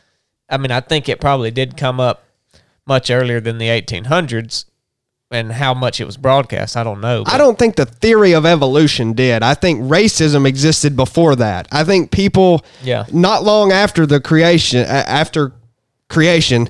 I 0.48 0.58
mean, 0.58 0.70
I 0.72 0.80
think 0.80 1.10
it 1.10 1.20
probably 1.20 1.50
did 1.50 1.76
come 1.76 2.00
up 2.00 2.24
much 2.86 3.10
earlier 3.10 3.40
than 3.42 3.58
the 3.58 3.70
1800s, 3.70 4.66
and 5.32 5.54
how 5.54 5.74
much 5.74 6.00
it 6.00 6.06
was 6.06 6.18
broadcast, 6.18 6.78
I 6.78 6.84
don't 6.84 7.02
know. 7.02 7.24
I 7.26 7.40
don't 7.40 7.58
think 7.58 7.76
the 7.78 7.88
theory 7.88 8.34
of 8.36 8.46
evolution 8.46 9.14
did. 9.14 9.42
I 9.42 9.56
think 9.56 9.82
racism 9.82 10.46
existed 10.46 10.96
before 10.96 11.36
that. 11.38 11.68
I 11.72 11.84
think 11.84 12.12
people, 12.12 12.64
Yeah. 12.84 13.06
not 13.12 13.44
long 13.44 13.72
after 13.72 14.06
the 14.06 14.22
creation, 14.22 14.86
after 14.86 15.54
creation, 16.10 16.70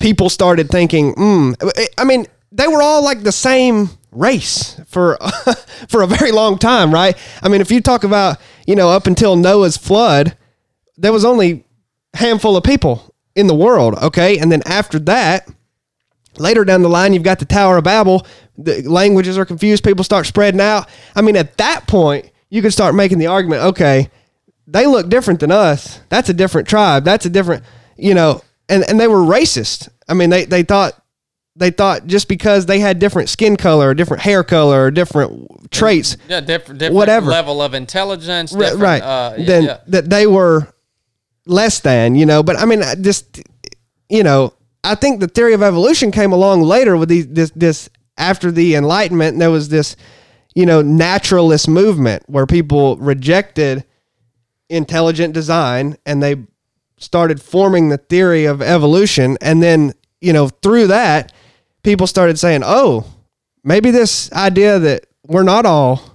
people 0.00 0.28
started 0.28 0.68
thinking, 0.68 1.12
hmm. 1.14 1.52
I 1.98 2.04
mean, 2.04 2.26
they 2.50 2.68
were 2.68 2.82
all 2.82 3.02
like 3.02 3.22
the 3.22 3.32
same 3.32 3.90
race 4.10 4.80
for 4.86 5.16
for 5.88 6.02
a 6.02 6.06
very 6.06 6.32
long 6.32 6.58
time, 6.58 6.92
right? 6.92 7.16
I 7.42 7.48
mean, 7.48 7.60
if 7.60 7.70
you 7.70 7.80
talk 7.80 8.04
about, 8.04 8.38
you 8.66 8.76
know, 8.76 8.90
up 8.90 9.06
until 9.06 9.36
Noah's 9.36 9.76
flood, 9.76 10.36
there 10.96 11.12
was 11.12 11.24
only 11.24 11.64
handful 12.14 12.56
of 12.56 12.64
people 12.64 13.14
in 13.34 13.46
the 13.46 13.54
world, 13.54 13.94
okay? 13.94 14.38
And 14.38 14.52
then 14.52 14.62
after 14.66 14.98
that, 15.00 15.48
later 16.38 16.64
down 16.64 16.82
the 16.82 16.88
line 16.88 17.12
you've 17.12 17.22
got 17.22 17.38
the 17.38 17.44
tower 17.44 17.76
of 17.76 17.84
babel 17.84 18.26
the 18.56 18.82
languages 18.88 19.36
are 19.36 19.44
confused 19.44 19.84
people 19.84 20.04
start 20.04 20.26
spreading 20.26 20.60
out 20.60 20.88
i 21.14 21.20
mean 21.20 21.36
at 21.36 21.56
that 21.58 21.86
point 21.86 22.30
you 22.48 22.62
could 22.62 22.72
start 22.72 22.94
making 22.94 23.18
the 23.18 23.26
argument 23.26 23.62
okay 23.62 24.08
they 24.66 24.86
look 24.86 25.08
different 25.08 25.40
than 25.40 25.50
us 25.50 26.00
that's 26.08 26.28
a 26.28 26.34
different 26.34 26.66
tribe 26.66 27.04
that's 27.04 27.26
a 27.26 27.30
different 27.30 27.62
you 27.96 28.14
know 28.14 28.40
and, 28.68 28.84
and 28.88 28.98
they 29.00 29.08
were 29.08 29.18
racist 29.18 29.88
i 30.08 30.14
mean 30.14 30.30
they, 30.30 30.44
they 30.44 30.62
thought 30.62 30.94
they 31.54 31.70
thought 31.70 32.06
just 32.06 32.28
because 32.28 32.64
they 32.66 32.78
had 32.80 32.98
different 32.98 33.28
skin 33.28 33.56
color 33.56 33.90
or 33.90 33.94
different 33.94 34.22
hair 34.22 34.42
color 34.42 34.84
or 34.84 34.90
different 34.90 35.70
traits 35.70 36.16
Yeah, 36.26 36.40
different, 36.40 36.78
different 36.78 36.96
Whatever. 36.96 37.30
level 37.30 37.60
of 37.60 37.74
intelligence. 37.74 38.54
Right, 38.54 38.72
right. 38.74 39.02
Uh, 39.02 39.34
yeah, 39.36 39.44
then 39.44 39.62
yeah. 39.64 39.78
that 39.88 40.08
they 40.08 40.26
were 40.26 40.72
less 41.44 41.80
than, 41.80 42.14
you 42.14 42.24
know. 42.24 42.42
But 42.42 42.56
I 42.58 42.64
mean, 42.64 42.82
I 42.82 42.94
just 42.94 43.42
you 44.08 44.22
know, 44.22 44.54
I 44.82 44.94
think 44.94 45.20
the 45.20 45.28
theory 45.28 45.52
of 45.52 45.62
evolution 45.62 46.10
came 46.10 46.32
along 46.32 46.62
later 46.62 46.96
with 46.96 47.10
these 47.10 47.26
this 47.28 47.50
this 47.54 47.90
after 48.16 48.50
the 48.50 48.74
Enlightenment. 48.74 49.32
And 49.34 49.42
there 49.42 49.50
was 49.50 49.68
this 49.68 49.94
you 50.54 50.64
know 50.64 50.80
naturalist 50.80 51.68
movement 51.68 52.22
where 52.28 52.46
people 52.46 52.96
rejected 52.96 53.84
intelligent 54.70 55.34
design 55.34 55.98
and 56.06 56.22
they 56.22 56.36
started 57.02 57.42
forming 57.42 57.88
the 57.88 57.98
theory 57.98 58.44
of 58.44 58.62
evolution, 58.62 59.36
and 59.40 59.62
then 59.62 59.92
you 60.20 60.32
know 60.32 60.48
through 60.48 60.88
that 60.88 61.32
people 61.82 62.06
started 62.06 62.38
saying, 62.38 62.62
oh, 62.64 63.04
maybe 63.64 63.90
this 63.90 64.32
idea 64.32 64.78
that 64.78 65.06
we're 65.26 65.42
not 65.42 65.66
all 65.66 66.12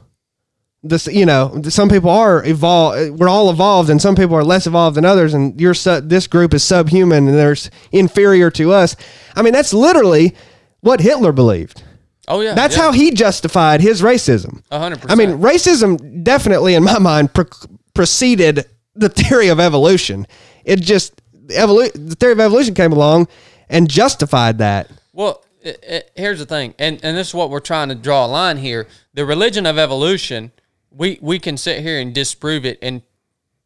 this 0.84 1.08
you 1.08 1.26
know 1.26 1.62
some 1.64 1.90
people 1.90 2.10
are 2.10 2.46
evolved 2.46 3.20
we're 3.20 3.28
all 3.28 3.50
evolved 3.50 3.90
and 3.90 4.02
some 4.02 4.16
people 4.16 4.36
are 4.36 4.44
less 4.44 4.68
evolved 4.68 4.96
than 4.96 5.06
others. 5.06 5.34
And 5.34 5.60
you're 5.60 5.74
su- 5.74 6.02
this 6.02 6.28
group 6.28 6.54
is 6.54 6.64
subhuman 6.64 7.28
and 7.28 7.38
there's 7.38 7.70
inferior 7.92 8.52
to 8.52 8.72
us. 8.72 8.96
I 9.36 9.42
mean 9.42 9.54
that's 9.54 9.74
literally 9.74 10.36
what 10.82 11.02
hitler 11.02 11.32
believed. 11.32 11.84
Oh 12.28 12.42
yeah. 12.42 12.54
that's 12.54 12.76
yeah. 12.76 12.84
how 12.84 12.92
he 12.92 13.12
justified 13.12 13.82
his 13.82 14.02
racism. 14.02 14.62
Hundred 14.72 15.10
i 15.10 15.16
mean 15.16 15.40
racism 15.40 16.24
definitely 16.24 16.76
in 16.76 16.84
my 16.84 17.00
mind 17.00 17.34
pre- 17.34 17.46
preceded 17.94 18.66
the 18.96 19.10
theory 19.10 19.48
of 19.48 19.60
evolution 19.60 20.28
it 20.68 20.82
just 20.82 21.20
evolu- 21.48 21.92
the 21.94 22.16
theory 22.16 22.34
of 22.34 22.40
evolution 22.40 22.76
came 22.76 22.92
along 22.92 23.28
and 23.70 23.90
justified 23.90 24.60
that 24.60 24.92
Well, 25.14 25.44
i 25.66 25.76
i 25.90 26.04
here's 26.16 26.40
the 26.40 26.46
thing, 26.46 26.76
and 26.78 27.00
and 27.04 27.18
this 27.18 27.30
is 27.30 27.34
what 27.34 27.50
we're 27.50 27.60
trying 27.60 27.90
to 27.90 27.96
draw 27.96 28.26
a 28.26 28.28
line 28.28 28.58
here. 28.58 28.88
The 29.14 29.26
religion 29.26 29.66
of 29.66 29.78
evolution, 29.78 30.52
we 30.92 31.18
we 31.22 31.40
can 31.40 31.58
sit 31.58 31.82
here 31.82 32.00
and 32.00 32.14
disprove 32.14 32.66
it 32.66 32.78
and 32.82 33.02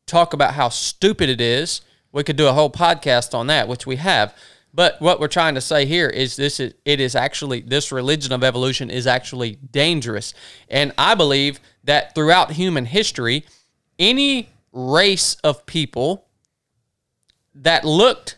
talk 0.05 0.33
about 0.33 0.53
how 0.53 0.69
stupid 0.69 1.29
it 1.29 1.41
is. 1.41 1.81
We 2.11 2.23
could 2.23 2.35
do 2.35 2.47
a 2.47 2.53
whole 2.53 2.69
podcast 2.69 3.33
on 3.33 3.47
that, 3.47 3.67
which 3.67 3.85
we 3.85 3.97
have. 3.97 4.33
But 4.73 5.01
what 5.01 5.19
we're 5.19 5.27
trying 5.27 5.55
to 5.55 5.61
say 5.61 5.85
here 5.85 6.07
is 6.07 6.35
this 6.35 6.59
is 6.59 6.73
it 6.85 6.99
is 6.99 7.15
actually 7.15 7.61
this 7.61 7.91
religion 7.91 8.31
of 8.31 8.43
evolution 8.43 8.89
is 8.89 9.05
actually 9.05 9.57
dangerous. 9.71 10.33
And 10.69 10.93
I 10.97 11.15
believe 11.15 11.59
that 11.83 12.15
throughout 12.15 12.51
human 12.51 12.85
history, 12.85 13.45
any 13.99 14.49
race 14.71 15.35
of 15.43 15.65
people 15.65 16.25
that 17.53 17.83
looked 17.83 18.37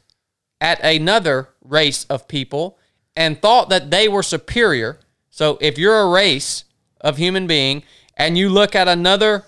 at 0.59 0.84
another 0.84 1.49
race 1.64 2.05
of 2.05 2.28
people 2.28 2.78
and 3.16 3.41
thought 3.41 3.70
that 3.70 3.91
they 3.91 4.07
were 4.07 4.24
superior. 4.24 4.99
So 5.30 5.57
if 5.61 5.78
you're 5.78 5.99
a 5.99 6.09
race 6.09 6.64
of 7.01 7.18
human 7.18 7.47
being 7.47 7.84
and 8.18 8.38
you 8.38 8.49
look 8.49 8.76
at 8.76 8.88
another 8.88 9.45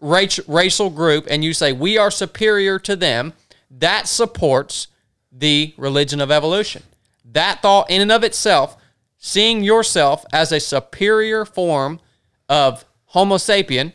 race, 0.00 0.40
racial 0.48 0.90
group 0.90 1.26
and 1.30 1.44
you 1.44 1.52
say 1.52 1.72
we 1.72 1.96
are 1.96 2.10
superior 2.10 2.78
to 2.80 2.96
them, 2.96 3.32
that 3.70 4.08
supports 4.08 4.88
the 5.32 5.74
religion 5.76 6.20
of 6.20 6.30
evolution. 6.30 6.82
That 7.24 7.62
thought 7.62 7.90
in 7.90 8.00
and 8.00 8.12
of 8.12 8.24
itself, 8.24 8.76
seeing 9.18 9.62
yourself 9.62 10.24
as 10.32 10.52
a 10.52 10.60
superior 10.60 11.44
form 11.44 12.00
of 12.48 12.84
Homo 13.06 13.36
sapien, 13.36 13.92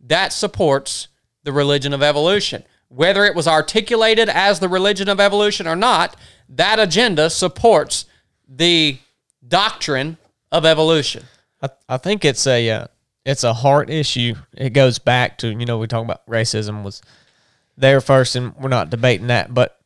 that 0.00 0.32
supports 0.32 1.08
the 1.42 1.52
religion 1.52 1.92
of 1.92 2.02
evolution. 2.02 2.64
Whether 2.88 3.24
it 3.24 3.34
was 3.34 3.48
articulated 3.48 4.28
as 4.28 4.60
the 4.60 4.68
religion 4.68 5.08
of 5.08 5.20
evolution 5.20 5.66
or 5.66 5.76
not, 5.76 6.16
that 6.48 6.78
agenda 6.78 7.30
supports 7.30 8.06
the 8.48 8.98
doctrine 9.46 10.18
of 10.52 10.64
evolution. 10.64 11.24
I, 11.62 11.70
I 11.88 11.96
think 11.96 12.24
it's 12.24 12.46
a 12.46 12.70
uh, 12.70 12.86
it's 13.24 13.44
a 13.44 13.54
heart 13.54 13.90
issue. 13.90 14.34
It 14.56 14.70
goes 14.70 14.98
back 14.98 15.38
to 15.38 15.48
you 15.48 15.66
know 15.66 15.78
we 15.78 15.86
talk 15.86 16.04
about 16.04 16.26
racism 16.26 16.82
was 16.82 17.02
there 17.76 18.00
first, 18.00 18.36
and 18.36 18.54
we're 18.56 18.68
not 18.68 18.90
debating 18.90 19.26
that, 19.26 19.52
but 19.52 19.80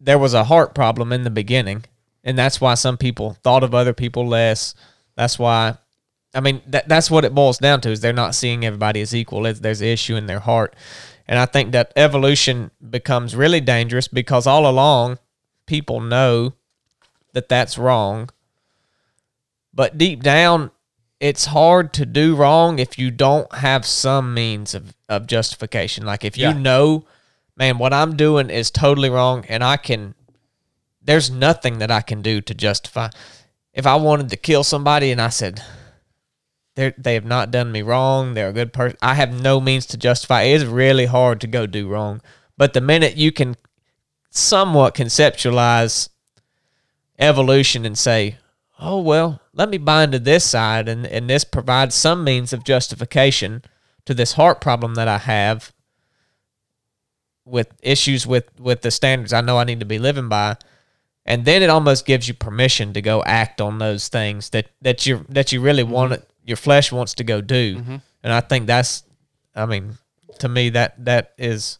there 0.00 0.18
was 0.18 0.34
a 0.34 0.44
heart 0.44 0.74
problem 0.74 1.12
in 1.12 1.22
the 1.22 1.30
beginning, 1.30 1.84
and 2.22 2.36
that's 2.36 2.60
why 2.60 2.74
some 2.74 2.96
people 2.96 3.38
thought 3.42 3.62
of 3.62 3.74
other 3.74 3.92
people 3.94 4.26
less. 4.26 4.74
That's 5.16 5.38
why, 5.38 5.78
I 6.34 6.40
mean, 6.40 6.62
that 6.66 6.88
that's 6.88 7.10
what 7.10 7.24
it 7.24 7.34
boils 7.34 7.58
down 7.58 7.80
to 7.82 7.90
is 7.90 8.00
they're 8.00 8.12
not 8.12 8.34
seeing 8.34 8.64
everybody 8.64 9.00
as 9.00 9.14
equal. 9.14 9.46
It's, 9.46 9.60
there's 9.60 9.80
an 9.80 9.88
issue 9.88 10.16
in 10.16 10.26
their 10.26 10.40
heart, 10.40 10.74
and 11.28 11.38
I 11.38 11.46
think 11.46 11.72
that 11.72 11.92
evolution 11.96 12.70
becomes 12.90 13.36
really 13.36 13.60
dangerous 13.60 14.08
because 14.08 14.46
all 14.46 14.66
along 14.66 15.18
people 15.66 16.00
know 16.00 16.52
that 17.32 17.48
that's 17.48 17.76
wrong 17.78 18.28
but 19.72 19.98
deep 19.98 20.22
down 20.22 20.70
it's 21.20 21.46
hard 21.46 21.92
to 21.92 22.06
do 22.06 22.36
wrong 22.36 22.78
if 22.78 22.98
you 22.98 23.10
don't 23.10 23.52
have 23.54 23.84
some 23.86 24.34
means 24.34 24.74
of, 24.74 24.94
of 25.08 25.26
justification 25.26 26.04
like 26.04 26.24
if 26.24 26.36
you 26.38 26.44
Yeah. 26.44 26.52
know 26.52 27.04
man 27.56 27.78
what 27.78 27.92
i'm 27.92 28.14
doing 28.16 28.50
is 28.50 28.70
totally 28.70 29.10
wrong 29.10 29.44
and 29.48 29.64
i 29.64 29.76
can 29.76 30.14
there's 31.02 31.30
nothing 31.30 31.78
that 31.78 31.90
i 31.90 32.02
can 32.02 32.22
do 32.22 32.40
to 32.42 32.54
justify 32.54 33.08
if 33.72 33.86
i 33.86 33.94
wanted 33.96 34.28
to 34.28 34.36
kill 34.36 34.62
somebody 34.62 35.10
and 35.10 35.20
i 35.20 35.28
said 35.30 35.60
they 36.74 36.92
they 36.98 37.14
have 37.14 37.24
not 37.24 37.50
done 37.50 37.72
me 37.72 37.82
wrong. 37.82 38.34
They're 38.34 38.48
a 38.48 38.52
good 38.52 38.72
person 38.72 38.98
i 39.02 39.14
have 39.14 39.32
no 39.32 39.60
means 39.60 39.86
to 39.86 39.96
justify 39.96 40.42
it. 40.42 40.62
Is 40.62 40.66
really 40.66 41.06
hard 41.06 41.40
to 41.40 41.46
go 41.46 41.66
do 41.66 41.88
wrong. 41.88 42.20
But 42.56 42.72
the 42.72 42.80
minute 42.80 43.16
you 43.16 43.32
can 43.32 43.56
somewhat 44.30 44.94
conceptualize 44.94 46.08
evolution 47.18 47.84
and 47.84 47.96
say, 47.96 48.36
oh, 48.80 49.00
well, 49.00 49.40
let 49.52 49.68
me 49.68 49.78
buy 49.78 50.04
into 50.04 50.18
this 50.18 50.44
side 50.44 50.88
and, 50.88 51.06
and 51.06 51.30
this 51.30 51.44
provides 51.44 51.94
some 51.94 52.24
means 52.24 52.52
of 52.52 52.64
justification 52.64 53.62
to 54.04 54.14
this 54.14 54.32
heart 54.32 54.60
problem 54.60 54.94
that 54.96 55.08
I 55.08 55.18
have 55.18 55.72
with 57.44 57.72
issues 57.82 58.26
with, 58.26 58.48
with 58.58 58.82
the 58.82 58.90
standards 58.90 59.32
I 59.32 59.40
know 59.40 59.58
I 59.58 59.64
need 59.64 59.80
to 59.80 59.86
be 59.86 59.98
living 59.98 60.28
by. 60.28 60.56
And 61.26 61.44
then 61.44 61.62
it 61.62 61.70
almost 61.70 62.04
gives 62.04 62.28
you 62.28 62.34
permission 62.34 62.92
to 62.92 63.00
go 63.00 63.22
act 63.24 63.60
on 63.60 63.78
those 63.78 64.08
things 64.08 64.50
that, 64.50 64.66
that 64.82 65.06
you 65.06 65.24
that 65.30 65.52
you 65.52 65.60
really 65.60 65.82
mm-hmm. 65.82 65.92
want 65.92 66.12
it, 66.12 66.28
your 66.44 66.56
flesh 66.56 66.92
wants 66.92 67.14
to 67.14 67.24
go 67.24 67.40
do. 67.40 67.82
And 68.22 68.32
I 68.32 68.40
think 68.40 68.66
that's 68.66 69.04
I 69.54 69.66
mean, 69.66 69.98
to 70.40 70.48
me 70.48 70.70
that 70.70 71.04
that 71.04 71.32
is 71.38 71.78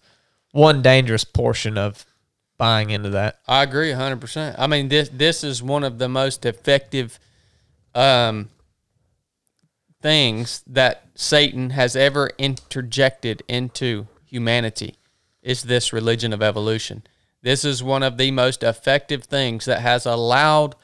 one 0.53 0.83
dangerous 0.83 1.25
portion 1.25 1.77
of 1.77 2.05
buying 2.57 2.91
into 2.91 3.11
that. 3.11 3.41
I 3.49 3.63
agree 3.63 3.91
100%. 3.91 4.55
I 4.59 4.67
mean 4.67 4.89
this 4.89 5.09
this 5.11 5.45
is 5.45 5.63
one 5.63 5.85
of 5.85 5.99
the 5.99 6.09
most 6.09 6.45
effective 6.47 7.19
um 7.95 8.49
things 10.01 10.63
that 10.67 11.07
Satan 11.15 11.71
has 11.71 11.97
ever 11.97 12.31
interjected 12.37 13.43
into 13.49 14.07
humanity 14.27 14.97
is 15.43 15.63
this 15.63 15.93
religion 15.93 16.33
of 16.33 16.43
evolution. 16.43 17.03
This 17.43 17.65
is 17.65 17.83
one 17.83 18.03
of 18.03 18.19
the 18.19 18.31
most 18.31 18.63
effective 18.63 19.25
things 19.25 19.65
that 19.67 19.81
has 19.81 20.07
allowed 20.07 20.75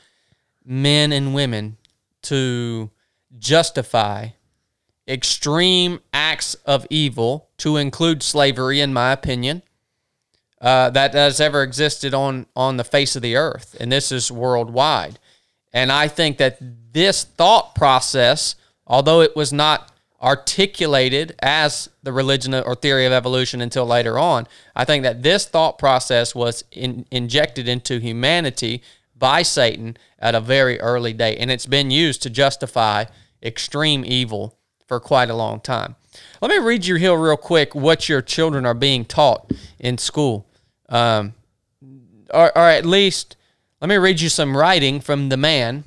men 0.65 1.13
and 1.13 1.35
women 1.35 1.77
to 2.23 2.91
justify 3.39 4.29
extreme 5.09 6.01
acts 6.13 6.55
of 6.67 6.87
evil, 6.89 7.49
to 7.59 7.77
include 7.77 8.23
slavery, 8.23 8.81
in 8.81 8.93
my 8.93 9.13
opinion, 9.13 9.63
uh, 10.61 10.91
that 10.91 11.15
has 11.15 11.41
ever 11.41 11.63
existed 11.63 12.15
on 12.15 12.47
on 12.55 12.77
the 12.77 12.85
face 12.85 13.17
of 13.17 13.23
the 13.23 13.37
earth, 13.37 13.77
and 13.81 13.91
this 13.91 14.13
is 14.13 14.31
worldwide. 14.31 15.19
And 15.73 15.91
I 15.91 16.09
think 16.09 16.39
that 16.39 16.59
this 16.93 17.25
thought 17.25 17.75
process, 17.75 18.57
although 18.87 19.21
it 19.21 19.35
was 19.37 19.53
not 19.53 19.93
articulated 20.21 21.35
as 21.41 21.89
the 22.03 22.13
religion 22.13 22.53
or 22.55 22.75
theory 22.75 23.07
of 23.07 23.13
evolution 23.13 23.61
until 23.61 23.87
later 23.87 24.19
on, 24.19 24.47
I 24.77 24.85
think 24.85 25.03
that 25.03 25.23
this 25.23 25.47
thought 25.47 25.79
process 25.79 26.35
was 26.35 26.63
in, 26.73 27.07
injected 27.11 27.69
into 27.69 27.99
humanity 27.99 28.83
by 29.21 29.43
Satan 29.43 29.97
at 30.19 30.35
a 30.35 30.41
very 30.41 30.81
early 30.81 31.13
date, 31.13 31.39
and 31.39 31.53
it's 31.53 31.67
been 31.67 31.93
used 31.93 32.23
to 32.23 32.31
justify 32.31 33.05
extreme 33.41 34.05
evil 34.05 34.59
for 34.89 34.99
quite 34.99 35.31
a 35.31 35.35
long 35.35 35.61
time. 35.61 35.95
Let 36.43 36.51
me 36.51 36.59
read 36.59 36.87
you 36.87 36.97
here 36.97 37.17
real 37.17 37.37
quick 37.37 37.77
what 37.77 38.09
your 38.09 38.21
children 38.21 38.67
are 38.67 38.75
being 38.75 39.05
taught 39.05 39.53
in 39.79 39.97
school 39.97 40.49
um, 40.91 41.35
or, 42.35 42.57
or 42.57 42.69
at 42.69 42.85
least 42.85 43.37
let 43.81 43.89
me 43.89 43.97
read 43.97 44.21
you 44.21 44.29
some 44.29 44.57
writing 44.57 45.01
from 45.01 45.31
the 45.31 45.37
man 45.37 45.85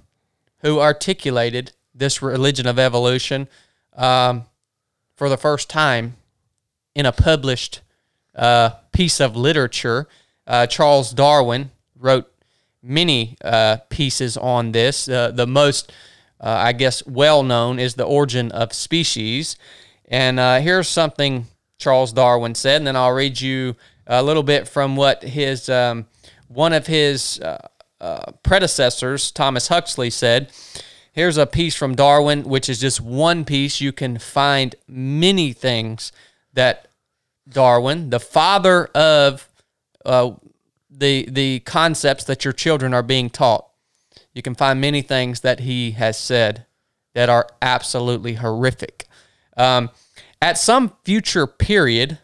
who 0.60 0.80
articulated 0.80 1.74
this 1.94 2.22
religion 2.22 2.66
of 2.66 2.80
evolution 2.80 3.48
um, 3.96 4.46
for 5.16 5.30
the 5.30 5.38
first 5.38 5.70
time 5.70 6.16
in 6.96 7.06
a 7.06 7.12
published 7.12 7.82
uh, 8.36 8.72
piece 8.92 9.20
of 9.20 9.36
literature. 9.36 10.08
Uh, 10.48 10.66
Charles 10.66 11.12
Darwin 11.12 11.70
wrote 12.00 12.32
many 12.84 13.38
uh, 13.44 13.78
pieces 13.90 14.38
on 14.38 14.74
this. 14.74 15.08
Uh, 15.08 15.32
the 15.32 15.48
most, 15.48 15.92
uh, 16.40 16.50
I 16.50 16.74
guess, 16.74 17.06
well 17.08 17.42
known 17.42 17.80
is 17.80 17.96
The 17.96 18.04
Origin 18.04 18.52
of 18.52 18.74
Species. 18.74 19.56
And 20.08 20.40
uh, 20.40 20.60
here's 20.60 20.90
something 20.90 21.48
Charles 21.80 22.14
Darwin 22.14 22.56
said, 22.56 22.78
and 22.78 22.88
then 22.88 22.96
I'll 22.96 23.14
read 23.14 23.42
you 23.42 23.76
a 24.06 24.22
little 24.22 24.44
bit 24.44 24.68
from 24.68 24.96
what 24.96 25.24
his 25.24 25.70
um, 25.70 26.06
one 26.50 26.74
of 26.74 26.88
his 26.88 27.40
uh, 27.40 28.32
predecessors, 28.44 29.32
Thomas 29.32 29.70
Huxley, 29.70 30.10
said. 30.10 30.52
Here's 31.14 31.38
a 31.38 31.46
piece 31.46 31.76
from 31.76 31.96
Darwin, 31.96 32.44
which 32.44 32.68
is 32.68 32.80
just 32.80 33.00
one 33.00 33.46
piece. 33.46 33.80
You 33.80 33.92
can 33.92 34.18
find 34.18 34.76
many 34.88 35.54
things 35.54 36.12
that 36.54 36.88
Darwin, 37.48 38.10
the 38.10 38.20
father 38.20 38.88
of 38.96 39.48
uh, 40.04 40.32
the 40.98 41.28
the 41.30 41.60
concepts 41.62 42.24
that 42.26 42.46
your 42.46 42.54
children 42.54 42.94
are 42.94 43.04
being 43.04 43.30
taught, 43.30 43.68
you 44.34 44.42
can 44.42 44.56
find 44.56 44.80
many 44.80 45.02
things 45.02 45.42
that 45.42 45.62
he 45.62 45.92
has 45.92 46.18
said 46.18 46.66
that 47.14 47.30
are 47.30 47.48
absolutely 47.62 48.36
horrific. 48.36 49.08
Um, 49.58 49.90
at 50.42 50.58
some 50.58 50.94
future 51.04 51.48
period, 51.48 52.20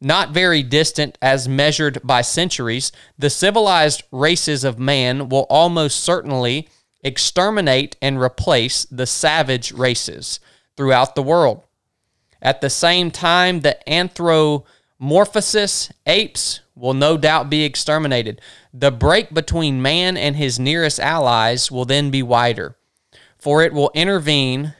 not 0.00 0.30
very 0.30 0.62
distant 0.62 1.18
as 1.22 1.48
measured 1.48 2.00
by 2.04 2.22
centuries, 2.22 2.92
the 3.18 3.30
civilized 3.30 4.02
races 4.12 4.64
of 4.64 4.78
man 4.78 5.28
will 5.28 5.46
almost 5.48 6.00
certainly 6.00 6.68
exterminate 7.02 7.96
and 8.00 8.20
replace 8.20 8.84
the 8.84 9.06
savage 9.06 9.72
races 9.72 10.40
throughout 10.76 11.14
the 11.14 11.22
world. 11.22 11.64
At 12.40 12.60
the 12.60 12.70
same 12.70 13.10
time, 13.10 13.60
the 13.60 13.78
anthropomorphosis 13.88 15.90
apes 16.06 16.60
will 16.74 16.94
no 16.94 17.16
doubt 17.16 17.50
be 17.50 17.64
exterminated. 17.64 18.40
The 18.72 18.90
break 18.90 19.32
between 19.32 19.82
man 19.82 20.16
and 20.16 20.36
his 20.36 20.58
nearest 20.58 20.98
allies 20.98 21.70
will 21.70 21.84
then 21.84 22.10
be 22.10 22.22
wider, 22.22 22.76
for 23.38 23.62
it 23.62 23.72
will 23.72 23.90
intervene 23.94 24.74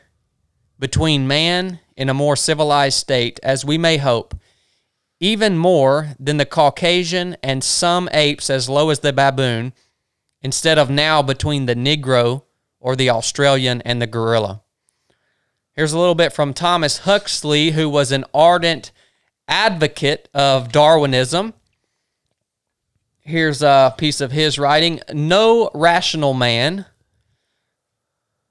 between 0.78 1.28
man 1.28 1.80
in 1.96 2.08
a 2.08 2.14
more 2.14 2.36
civilized 2.36 2.98
state, 2.98 3.38
as 3.42 3.64
we 3.64 3.78
may 3.78 3.96
hope, 3.96 4.34
even 5.20 5.56
more 5.56 6.10
than 6.18 6.36
the 6.36 6.44
Caucasian 6.44 7.36
and 7.42 7.62
some 7.62 8.08
apes 8.12 8.50
as 8.50 8.68
low 8.68 8.90
as 8.90 8.98
the 8.98 9.12
baboon, 9.12 9.72
instead 10.42 10.78
of 10.78 10.90
now 10.90 11.22
between 11.22 11.66
the 11.66 11.76
Negro 11.76 12.42
or 12.80 12.96
the 12.96 13.08
Australian 13.08 13.80
and 13.82 14.02
the 14.02 14.06
gorilla. 14.06 14.62
Here's 15.72 15.92
a 15.92 15.98
little 15.98 16.14
bit 16.14 16.32
from 16.32 16.52
Thomas 16.52 16.98
Huxley, 16.98 17.70
who 17.70 17.88
was 17.88 18.12
an 18.12 18.24
ardent 18.34 18.92
advocate 19.48 20.28
of 20.34 20.70
Darwinism. 20.70 21.54
Here's 23.24 23.62
a 23.62 23.94
piece 23.96 24.20
of 24.20 24.32
his 24.32 24.58
writing 24.58 25.00
No 25.12 25.70
rational 25.72 26.34
man, 26.34 26.86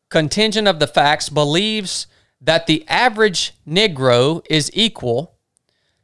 contingent 0.09 0.67
of 0.67 0.79
the 0.79 0.87
facts, 0.87 1.29
believes 1.29 2.07
that 2.41 2.65
the 2.65 2.83
average 2.87 3.53
Negro 3.67 4.43
is 4.49 4.71
equal 4.73 5.33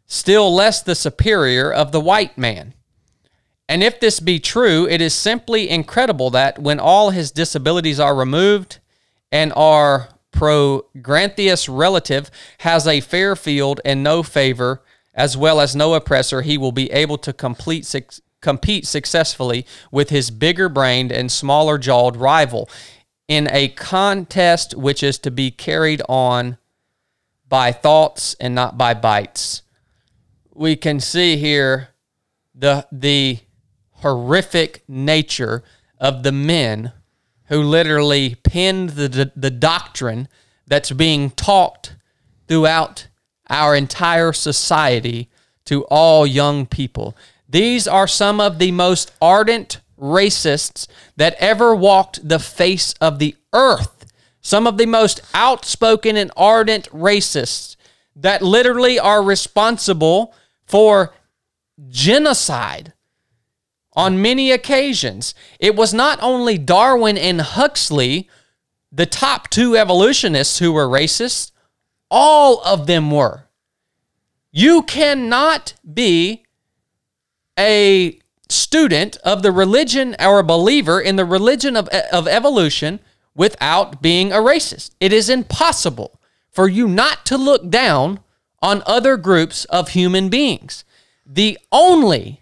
still 0.05 0.53
less 0.53 0.81
the 0.81 0.95
superior 0.95 1.71
of 1.71 1.91
the 1.91 1.99
white 1.99 2.37
man. 2.37 2.73
And 3.69 3.83
if 3.83 3.99
this 3.99 4.19
be 4.19 4.39
true, 4.39 4.87
it 4.87 5.01
is 5.01 5.13
simply 5.13 5.69
incredible 5.69 6.31
that 6.31 6.57
when 6.57 6.79
all 6.79 7.11
his 7.11 7.31
disabilities 7.31 7.99
are 7.99 8.15
removed 8.15 8.79
and 9.31 9.53
our 9.55 10.09
prognathous 10.31 11.69
relative 11.69 12.31
has 12.59 12.87
a 12.87 13.01
fair 13.01 13.35
field 13.35 13.79
and 13.85 14.03
no 14.03 14.23
favor, 14.23 14.81
as 15.13 15.37
well 15.37 15.61
as 15.61 15.75
no 15.75 15.93
oppressor, 15.93 16.41
he 16.41 16.57
will 16.57 16.71
be 16.71 16.91
able 16.91 17.19
to 17.19 17.31
complete 17.31 17.85
compete 18.41 18.85
successfully 18.85 19.65
with 19.91 20.09
his 20.09 20.31
bigger 20.31 20.69
brained 20.69 21.11
and 21.11 21.31
smaller 21.31 21.77
jawed 21.77 22.15
rival 22.15 22.69
in 23.27 23.47
a 23.51 23.67
contest 23.69 24.75
which 24.75 25.03
is 25.03 25.17
to 25.19 25.31
be 25.31 25.51
carried 25.51 26.01
on 26.07 26.57
by 27.47 27.71
thoughts 27.71 28.35
and 28.39 28.55
not 28.55 28.77
by 28.77 28.93
bites 28.93 29.61
we 30.53 30.75
can 30.75 30.99
see 30.99 31.37
here 31.37 31.89
the 32.53 32.85
the 32.91 33.39
horrific 34.01 34.83
nature 34.87 35.63
of 35.99 36.23
the 36.23 36.31
men 36.31 36.91
who 37.45 37.61
literally 37.61 38.35
penned 38.35 38.91
the, 38.91 39.07
the, 39.07 39.31
the 39.35 39.49
doctrine 39.49 40.27
that's 40.67 40.91
being 40.91 41.31
taught 41.31 41.95
throughout 42.47 43.07
our 43.49 43.75
entire 43.75 44.31
society 44.31 45.29
to 45.65 45.83
all 45.85 46.25
young 46.25 46.65
people. 46.65 47.15
These 47.49 47.87
are 47.87 48.07
some 48.07 48.39
of 48.39 48.59
the 48.59 48.71
most 48.71 49.11
ardent 49.19 49.81
racists 49.99 50.87
that 51.15 51.35
ever 51.39 51.75
walked 51.75 52.27
the 52.27 52.39
face 52.39 52.93
of 53.01 53.19
the 53.19 53.35
earth. 53.53 54.05
Some 54.41 54.67
of 54.67 54.77
the 54.77 54.85
most 54.85 55.19
outspoken 55.33 56.15
and 56.15 56.31
ardent 56.37 56.89
racists 56.91 57.75
that 58.15 58.41
literally 58.41 58.99
are 58.99 59.23
responsible 59.23 60.33
for 60.65 61.13
genocide 61.87 62.93
on 63.93 64.21
many 64.21 64.51
occasions. 64.51 65.33
It 65.59 65.75
was 65.75 65.93
not 65.93 66.19
only 66.21 66.57
Darwin 66.57 67.17
and 67.17 67.41
Huxley, 67.41 68.29
the 68.91 69.05
top 69.05 69.49
two 69.49 69.75
evolutionists 69.75 70.59
who 70.59 70.71
were 70.71 70.87
racist, 70.87 71.51
all 72.09 72.61
of 72.61 72.87
them 72.87 73.11
were. 73.11 73.45
You 74.51 74.83
cannot 74.83 75.73
be 75.91 76.45
a 77.59 78.19
student 78.49 79.17
of 79.17 79.43
the 79.43 79.51
religion 79.51 80.15
or 80.19 80.39
a 80.39 80.43
believer 80.43 80.99
in 80.99 81.17
the 81.17 81.25
religion 81.25 81.75
of, 81.75 81.87
of 82.11 82.27
evolution 82.27 82.99
without 83.35 84.01
being 84.01 84.31
a 84.31 84.37
racist. 84.37 84.91
It 84.99 85.13
is 85.13 85.29
impossible 85.29 86.19
for 86.49 86.67
you 86.67 86.87
not 86.87 87.25
to 87.27 87.37
look 87.37 87.69
down 87.69 88.21
on 88.61 88.81
other 88.85 89.17
groups 89.17 89.65
of 89.65 89.89
human 89.89 90.29
beings. 90.29 90.83
The 91.25 91.57
only, 91.71 92.41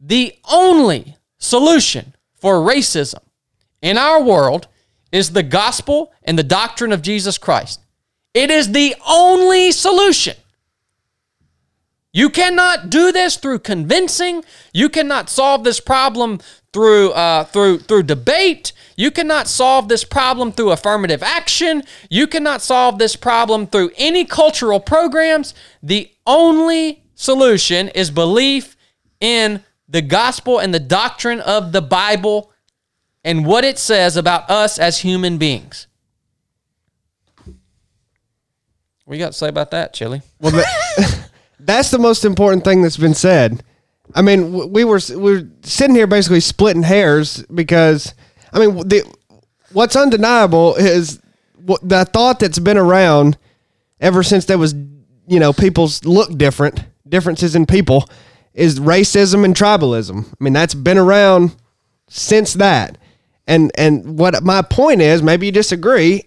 the 0.00 0.34
only 0.50 1.16
solution 1.38 2.14
for 2.34 2.56
racism 2.56 3.20
in 3.80 3.96
our 3.96 4.22
world 4.22 4.66
is 5.12 5.30
the 5.30 5.42
gospel 5.42 6.12
and 6.22 6.38
the 6.38 6.42
doctrine 6.42 6.92
of 6.92 7.02
Jesus 7.02 7.38
Christ. 7.38 7.80
It 8.34 8.50
is 8.50 8.72
the 8.72 8.94
only 9.08 9.72
solution. 9.72 10.36
You 12.12 12.28
cannot 12.28 12.90
do 12.90 13.12
this 13.12 13.36
through 13.36 13.60
convincing. 13.60 14.44
You 14.72 14.88
cannot 14.88 15.30
solve 15.30 15.62
this 15.62 15.78
problem 15.78 16.40
through 16.72 17.12
uh, 17.12 17.44
through 17.44 17.78
through 17.80 18.04
debate. 18.04 18.72
You 18.96 19.10
cannot 19.10 19.46
solve 19.48 19.88
this 19.88 20.04
problem 20.04 20.52
through 20.52 20.72
affirmative 20.72 21.22
action. 21.22 21.82
You 22.10 22.26
cannot 22.26 22.62
solve 22.62 22.98
this 22.98 23.16
problem 23.16 23.66
through 23.66 23.92
any 23.96 24.24
cultural 24.24 24.80
programs. 24.80 25.54
The 25.82 26.10
only 26.26 27.04
solution 27.14 27.88
is 27.88 28.10
belief 28.10 28.76
in 29.20 29.62
the 29.88 30.02
gospel 30.02 30.58
and 30.58 30.74
the 30.74 30.80
doctrine 30.80 31.40
of 31.40 31.72
the 31.72 31.82
Bible 31.82 32.52
and 33.24 33.46
what 33.46 33.64
it 33.64 33.78
says 33.78 34.16
about 34.16 34.50
us 34.50 34.78
as 34.78 34.98
human 34.98 35.38
beings. 35.38 35.86
What 39.04 39.16
you 39.16 39.24
got 39.24 39.32
to 39.32 39.38
say 39.38 39.48
about 39.48 39.72
that, 39.72 39.92
Chili? 39.92 40.22
Well, 40.40 40.64
That's 41.64 41.90
the 41.90 41.98
most 41.98 42.24
important 42.24 42.64
thing 42.64 42.82
that's 42.82 42.96
been 42.96 43.14
said. 43.14 43.62
I 44.14 44.22
mean, 44.22 44.72
we 44.72 44.84
were 44.84 45.00
we 45.10 45.16
were 45.16 45.48
sitting 45.62 45.94
here 45.94 46.06
basically 46.06 46.40
splitting 46.40 46.82
hairs 46.82 47.44
because 47.54 48.14
I 48.52 48.58
mean, 48.58 48.88
the, 48.88 49.02
what's 49.72 49.96
undeniable 49.96 50.74
is 50.76 51.20
what 51.64 51.86
the 51.86 52.04
thought 52.04 52.40
that's 52.40 52.58
been 52.58 52.76
around 52.76 53.38
ever 54.00 54.22
since 54.22 54.46
there 54.46 54.58
was 54.58 54.74
you 55.26 55.38
know 55.38 55.52
people's 55.52 56.04
look 56.04 56.36
different 56.36 56.84
differences 57.08 57.54
in 57.54 57.66
people 57.66 58.08
is 58.54 58.80
racism 58.80 59.44
and 59.44 59.54
tribalism. 59.54 60.26
I 60.26 60.44
mean, 60.44 60.52
that's 60.52 60.74
been 60.74 60.98
around 60.98 61.54
since 62.08 62.54
that. 62.54 62.98
And 63.46 63.70
and 63.76 64.18
what 64.18 64.42
my 64.42 64.62
point 64.62 65.00
is, 65.00 65.22
maybe 65.22 65.46
you 65.46 65.52
disagree. 65.52 66.24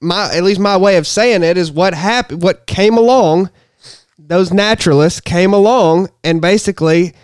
My 0.00 0.32
at 0.32 0.44
least 0.44 0.60
my 0.60 0.76
way 0.76 0.96
of 0.96 1.06
saying 1.06 1.42
it 1.42 1.56
is 1.56 1.72
what 1.72 1.94
happened, 1.94 2.42
what 2.42 2.66
came 2.66 2.96
along. 2.96 3.50
Those 4.18 4.52
naturalists 4.52 5.20
came 5.20 5.52
along 5.52 6.10
and 6.24 6.40
basically 6.40 7.14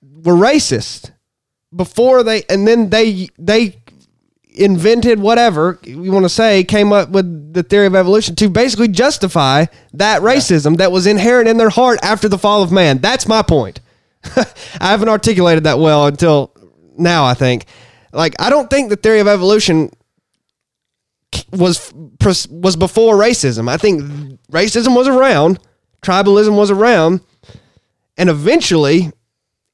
were 0.00 0.34
racist 0.34 1.12
before 1.74 2.22
they, 2.22 2.44
and 2.48 2.66
then 2.66 2.90
they 2.90 3.28
they 3.38 3.76
invented 4.54 5.18
whatever 5.18 5.80
you 5.82 6.12
want 6.12 6.24
to 6.24 6.28
say 6.28 6.62
came 6.62 6.92
up 6.92 7.08
with 7.10 7.52
the 7.52 7.64
theory 7.64 7.86
of 7.86 7.94
evolution 7.96 8.36
to 8.36 8.48
basically 8.48 8.86
justify 8.86 9.64
that 9.92 10.22
racism 10.22 10.76
that 10.76 10.92
was 10.92 11.08
inherent 11.08 11.48
in 11.48 11.56
their 11.56 11.70
heart 11.70 11.98
after 12.02 12.28
the 12.28 12.38
fall 12.38 12.62
of 12.62 12.70
man. 12.70 12.98
That's 12.98 13.26
my 13.26 13.42
point. 13.42 13.80
I 14.36 14.90
haven't 14.90 15.08
articulated 15.08 15.64
that 15.64 15.78
well 15.78 16.06
until 16.06 16.52
now, 16.96 17.24
I 17.24 17.34
think. 17.34 17.66
Like 18.12 18.34
I 18.40 18.48
don't 18.48 18.70
think 18.70 18.90
the 18.90 18.96
theory 18.96 19.20
of 19.20 19.26
evolution 19.26 19.90
was 21.52 21.92
was 21.92 22.76
before 22.76 23.16
racism. 23.16 23.68
I 23.68 23.76
think 23.76 24.02
racism 24.50 24.96
was 24.96 25.08
around, 25.08 25.58
tribalism 26.04 26.56
was 26.56 26.70
around, 26.70 27.20
and 28.16 28.28
eventually 28.28 29.10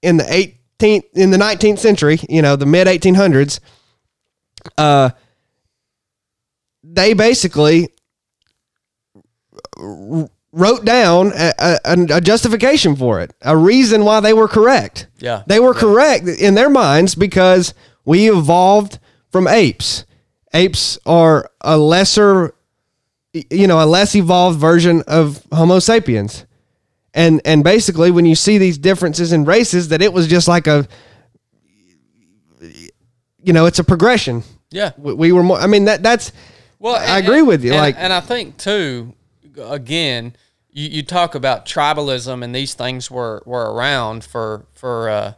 in 0.02 0.16
the 0.16 0.24
18th 0.24 1.04
in 1.14 1.30
the 1.30 1.36
19th 1.36 1.78
century, 1.78 2.18
you 2.28 2.40
know, 2.42 2.56
the 2.56 2.66
mid 2.66 2.86
1800s, 2.86 3.60
uh 4.78 5.10
they 6.82 7.12
basically 7.12 7.88
wrote 10.52 10.84
down 10.84 11.32
a, 11.34 11.52
a, 11.58 12.06
a, 12.10 12.20
justification 12.20 12.96
for 12.96 13.20
it, 13.20 13.32
a 13.42 13.56
reason 13.56 14.04
why 14.04 14.20
they 14.20 14.32
were 14.32 14.48
correct. 14.48 15.06
Yeah. 15.18 15.42
They 15.46 15.60
were 15.60 15.74
yeah. 15.74 15.80
correct 15.80 16.28
in 16.28 16.54
their 16.54 16.70
minds 16.70 17.14
because 17.14 17.74
we 18.04 18.30
evolved 18.30 18.98
from 19.30 19.46
apes. 19.46 20.04
Apes 20.52 20.98
are 21.06 21.50
a 21.60 21.78
lesser, 21.78 22.54
you 23.32 23.66
know, 23.66 23.82
a 23.82 23.86
less 23.86 24.14
evolved 24.14 24.58
version 24.58 25.02
of 25.06 25.46
Homo 25.52 25.78
sapiens. 25.78 26.46
And, 27.14 27.40
and 27.44 27.64
basically, 27.64 28.10
when 28.10 28.24
you 28.24 28.34
see 28.34 28.58
these 28.58 28.78
differences 28.78 29.32
in 29.32 29.44
races, 29.44 29.88
that 29.88 30.02
it 30.02 30.12
was 30.12 30.28
just 30.28 30.48
like 30.48 30.66
a, 30.66 30.86
you 33.42 33.52
know, 33.52 33.66
it's 33.66 33.78
a 33.78 33.84
progression. 33.84 34.42
Yeah. 34.70 34.92
We, 34.96 35.14
we 35.14 35.32
were 35.32 35.42
more, 35.42 35.58
I 35.58 35.66
mean, 35.66 35.86
that 35.86 36.02
that's, 36.02 36.32
well, 36.78 36.96
I 36.96 37.18
and, 37.18 37.26
agree 37.26 37.42
with 37.42 37.64
you. 37.64 37.72
And, 37.72 37.80
like, 37.80 37.96
and 37.98 38.12
I 38.12 38.20
think 38.20 38.56
too, 38.58 39.14
again, 39.58 40.36
you, 40.70 40.88
you 40.88 41.02
talk 41.02 41.34
about 41.34 41.66
tribalism 41.66 42.44
and 42.44 42.54
these 42.54 42.74
things 42.74 43.10
were, 43.10 43.42
were 43.44 43.72
around 43.72 44.22
for, 44.24 44.66
for, 44.72 45.08
uh, 45.08 45.34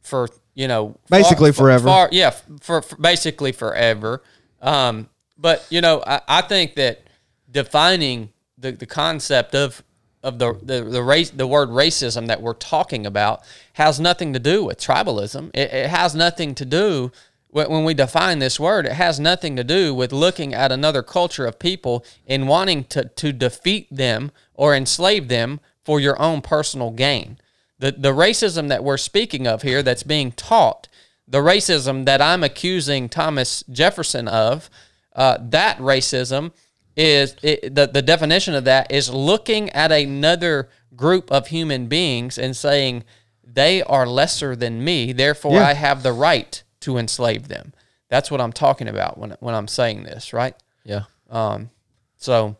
for 0.00 0.28
you 0.54 0.68
know, 0.68 0.96
basically 1.10 1.50
far, 1.50 1.64
forever. 1.64 1.84
Far, 1.84 2.08
yeah, 2.12 2.30
for, 2.60 2.82
for, 2.82 2.96
basically 2.96 3.52
forever. 3.52 4.22
Um, 4.60 5.08
but 5.42 5.66
you 5.68 5.80
know, 5.80 6.02
I, 6.06 6.20
I 6.26 6.40
think 6.42 6.76
that 6.76 7.02
defining 7.50 8.30
the, 8.56 8.72
the 8.72 8.86
concept 8.86 9.54
of 9.54 9.82
of 10.22 10.38
the, 10.38 10.54
the 10.62 10.84
the 10.84 11.02
race 11.02 11.30
the 11.30 11.46
word 11.46 11.68
racism 11.68 12.28
that 12.28 12.40
we're 12.40 12.54
talking 12.54 13.04
about 13.04 13.42
has 13.74 13.98
nothing 13.98 14.32
to 14.32 14.38
do 14.38 14.64
with 14.64 14.78
tribalism. 14.78 15.50
It, 15.52 15.72
it 15.72 15.90
has 15.90 16.14
nothing 16.14 16.54
to 16.54 16.64
do 16.64 17.10
when 17.48 17.84
we 17.84 17.92
define 17.92 18.38
this 18.38 18.58
word. 18.58 18.86
It 18.86 18.92
has 18.92 19.20
nothing 19.20 19.56
to 19.56 19.64
do 19.64 19.92
with 19.92 20.12
looking 20.12 20.54
at 20.54 20.72
another 20.72 21.02
culture 21.02 21.44
of 21.44 21.58
people 21.58 22.04
and 22.26 22.48
wanting 22.48 22.84
to 22.84 23.04
to 23.04 23.32
defeat 23.32 23.88
them 23.90 24.30
or 24.54 24.74
enslave 24.74 25.28
them 25.28 25.60
for 25.84 25.98
your 25.98 26.20
own 26.22 26.40
personal 26.40 26.92
gain. 26.92 27.38
The, 27.80 27.90
the 27.90 28.12
racism 28.12 28.68
that 28.68 28.84
we're 28.84 28.96
speaking 28.96 29.48
of 29.48 29.62
here 29.62 29.82
that's 29.82 30.04
being 30.04 30.30
taught, 30.30 30.86
the 31.26 31.38
racism 31.38 32.04
that 32.04 32.22
I'm 32.22 32.44
accusing 32.44 33.08
Thomas 33.08 33.64
Jefferson 33.68 34.28
of, 34.28 34.70
uh, 35.14 35.38
that 35.40 35.78
racism 35.78 36.52
is 36.96 37.36
it, 37.42 37.74
the, 37.74 37.86
the 37.86 38.02
definition 38.02 38.54
of 38.54 38.64
that 38.64 38.90
is 38.90 39.10
looking 39.10 39.70
at 39.70 39.90
another 39.90 40.68
group 40.94 41.30
of 41.32 41.48
human 41.48 41.86
beings 41.86 42.38
and 42.38 42.56
saying 42.56 43.04
they 43.44 43.82
are 43.82 44.06
lesser 44.06 44.54
than 44.54 44.84
me, 44.84 45.12
therefore 45.12 45.56
yeah. 45.56 45.66
I 45.66 45.74
have 45.74 46.02
the 46.02 46.12
right 46.12 46.62
to 46.80 46.98
enslave 46.98 47.48
them. 47.48 47.72
That's 48.08 48.30
what 48.30 48.40
I'm 48.40 48.52
talking 48.52 48.88
about 48.88 49.16
when, 49.16 49.36
when 49.40 49.54
I'm 49.54 49.68
saying 49.68 50.02
this, 50.02 50.32
right? 50.32 50.54
Yeah. 50.84 51.04
Um, 51.30 51.70
so, 52.18 52.56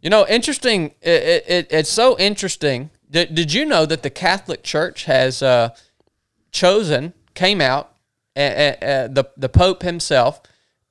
you 0.00 0.10
know, 0.10 0.26
interesting. 0.28 0.94
It, 1.02 1.44
it, 1.48 1.66
it's 1.70 1.90
so 1.90 2.16
interesting 2.18 2.90
did, 3.10 3.34
did 3.34 3.52
you 3.52 3.64
know 3.64 3.86
that 3.86 4.02
the 4.02 4.10
Catholic 4.10 4.62
Church 4.62 5.04
has 5.04 5.42
uh, 5.42 5.70
chosen, 6.50 7.12
came 7.34 7.60
out, 7.60 7.94
uh, 8.36 8.40
uh, 8.40 9.08
the, 9.08 9.30
the 9.36 9.48
Pope 9.48 9.82
himself, 9.82 10.42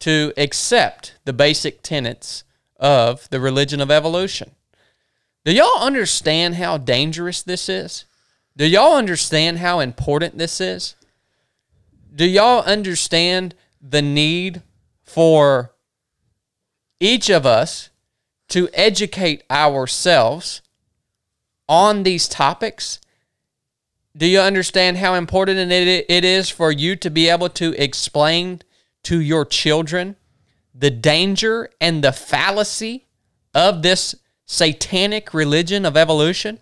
to 0.05 0.33
accept 0.37 1.15
the 1.25 1.33
basic 1.33 1.81
tenets 1.81 2.43
of 2.79 3.29
the 3.29 3.39
religion 3.39 3.81
of 3.81 3.91
evolution? 3.91 4.51
Do 5.43 5.53
y'all 5.53 5.79
understand 5.79 6.55
how 6.55 6.77
dangerous 6.77 7.43
this 7.43 7.69
is? 7.69 8.05
Do 8.57 8.65
y'all 8.65 8.95
understand 8.95 9.59
how 9.59 9.79
important 9.79 10.37
this 10.37 10.61
is? 10.61 10.95
Do 12.13 12.25
y'all 12.25 12.63
understand 12.63 13.53
the 13.81 14.01
need 14.01 14.61
for 15.03 15.71
each 16.99 17.29
of 17.29 17.45
us 17.45 17.89
to 18.49 18.69
educate 18.73 19.43
ourselves 19.49 20.61
on 21.67 22.03
these 22.03 22.27
topics, 22.27 22.99
do 24.15 24.25
you 24.27 24.39
understand 24.39 24.97
how 24.97 25.15
important 25.15 25.71
it 25.71 26.23
is 26.23 26.49
for 26.49 26.71
you 26.71 26.95
to 26.95 27.09
be 27.09 27.27
able 27.27 27.49
to 27.49 27.73
explain 27.81 28.61
to 29.05 29.19
your 29.19 29.45
children 29.45 30.15
the 30.77 30.91
danger 30.91 31.69
and 31.79 32.03
the 32.03 32.11
fallacy 32.11 33.07
of 33.53 33.81
this 33.81 34.13
satanic 34.45 35.33
religion 35.33 35.85
of 35.85 35.95
evolution? 35.95 36.59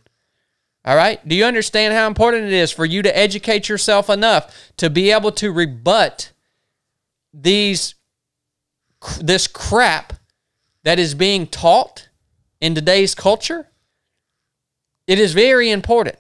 All 0.85 0.95
right? 0.95 1.25
Do 1.27 1.35
you 1.35 1.45
understand 1.45 1.93
how 1.93 2.07
important 2.07 2.45
it 2.45 2.53
is 2.53 2.71
for 2.71 2.85
you 2.85 3.01
to 3.01 3.17
educate 3.17 3.69
yourself 3.69 4.09
enough 4.09 4.71
to 4.77 4.89
be 4.89 5.11
able 5.11 5.31
to 5.33 5.51
rebut 5.51 6.31
these 7.33 7.95
this 9.19 9.47
crap 9.47 10.13
that 10.83 10.99
is 10.99 11.15
being 11.15 11.47
taught 11.47 12.09
in 12.61 12.75
today's 12.75 13.15
culture? 13.15 13.69
It 15.07 15.19
is 15.19 15.33
very 15.33 15.69
important. 15.71 16.17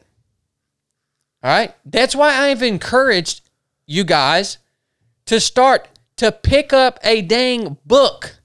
All 1.43 1.51
right. 1.51 1.75
That's 1.85 2.15
why 2.15 2.33
I've 2.33 2.63
encouraged 2.63 3.41
you 3.85 4.03
guys 4.03 4.57
to 5.25 5.39
start 5.39 5.87
to 6.23 6.31
pick 6.31 6.71
up 6.71 6.99
a 7.03 7.21
dang 7.21 7.77
book 7.85 8.39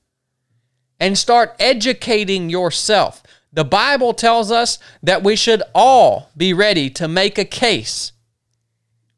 and 0.98 1.16
start 1.16 1.54
educating 1.60 2.50
yourself. 2.50 3.22
The 3.52 3.64
Bible 3.64 4.14
tells 4.14 4.50
us 4.50 4.78
that 5.02 5.22
we 5.22 5.36
should 5.36 5.62
all 5.74 6.30
be 6.36 6.52
ready 6.52 6.90
to 6.90 7.06
make 7.06 7.38
a 7.38 7.44
case 7.44 8.12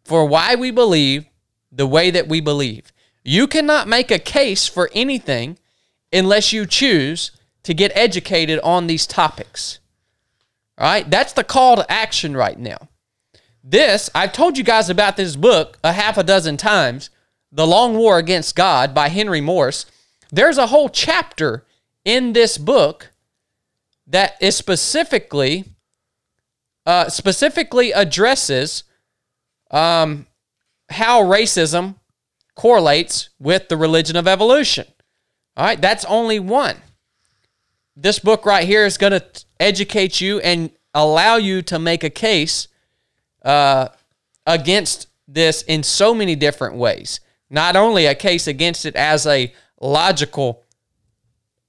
for 0.04 0.26
why 0.26 0.54
we 0.54 0.70
believe 0.70 1.24
the 1.72 1.86
way 1.86 2.10
that 2.10 2.28
we 2.28 2.40
believe. 2.40 2.92
You 3.24 3.46
cannot 3.46 3.88
make 3.88 4.10
a 4.10 4.18
case 4.18 4.66
for 4.66 4.90
anything 4.94 5.58
unless 6.12 6.52
you 6.52 6.66
choose 6.66 7.30
to 7.62 7.72
get 7.72 7.92
educated 7.94 8.60
on 8.62 8.86
these 8.86 9.06
topics. 9.06 9.78
All 10.76 10.86
right, 10.86 11.10
that's 11.10 11.32
the 11.32 11.44
call 11.44 11.76
to 11.76 11.90
action 11.90 12.36
right 12.36 12.58
now. 12.58 12.88
This, 13.64 14.10
I've 14.14 14.32
told 14.32 14.58
you 14.58 14.64
guys 14.64 14.90
about 14.90 15.16
this 15.16 15.36
book 15.36 15.78
a 15.82 15.92
half 15.92 16.18
a 16.18 16.22
dozen 16.22 16.56
times 16.56 17.08
The 17.52 17.66
Long 17.66 17.96
War 17.96 18.18
Against 18.18 18.54
God 18.54 18.94
by 18.94 19.08
Henry 19.08 19.40
Morris. 19.40 19.86
There's 20.30 20.58
a 20.58 20.68
whole 20.68 20.88
chapter 20.88 21.66
in 22.04 22.32
this 22.32 22.56
book 22.58 23.10
that 24.06 24.36
is 24.40 24.56
specifically 24.56 25.64
uh, 26.86 27.08
specifically 27.08 27.92
addresses 27.92 28.84
um, 29.70 30.26
how 30.88 31.22
racism 31.22 31.96
correlates 32.54 33.28
with 33.38 33.68
the 33.68 33.76
religion 33.76 34.16
of 34.16 34.26
evolution. 34.26 34.86
All 35.56 35.66
right, 35.66 35.80
that's 35.80 36.04
only 36.06 36.38
one. 36.38 36.76
This 37.96 38.18
book 38.18 38.46
right 38.46 38.66
here 38.66 38.86
is 38.86 38.96
going 38.96 39.12
to 39.12 39.24
educate 39.58 40.20
you 40.20 40.40
and 40.40 40.70
allow 40.94 41.36
you 41.36 41.62
to 41.62 41.78
make 41.78 42.02
a 42.02 42.10
case 42.10 42.66
uh, 43.44 43.88
against 44.46 45.08
this 45.28 45.62
in 45.62 45.82
so 45.82 46.14
many 46.14 46.34
different 46.34 46.76
ways. 46.76 47.20
Not 47.50 47.76
only 47.76 48.06
a 48.06 48.14
case 48.14 48.46
against 48.46 48.86
it 48.86 48.94
as 48.94 49.26
a 49.26 49.52
logical 49.80 50.62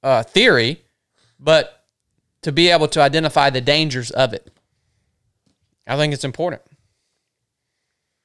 uh, 0.03 0.23
theory, 0.23 0.84
but 1.39 1.86
to 2.43 2.51
be 2.51 2.69
able 2.69 2.88
to 2.89 3.01
identify 3.01 3.49
the 3.49 3.61
dangers 3.61 4.11
of 4.11 4.34
it. 4.34 4.51
I 5.88 5.97
think 5.97 6.13
it's 6.13 6.23
important. 6.23 6.61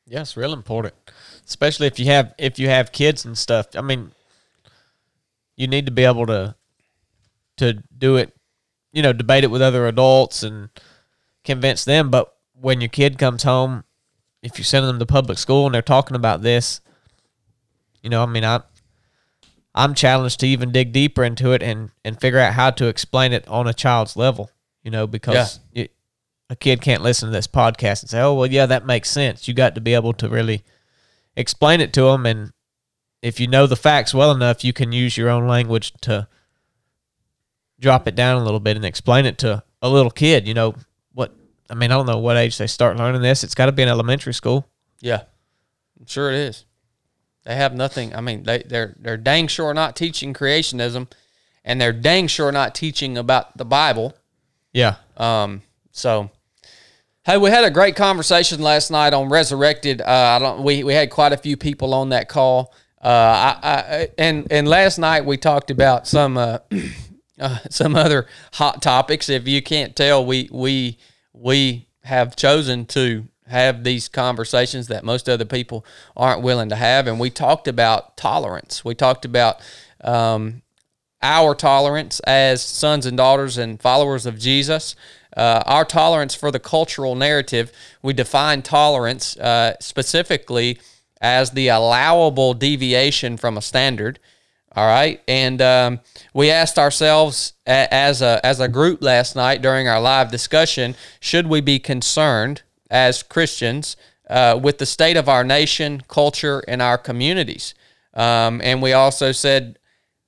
It's 0.09 0.37
real 0.37 0.53
important, 0.53 0.95
especially 1.47 1.89
if 1.89 1.99
you 1.99 2.07
have 2.07 2.33
if 2.39 2.59
you 2.59 2.69
have 2.69 2.93
kids 2.93 3.25
and 3.25 3.37
stuff. 3.37 3.69
I 3.75 3.81
mean, 3.81 4.13
you 5.57 5.67
need 5.67 5.87
to 5.87 5.93
be 5.93 6.05
able 6.05 6.27
to 6.27 6.55
to 7.57 7.83
do 7.97 8.17
it, 8.17 8.37
you 8.93 9.03
know, 9.03 9.13
debate 9.13 9.43
it 9.43 9.51
with 9.51 9.63
other 9.63 9.89
adults 9.89 10.43
and 10.45 10.69
convince 11.45 11.85
them. 11.85 12.11
But 12.11 12.33
when 12.53 12.81
your 12.81 12.89
kid 12.89 13.19
comes 13.19 13.43
home, 13.43 13.85
if 14.43 14.59
you're 14.59 14.65
sending 14.65 14.87
them 14.87 15.01
to 15.01 15.07
public 15.07 15.39
school 15.39 15.67
and 15.67 15.75
they're 15.75 15.83
talking 15.83 16.15
about 16.15 16.43
this, 16.43 16.81
you 18.07 18.11
know, 18.11 18.23
I 18.23 18.27
mean, 18.27 18.45
I 18.45 18.61
I'm 19.75 19.93
challenged 19.93 20.39
to 20.39 20.47
even 20.47 20.71
dig 20.71 20.93
deeper 20.93 21.25
into 21.25 21.51
it 21.51 21.61
and 21.61 21.91
and 22.05 22.21
figure 22.21 22.39
out 22.39 22.53
how 22.53 22.71
to 22.71 22.87
explain 22.87 23.33
it 23.33 23.47
on 23.49 23.67
a 23.67 23.75
child's 23.75 24.17
level. 24.17 24.49
You 24.85 24.93
know, 24.93 25.09
because 25.09 25.59
it, 25.73 25.91
a 26.49 26.55
kid 26.55 26.81
can't 26.81 27.03
listen 27.03 27.29
to 27.29 27.33
this 27.33 27.49
podcast 27.49 28.03
and 28.03 28.11
say, 28.11 28.21
"Oh, 28.21 28.35
well, 28.35 28.47
yeah, 28.47 28.67
that 28.67 28.87
makes 28.87 29.11
sense." 29.11 29.49
You 29.49 29.55
got 29.55 29.75
to 29.75 29.81
be 29.81 29.93
able 29.93 30.13
to 30.13 30.29
really 30.29 30.63
explain 31.35 31.81
it 31.81 31.93
to 31.95 32.03
them, 32.03 32.27
and 32.27 32.53
if 33.23 33.41
you 33.41 33.49
know 33.49 33.67
the 33.67 33.75
facts 33.75 34.15
well 34.15 34.31
enough, 34.31 34.63
you 34.63 34.73
can 34.73 34.93
use 34.93 35.17
your 35.17 35.29
own 35.29 35.49
language 35.49 35.93
to 36.03 36.29
drop 37.81 38.07
it 38.07 38.15
down 38.15 38.41
a 38.41 38.45
little 38.45 38.61
bit 38.61 38.77
and 38.77 38.85
explain 38.85 39.27
it 39.27 39.37
to 39.39 39.65
a 39.83 39.89
little 39.89 40.13
kid. 40.13 40.47
You 40.47 40.55
know 40.55 40.77
what? 41.13 41.35
I 41.69 41.75
mean, 41.75 41.91
I 41.91 41.97
don't 41.97 42.07
know 42.07 42.19
what 42.19 42.37
age 42.37 42.57
they 42.57 42.69
start 42.69 42.99
learning 42.99 43.23
this. 43.23 43.43
It's 43.43 43.57
got 43.57 43.67
to 43.67 43.73
be 43.73 43.83
in 43.83 43.89
elementary 43.89 44.33
school. 44.33 44.69
Yeah, 45.01 45.23
I'm 45.99 46.07
sure 46.07 46.31
it 46.31 46.37
is. 46.37 46.67
They 47.47 47.55
have 47.55 47.75
nothing. 47.75 48.13
I 48.13 48.21
mean, 48.21 48.43
they 48.43 48.65
they're 48.67 48.97
they're 48.99 49.17
dang 49.17 49.47
sure 49.47 49.73
not 49.73 49.95
teaching 49.95 50.35
creationism, 50.35 51.09
and 51.65 51.81
they're 51.81 51.93
dang 51.93 52.27
sure 52.27 52.51
not 52.51 52.75
teaching 52.75 53.17
about 53.17 53.57
the 53.57 53.65
Bible. 53.65 54.17
Yeah. 54.73 54.97
Um. 55.17 55.63
So, 55.93 56.31
hey, 57.25 57.39
we 57.39 57.51
had 57.51 57.63
a 57.63 57.71
great 57.71 57.95
conversation 57.95 58.61
last 58.61 58.91
night 58.91 59.15
on 59.15 59.29
resurrected. 59.29 60.01
Uh, 60.01 60.07
I 60.07 60.39
don't. 60.41 60.65
We 60.65 60.83
we 60.83 60.93
had 60.93 61.09
quite 61.11 61.33
a 61.33 61.37
few 61.37 61.57
people 61.57 61.95
on 61.95 62.09
that 62.09 62.29
call. 62.29 62.75
Uh, 63.01 63.59
I, 63.63 63.71
I 63.71 64.09
and 64.19 64.49
and 64.51 64.67
last 64.67 64.99
night 64.99 65.25
we 65.25 65.37
talked 65.37 65.71
about 65.71 66.09
some 66.09 66.37
uh, 66.37 66.59
uh, 67.41 67.59
some 67.71 67.95
other 67.95 68.27
hot 68.55 68.83
topics. 68.83 69.29
If 69.29 69.47
you 69.47 69.63
can't 69.63 69.95
tell, 69.95 70.27
we 70.27 70.49
we 70.51 70.99
we 71.33 71.87
have 72.03 72.35
chosen 72.35 72.87
to 72.87 73.29
have 73.49 73.85
these 73.85 74.09
conversations 74.09 74.89
that 74.89 75.05
most 75.05 75.29
other 75.29 75.45
people 75.45 75.85
aren't 76.17 76.43
willing 76.43 76.69
to 76.69 76.77
have, 76.77 77.07
and 77.07 77.21
we 77.21 77.31
talked 77.31 77.69
about 77.69 78.17
tolerance. 78.17 78.85
We 78.85 78.95
talked 78.95 79.25
about 79.25 79.61
um, 80.03 80.63
our 81.23 81.55
tolerance 81.55 82.21
as 82.21 82.63
sons 82.63 83.07
and 83.07 83.17
daughters 83.17 83.59
and 83.59 83.81
followers 83.81 84.27
of 84.27 84.39
Jesus. 84.39 84.95
Uh, 85.37 85.63
our 85.67 85.85
tolerance 85.85 86.35
for 86.35 86.51
the 86.51 86.59
cultural 86.59 87.15
narrative. 87.15 87.71
We 88.03 88.15
define 88.15 88.63
tolerance 88.63 89.37
uh, 89.37 89.75
specifically 89.81 90.79
as 91.21 91.51
the 91.51 91.69
allowable 91.69 92.55
deviation 92.55 93.37
from 93.37 93.59
a 93.59 93.63
standard. 93.63 94.19
All 94.75 94.87
right, 94.87 95.23
and 95.27 95.63
um, 95.63 96.01
we 96.35 96.51
asked 96.51 96.79
ourselves 96.79 97.55
as 97.67 98.21
a 98.21 98.45
as 98.45 98.61
a 98.61 98.69
group 98.69 99.03
last 99.03 99.35
night 99.35 99.63
during 99.63 99.89
our 99.89 100.01
live 100.01 100.31
discussion: 100.31 100.95
Should 101.19 101.47
we 101.47 101.63
be 101.63 101.79
concerned 101.79 102.63
as 102.91 103.23
Christians 103.23 103.97
uh, 104.29 104.59
with 104.63 104.79
the 104.79 104.87
state 104.87 105.17
of 105.17 105.29
our 105.29 105.45
nation, 105.45 106.03
culture, 106.09 106.63
and 106.69 106.83
our 106.83 106.99
communities? 106.99 107.75
Um, 108.15 108.61
and 108.63 108.83
we 108.83 108.93
also 108.93 109.33
said, 109.33 109.79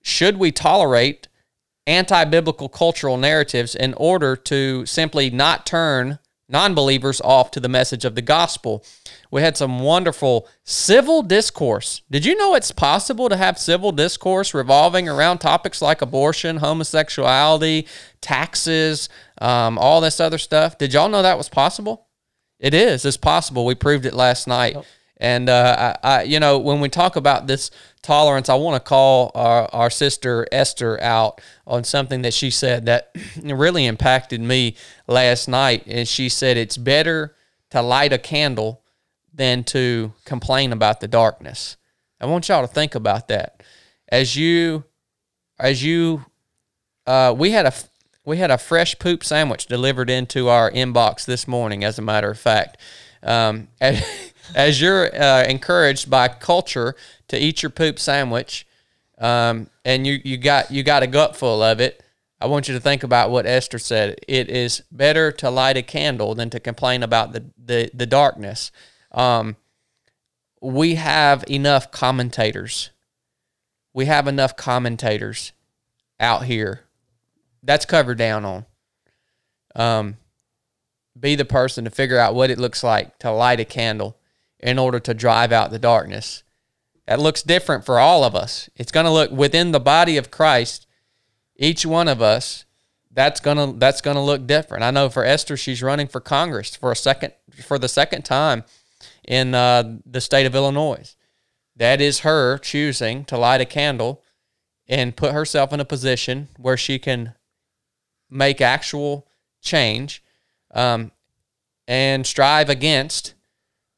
should 0.03 0.37
we 0.37 0.53
tolerate 0.53 1.29
anti-biblical 1.87 2.69
cultural 2.69 3.17
narratives 3.17 3.75
in 3.75 3.95
order 3.95 4.37
to 4.37 4.85
simply 4.87 5.31
not 5.31 5.65
turn 5.65 6.19
non-believers 6.51 7.21
off 7.23 7.51
to 7.51 7.61
the 7.61 7.69
message 7.69 8.05
of 8.05 8.15
the 8.15 8.23
gospel? 8.23 8.85
We 9.31 9.43
had 9.43 9.57
some 9.57 9.81
wonderful 9.81 10.49
civil 10.65 11.23
discourse. 11.23 12.03
Did 12.11 12.25
you 12.25 12.37
know 12.37 12.55
it's 12.55 12.73
possible 12.73 13.29
to 13.29 13.37
have 13.37 13.59
civil 13.59 13.93
discourse 13.93 14.55
revolving 14.55 15.09
around 15.09 15.39
topics 15.39 15.83
like 15.83 16.01
abortion, 16.01 16.59
homosexuality, 16.59 17.87
taxes, 18.21 19.09
um, 19.41 19.79
all 19.79 20.01
this 20.01 20.21
other 20.21 20.39
stuff? 20.39 20.79
Did 20.79 20.95
y'all 20.95 21.11
know 21.11 21.23
that 21.23 21.37
was 21.37 21.49
possible? 21.51 22.08
It 22.59 22.75
is. 22.75 23.05
It's 23.05 23.17
possible. 23.17 23.65
We 23.65 23.75
proved 23.75 24.05
it 24.07 24.15
last 24.15 24.47
night. 24.47 24.77
And 25.21 25.49
uh, 25.49 25.97
I, 26.03 26.09
I, 26.09 26.23
you 26.23 26.39
know, 26.39 26.59
when 26.59 26.81
we 26.81 26.89
talk 26.89 27.17
about 27.17 27.47
this 27.47 27.71
tolerance, 28.03 28.49
I 28.49 28.55
want 28.55 28.83
to 28.83 28.89
call 28.89 29.33
our, 29.35 29.69
our 29.73 29.91
sister 29.91 30.47
Esther 30.53 31.01
out 31.01 31.41
on 31.67 31.85
something 31.85 32.23
that 32.23 32.35
she 32.35 32.51
said 32.51 32.87
that 32.87 33.11
really 33.43 33.87
impacted 33.87 34.41
me 34.41 34.77
last 35.07 35.49
night. 35.49 35.85
And 35.87 36.07
she 36.07 36.29
said 36.29 36.57
it's 36.57 36.77
better 36.77 37.35
to 37.71 37.83
light 37.83 38.13
a 38.13 38.19
candle 38.19 38.83
than 39.33 39.65
to 39.65 40.13
complain 40.25 40.73
about 40.73 41.01
the 41.01 41.09
darkness. 41.09 41.77
I 42.21 42.27
want 42.27 42.49
y'all 42.49 42.67
to 42.67 42.73
think 42.73 42.95
about 42.95 43.29
that 43.29 43.63
as 44.09 44.37
you, 44.37 44.85
as 45.59 45.83
you, 45.83 46.25
uh, 47.07 47.35
we 47.37 47.51
had 47.51 47.67
a 47.67 47.73
we 48.29 48.37
had 48.37 48.51
a 48.51 48.59
fresh 48.59 48.99
poop 48.99 49.25
sandwich 49.25 49.65
delivered 49.65 50.11
into 50.11 50.49
our 50.49 50.71
inbox 50.71 51.25
this 51.25 51.49
morning. 51.49 51.83
As 51.83 51.99
a 51.99 52.03
matter 52.03 52.31
of 52.31 52.39
fact, 52.39 52.77
um, 53.23 53.69
as, 53.81 54.05
as 54.55 54.81
you're 54.81 55.15
uh, 55.19 55.45
encouraged 55.45 56.11
by 56.11 56.29
culture 56.29 56.95
to 57.29 57.39
eat 57.39 57.63
your 57.63 57.71
poop 57.71 57.99
sandwich, 57.99 58.67
um, 59.17 59.69
and 59.85 60.07
you 60.07 60.21
you 60.23 60.37
got 60.37 60.71
you 60.71 60.83
got 60.83 61.03
a 61.03 61.07
gut 61.07 61.37
full 61.37 61.63
of 61.63 61.81
it. 61.81 62.05
I 62.41 62.47
want 62.47 62.69
you 62.69 62.75
to 62.75 62.81
think 62.81 63.03
about 63.03 63.31
what 63.31 63.47
Esther 63.47 63.79
said. 63.79 64.21
It 64.29 64.49
is 64.49 64.83
better 64.93 65.33
to 65.33 65.51
light 65.51 65.77
a 65.77 65.83
candle 65.83 66.35
than 66.35 66.51
to 66.51 66.61
complain 66.61 67.03
about 67.03 67.33
the 67.33 67.47
the, 67.57 67.91
the 67.95 68.07
darkness. 68.07 68.71
Um, 69.11 69.57
we 70.61 70.97
have 70.97 71.45
enough 71.49 71.91
commentators. 71.91 72.91
We 73.95 74.05
have 74.05 74.29
enough 74.29 74.55
commentators 74.55 75.53
out 76.21 76.45
here. 76.45 76.88
That's 77.69 77.85
covered 77.85 78.17
down 78.17 78.47
on. 78.47 78.67
Um, 79.77 80.17
be 81.21 81.35
the 81.35 81.45
person 81.45 81.85
to 81.85 81.91
figure 81.91 82.19
out 82.19 82.35
what 82.35 82.49
it 82.49 82.59
looks 82.59 82.83
like 82.83 83.19
to 83.19 83.31
light 83.31 83.61
a 83.61 83.67
candle 83.67 84.17
in 84.59 84.79
order 84.79 84.99
to 85.01 85.13
drive 85.13 85.53
out 85.53 85.71
the 85.71 85.79
darkness. 85.79 86.45
That 87.07 87.21
looks 87.21 87.43
different 87.43 87.85
for 87.85 87.99
all 87.99 88.25
of 88.25 88.35
us. 88.35 88.71
It's 88.75 88.91
going 88.91 89.05
to 89.05 89.13
look 89.13 89.31
within 89.31 89.73
the 89.73 89.81
body 89.81 90.17
of 90.17 90.31
Christ, 90.31 90.87
each 91.57 91.85
one 91.85 92.09
of 92.09 92.23
us. 92.23 92.65
That's 93.11 93.39
gonna 93.39 93.75
that's 93.75 94.01
gonna 94.01 94.25
look 94.25 94.47
different. 94.47 94.85
I 94.85 94.91
know 94.91 95.11
for 95.11 95.25
Esther, 95.25 95.57
she's 95.57 95.83
running 95.83 96.07
for 96.07 96.21
Congress 96.21 96.77
for 96.77 96.93
a 96.93 96.97
second 96.97 97.33
for 97.67 97.79
the 97.79 97.89
second 97.89 98.25
time 98.25 98.65
in 99.27 99.55
uh, 99.55 99.97
the 100.07 100.21
state 100.21 100.47
of 100.47 100.55
Illinois. 100.55 101.17
That 101.77 102.01
is 102.01 102.21
her 102.21 102.59
choosing 102.59 103.25
to 103.25 103.37
light 103.37 103.61
a 103.61 103.65
candle 103.65 104.23
and 104.87 105.17
put 105.17 105.33
herself 105.33 105.73
in 105.73 105.81
a 105.81 105.85
position 105.85 106.49
where 106.57 106.77
she 106.77 106.99
can 106.99 107.35
make 108.31 108.61
actual 108.61 109.27
change 109.61 110.23
um, 110.73 111.11
and 111.87 112.27
strive 112.27 112.69
against 112.69 113.35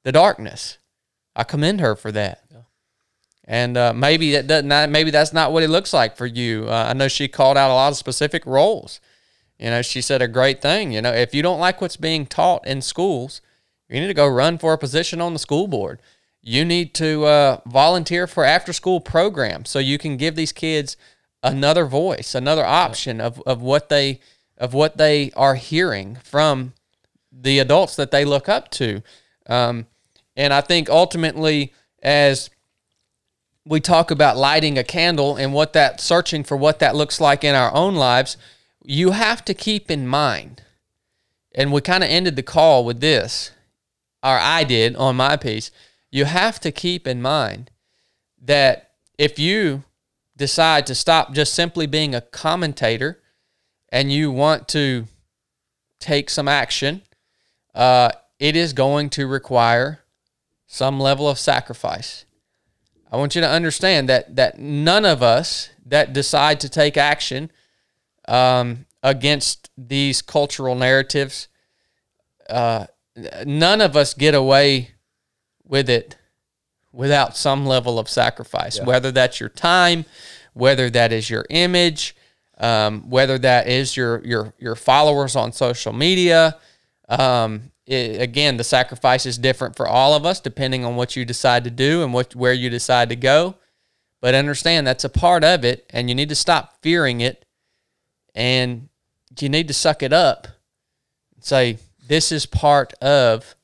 the 0.04 0.12
darkness. 0.12 0.78
I 1.34 1.44
commend 1.44 1.80
her 1.80 1.94
for 1.94 2.12
that. 2.12 2.44
And 3.50 3.76
uh, 3.76 3.92
maybe 3.92 4.30
that 4.30 4.46
doesn't. 4.46 4.92
Maybe 4.92 5.10
that's 5.10 5.32
not 5.32 5.52
what 5.52 5.64
it 5.64 5.70
looks 5.70 5.92
like 5.92 6.16
for 6.16 6.24
you. 6.24 6.66
Uh, 6.68 6.86
I 6.90 6.92
know 6.92 7.08
she 7.08 7.26
called 7.26 7.56
out 7.56 7.72
a 7.72 7.74
lot 7.74 7.90
of 7.90 7.96
specific 7.96 8.46
roles. 8.46 9.00
You 9.58 9.70
know, 9.70 9.82
she 9.82 10.00
said 10.00 10.22
a 10.22 10.28
great 10.28 10.62
thing. 10.62 10.92
You 10.92 11.02
know, 11.02 11.12
if 11.12 11.34
you 11.34 11.42
don't 11.42 11.58
like 11.58 11.80
what's 11.80 11.96
being 11.96 12.26
taught 12.26 12.64
in 12.64 12.80
schools, 12.80 13.40
you 13.88 14.00
need 14.00 14.06
to 14.06 14.14
go 14.14 14.28
run 14.28 14.56
for 14.56 14.72
a 14.72 14.78
position 14.78 15.20
on 15.20 15.32
the 15.32 15.40
school 15.40 15.66
board. 15.66 16.00
You 16.40 16.64
need 16.64 16.94
to 16.94 17.24
uh, 17.24 17.60
volunteer 17.66 18.28
for 18.28 18.44
after 18.44 18.72
school 18.72 19.00
programs 19.00 19.68
so 19.68 19.80
you 19.80 19.98
can 19.98 20.16
give 20.16 20.36
these 20.36 20.52
kids 20.52 20.96
another 21.42 21.86
voice, 21.86 22.34
another 22.34 22.64
option 22.64 23.20
of, 23.20 23.40
of 23.46 23.62
what 23.62 23.88
they 23.88 24.20
of 24.58 24.74
what 24.74 24.98
they 24.98 25.30
are 25.34 25.54
hearing 25.54 26.18
from 26.22 26.74
the 27.32 27.58
adults 27.58 27.96
that 27.96 28.10
they 28.10 28.26
look 28.26 28.46
up 28.46 28.70
to. 28.70 29.02
Um, 29.46 29.86
and 30.36 30.52
I 30.52 30.60
think 30.60 30.90
ultimately, 30.90 31.72
as 32.02 32.50
we 33.64 33.80
talk 33.80 34.10
about 34.10 34.36
lighting 34.36 34.76
a 34.76 34.84
candle 34.84 35.36
and 35.36 35.54
what 35.54 35.72
that 35.72 36.00
searching 36.00 36.44
for 36.44 36.56
what 36.56 36.78
that 36.80 36.94
looks 36.94 37.20
like 37.20 37.42
in 37.42 37.54
our 37.54 37.72
own 37.74 37.94
lives, 37.94 38.36
you 38.84 39.12
have 39.12 39.44
to 39.46 39.54
keep 39.54 39.90
in 39.90 40.06
mind. 40.06 40.62
And 41.54 41.72
we 41.72 41.80
kind 41.80 42.04
of 42.04 42.10
ended 42.10 42.36
the 42.36 42.42
call 42.42 42.84
with 42.84 43.00
this, 43.00 43.52
or 44.22 44.38
I 44.38 44.64
did 44.64 44.94
on 44.96 45.16
my 45.16 45.36
piece. 45.36 45.70
You 46.10 46.26
have 46.26 46.60
to 46.60 46.70
keep 46.70 47.06
in 47.06 47.22
mind 47.22 47.70
that 48.40 48.90
if 49.18 49.38
you 49.38 49.84
decide 50.40 50.86
to 50.86 50.94
stop 50.94 51.32
just 51.34 51.52
simply 51.52 51.86
being 51.86 52.14
a 52.14 52.22
commentator 52.22 53.20
and 53.90 54.10
you 54.10 54.30
want 54.32 54.66
to 54.68 55.04
take 56.00 56.30
some 56.30 56.48
action, 56.48 57.02
uh, 57.74 58.10
it 58.38 58.56
is 58.56 58.72
going 58.72 59.10
to 59.10 59.26
require 59.26 60.00
some 60.66 60.98
level 60.98 61.28
of 61.28 61.38
sacrifice. 61.38 62.24
I 63.12 63.18
want 63.18 63.34
you 63.34 63.42
to 63.42 63.48
understand 63.48 64.08
that 64.08 64.36
that 64.36 64.58
none 64.58 65.04
of 65.04 65.22
us 65.22 65.70
that 65.84 66.14
decide 66.14 66.58
to 66.60 66.68
take 66.70 66.96
action 66.96 67.50
um, 68.26 68.86
against 69.02 69.68
these 69.76 70.22
cultural 70.22 70.74
narratives, 70.74 71.48
uh, 72.48 72.86
none 73.44 73.82
of 73.82 73.94
us 73.94 74.14
get 74.14 74.34
away 74.34 74.92
with 75.64 75.90
it 75.90 76.16
without 76.92 77.36
some 77.36 77.66
level 77.66 77.98
of 77.98 78.08
sacrifice, 78.08 78.78
whether 78.86 79.12
that's 79.12 79.40
your 79.40 79.48
time, 79.48 80.04
whether 80.54 80.90
that 80.90 81.12
is 81.12 81.30
your 81.30 81.46
image, 81.50 82.16
um, 82.58 83.08
whether 83.08 83.38
that 83.38 83.68
is 83.68 83.96
your 83.96 84.24
your 84.24 84.52
your 84.58 84.74
followers 84.76 85.36
on 85.36 85.52
social 85.52 85.92
media. 85.92 86.58
Um, 87.08 87.72
it, 87.86 88.20
again, 88.20 88.56
the 88.56 88.64
sacrifice 88.64 89.26
is 89.26 89.38
different 89.38 89.76
for 89.76 89.86
all 89.88 90.14
of 90.14 90.24
us 90.24 90.40
depending 90.40 90.84
on 90.84 90.96
what 90.96 91.16
you 91.16 91.24
decide 91.24 91.64
to 91.64 91.70
do 91.70 92.02
and 92.02 92.12
what 92.12 92.34
where 92.34 92.52
you 92.52 92.70
decide 92.70 93.08
to 93.08 93.16
go. 93.16 93.56
But 94.20 94.34
understand 94.34 94.86
that's 94.86 95.04
a 95.04 95.08
part 95.08 95.44
of 95.44 95.64
it, 95.64 95.86
and 95.90 96.08
you 96.08 96.14
need 96.14 96.28
to 96.28 96.34
stop 96.34 96.82
fearing 96.82 97.20
it, 97.20 97.46
and 98.34 98.88
you 99.38 99.48
need 99.48 99.68
to 99.68 99.74
suck 99.74 100.02
it 100.02 100.12
up. 100.12 100.46
And 101.34 101.44
say 101.44 101.78
this 102.06 102.32
is 102.32 102.44
part 102.44 102.92
of 102.94 103.54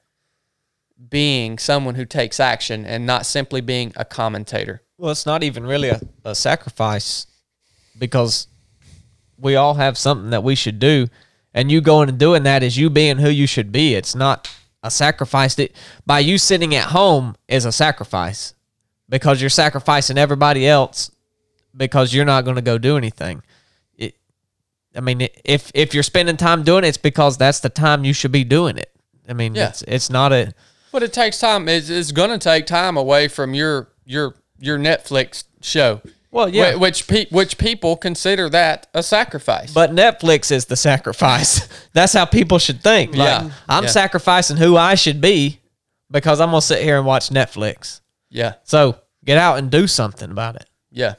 being 1.08 1.58
someone 1.58 1.94
who 1.94 2.04
takes 2.04 2.40
action 2.40 2.84
and 2.86 3.06
not 3.06 3.26
simply 3.26 3.60
being 3.60 3.92
a 3.96 4.04
commentator. 4.04 4.82
Well, 4.98 5.10
it's 5.12 5.26
not 5.26 5.42
even 5.42 5.66
really 5.66 5.90
a, 5.90 6.00
a 6.24 6.34
sacrifice 6.34 7.26
because 7.98 8.46
we 9.38 9.56
all 9.56 9.74
have 9.74 9.98
something 9.98 10.30
that 10.30 10.42
we 10.42 10.54
should 10.54 10.78
do. 10.78 11.08
And 11.52 11.70
you 11.70 11.80
going 11.80 12.08
and 12.08 12.18
doing 12.18 12.42
that 12.44 12.62
is 12.62 12.76
you 12.76 12.90
being 12.90 13.18
who 13.18 13.28
you 13.30 13.46
should 13.46 13.72
be. 13.72 13.94
It's 13.94 14.14
not 14.14 14.50
a 14.82 14.90
sacrifice 14.90 15.54
that 15.56 15.72
by 16.06 16.20
you 16.20 16.38
sitting 16.38 16.74
at 16.74 16.86
home 16.90 17.34
is 17.48 17.64
a 17.64 17.72
sacrifice 17.72 18.54
because 19.08 19.40
you're 19.40 19.50
sacrificing 19.50 20.18
everybody 20.18 20.66
else 20.66 21.10
because 21.76 22.12
you're 22.14 22.24
not 22.24 22.44
going 22.44 22.56
to 22.56 22.62
go 22.62 22.78
do 22.78 22.96
anything. 22.96 23.42
It, 23.96 24.14
I 24.94 25.00
mean, 25.00 25.28
if 25.44 25.70
if 25.74 25.92
you're 25.94 26.02
spending 26.02 26.36
time 26.36 26.62
doing 26.62 26.84
it, 26.84 26.88
it's 26.88 26.98
because 26.98 27.36
that's 27.36 27.60
the 27.60 27.68
time 27.68 28.04
you 28.04 28.12
should 28.12 28.32
be 28.32 28.44
doing 28.44 28.76
it. 28.78 28.90
I 29.28 29.32
mean, 29.32 29.54
Yeah. 29.54 29.68
it's 29.68 29.82
it's 29.82 30.10
not 30.10 30.32
a 30.32 30.54
But 30.96 31.02
it 31.02 31.12
takes 31.12 31.38
time. 31.38 31.68
It's, 31.68 31.90
it's 31.90 32.10
going 32.10 32.30
to 32.30 32.38
take 32.38 32.64
time 32.64 32.96
away 32.96 33.28
from 33.28 33.52
your 33.52 33.88
your 34.06 34.34
your 34.58 34.78
Netflix 34.78 35.44
show. 35.60 36.00
Well, 36.30 36.48
yeah. 36.48 36.72
Wh- 36.72 36.80
which 36.80 37.06
pe- 37.06 37.26
which 37.28 37.58
people 37.58 37.98
consider 37.98 38.48
that 38.48 38.86
a 38.94 39.02
sacrifice. 39.02 39.74
But 39.74 39.90
Netflix 39.90 40.50
is 40.50 40.64
the 40.64 40.76
sacrifice. 40.76 41.68
That's 41.92 42.14
how 42.14 42.24
people 42.24 42.58
should 42.58 42.80
think. 42.82 43.10
Like, 43.14 43.26
Yeah. 43.42 43.50
I'm 43.68 43.84
Yeah. 43.84 43.90
sacrificing 43.90 44.56
who 44.56 44.78
I 44.78 44.94
should 44.94 45.20
be 45.20 45.60
because 46.10 46.40
I'm 46.40 46.48
gonna 46.48 46.62
sit 46.62 46.82
here 46.82 46.96
and 46.96 47.04
watch 47.04 47.28
Netflix. 47.28 48.00
yeah, 48.30 48.54
So 48.64 48.96
get 49.22 49.36
out 49.36 49.58
and 49.58 49.70
do 49.70 49.86
something 49.86 50.30
about 50.30 50.56
it. 50.56 50.64
yeah, 50.90 51.16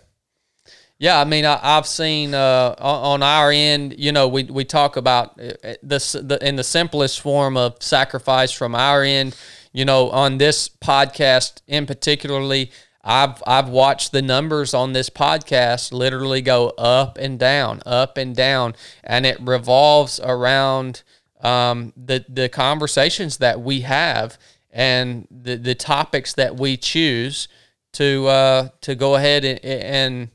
yeah. 0.97 1.19
I 1.21 1.23
mean, 1.25 1.45
I, 1.45 1.59
I've 1.61 1.85
seen 1.85 2.33
uh, 2.33 2.73
on, 2.79 3.21
our 3.21 3.51
end. 3.51 3.93
You 3.99 4.11
know, 4.11 4.27
we 4.27 4.45
we 4.45 4.65
talk 4.65 4.97
about 4.97 5.39
uh, 5.39 5.73
this 5.83 6.13
the, 6.13 6.39
in 6.41 6.55
the 6.55 6.63
simplest 6.63 7.19
form 7.21 7.57
of 7.57 7.75
sacrifice 7.79 8.51
from 8.51 8.73
our 8.73 9.03
end. 9.03 9.35
You 9.73 9.85
know, 9.85 10.09
on 10.09 10.37
this 10.37 10.69
podcast 10.69 11.61
in 11.67 11.85
particularly. 11.85 12.71
I've 13.09 13.41
I've 13.47 13.69
watched 13.69 14.11
the 14.11 14.21
numbers 14.21 14.73
on 14.73 14.91
this 14.91 15.09
podcast 15.09 15.93
literally 15.93 16.41
go 16.41 16.71
up 16.71 17.17
and 17.17 17.39
down, 17.39 17.81
up 17.85 18.17
and 18.17 18.35
down, 18.35 18.75
and 19.01 19.25
it 19.25 19.37
revolves 19.39 20.19
around 20.21 21.03
um, 21.41 21.93
the 21.95 22.25
the 22.27 22.49
conversations 22.49 23.37
that 23.37 23.61
we 23.61 23.81
have 23.81 24.37
and 24.71 25.27
the 25.31 25.55
the 25.55 25.75
topics 25.75 26.33
that 26.33 26.57
we 26.57 26.77
choose 26.77 27.47
to 27.93 28.27
uh, 28.27 28.69
to 28.81 28.95
go 28.95 29.15
ahead 29.15 29.45
and, 29.45 29.63
and 29.63 30.29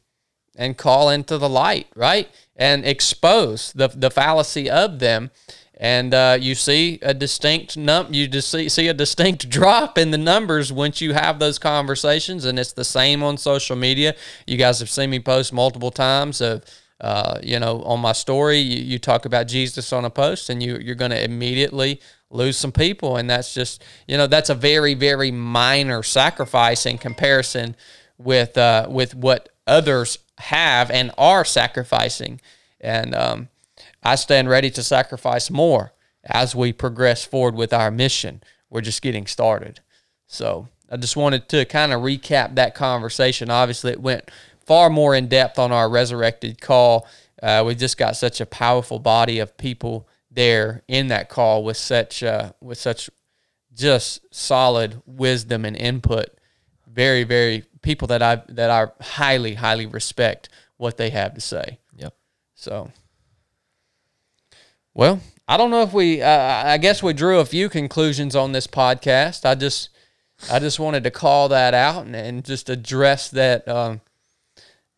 and 0.56 0.76
call 0.76 1.08
into 1.10 1.38
the 1.38 1.48
light, 1.48 1.86
right? 1.94 2.28
And 2.56 2.84
expose 2.84 3.72
the 3.72 3.88
the 3.88 4.10
fallacy 4.10 4.68
of 4.70 4.98
them. 4.98 5.30
And 5.78 6.14
uh, 6.14 6.38
you 6.40 6.54
see 6.54 6.98
a 7.02 7.14
distinct 7.14 7.76
num 7.76 8.12
you 8.12 8.28
just 8.28 8.50
see, 8.50 8.68
see 8.68 8.88
a 8.88 8.94
distinct 8.94 9.48
drop 9.50 9.98
in 9.98 10.10
the 10.10 10.18
numbers 10.18 10.72
once 10.72 11.00
you 11.00 11.14
have 11.14 11.38
those 11.38 11.58
conversations, 11.58 12.44
and 12.44 12.58
it's 12.58 12.72
the 12.72 12.84
same 12.84 13.22
on 13.22 13.36
social 13.36 13.76
media. 13.76 14.14
You 14.46 14.56
guys 14.56 14.78
have 14.80 14.90
seen 14.90 15.10
me 15.10 15.18
post 15.18 15.52
multiple 15.52 15.90
times 15.90 16.40
of 16.40 16.64
uh, 17.02 17.40
you 17.42 17.58
know, 17.58 17.82
on 17.82 17.98
my 17.98 18.12
story, 18.12 18.58
you, 18.58 18.80
you 18.80 18.98
talk 18.98 19.24
about 19.24 19.48
Jesus 19.48 19.92
on 19.92 20.04
a 20.04 20.10
post, 20.10 20.48
and 20.48 20.62
you 20.62 20.78
you're 20.78 20.94
going 20.94 21.10
to 21.10 21.22
immediately 21.22 22.00
lose 22.30 22.56
some 22.56 22.70
people, 22.70 23.16
and 23.16 23.28
that's 23.28 23.52
just 23.52 23.82
you 24.06 24.16
know 24.16 24.28
that's 24.28 24.50
a 24.50 24.54
very 24.54 24.94
very 24.94 25.32
minor 25.32 26.04
sacrifice 26.04 26.86
in 26.86 26.98
comparison 26.98 27.74
with 28.18 28.56
uh, 28.56 28.86
with 28.88 29.16
what 29.16 29.48
others 29.66 30.18
have 30.38 30.92
and 30.92 31.10
are 31.18 31.44
sacrificing, 31.44 32.40
and 32.80 33.16
um, 33.16 33.48
I 34.02 34.16
stand 34.16 34.48
ready 34.48 34.70
to 34.70 34.82
sacrifice 34.82 35.50
more 35.50 35.92
as 36.24 36.54
we 36.54 36.72
progress 36.72 37.24
forward 37.24 37.54
with 37.54 37.72
our 37.72 37.90
mission. 37.90 38.42
We're 38.70 38.80
just 38.80 39.02
getting 39.02 39.26
started, 39.26 39.80
so 40.26 40.68
I 40.90 40.96
just 40.96 41.16
wanted 41.16 41.48
to 41.50 41.64
kind 41.64 41.92
of 41.92 42.02
recap 42.02 42.54
that 42.56 42.74
conversation. 42.74 43.50
Obviously, 43.50 43.92
it 43.92 44.00
went 44.00 44.30
far 44.64 44.90
more 44.90 45.14
in 45.14 45.28
depth 45.28 45.58
on 45.58 45.72
our 45.72 45.88
resurrected 45.88 46.60
call. 46.60 47.06
Uh, 47.42 47.62
we 47.66 47.74
just 47.74 47.98
got 47.98 48.16
such 48.16 48.40
a 48.40 48.46
powerful 48.46 48.98
body 48.98 49.38
of 49.38 49.56
people 49.56 50.08
there 50.30 50.82
in 50.88 51.08
that 51.08 51.28
call 51.28 51.64
with 51.64 51.76
such 51.76 52.22
uh, 52.22 52.52
with 52.60 52.78
such 52.78 53.10
just 53.74 54.20
solid 54.34 55.02
wisdom 55.06 55.64
and 55.64 55.76
input. 55.76 56.26
Very, 56.86 57.24
very 57.24 57.64
people 57.82 58.08
that 58.08 58.22
I 58.22 58.42
that 58.48 58.70
I 58.70 58.88
highly, 59.02 59.54
highly 59.54 59.86
respect 59.86 60.48
what 60.76 60.96
they 60.96 61.10
have 61.10 61.34
to 61.34 61.40
say. 61.40 61.78
Yep. 61.96 62.14
So, 62.54 62.90
well, 64.94 65.20
I 65.48 65.56
don't 65.56 65.70
know 65.70 65.82
if 65.82 65.92
we. 65.92 66.22
Uh, 66.22 66.64
I 66.64 66.78
guess 66.78 67.02
we 67.02 67.12
drew 67.12 67.38
a 67.40 67.44
few 67.44 67.68
conclusions 67.68 68.36
on 68.36 68.52
this 68.52 68.66
podcast. 68.66 69.44
I 69.44 69.54
just, 69.54 69.88
I 70.50 70.58
just 70.58 70.78
wanted 70.78 71.04
to 71.04 71.10
call 71.10 71.48
that 71.48 71.74
out 71.74 72.06
and, 72.06 72.14
and 72.14 72.44
just 72.44 72.68
address 72.70 73.28
that. 73.30 73.66
Um, 73.68 74.00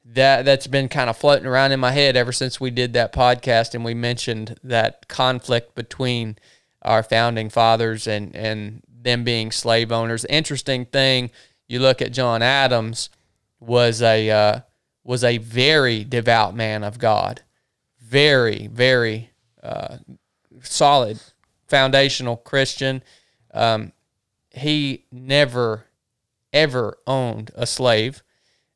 that 0.06 0.44
that's 0.44 0.66
been 0.66 0.88
kind 0.88 1.08
of 1.08 1.16
floating 1.16 1.46
around 1.46 1.72
in 1.72 1.80
my 1.80 1.90
head 1.90 2.16
ever 2.16 2.30
since 2.30 2.60
we 2.60 2.70
did 2.70 2.92
that 2.92 3.12
podcast 3.12 3.74
and 3.74 3.84
we 3.84 3.94
mentioned 3.94 4.58
that 4.62 5.08
conflict 5.08 5.74
between 5.74 6.36
our 6.82 7.02
founding 7.02 7.48
fathers 7.48 8.06
and 8.06 8.36
and 8.36 8.82
them 8.86 9.24
being 9.24 9.50
slave 9.50 9.90
owners. 9.90 10.24
Interesting 10.26 10.84
thing, 10.84 11.30
you 11.68 11.78
look 11.78 12.02
at 12.02 12.12
John 12.12 12.42
Adams 12.42 13.08
was 13.60 14.02
a 14.02 14.30
uh, 14.30 14.60
was 15.02 15.24
a 15.24 15.38
very 15.38 16.04
devout 16.04 16.54
man 16.54 16.84
of 16.84 16.98
God, 16.98 17.42
very 17.98 18.66
very 18.66 19.30
uh, 19.64 19.98
solid 20.62 21.18
foundational 21.66 22.36
Christian. 22.36 23.02
Um, 23.52 23.92
he 24.50 25.06
never 25.10 25.86
ever 26.52 26.98
owned 27.06 27.50
a 27.56 27.66
slave. 27.66 28.22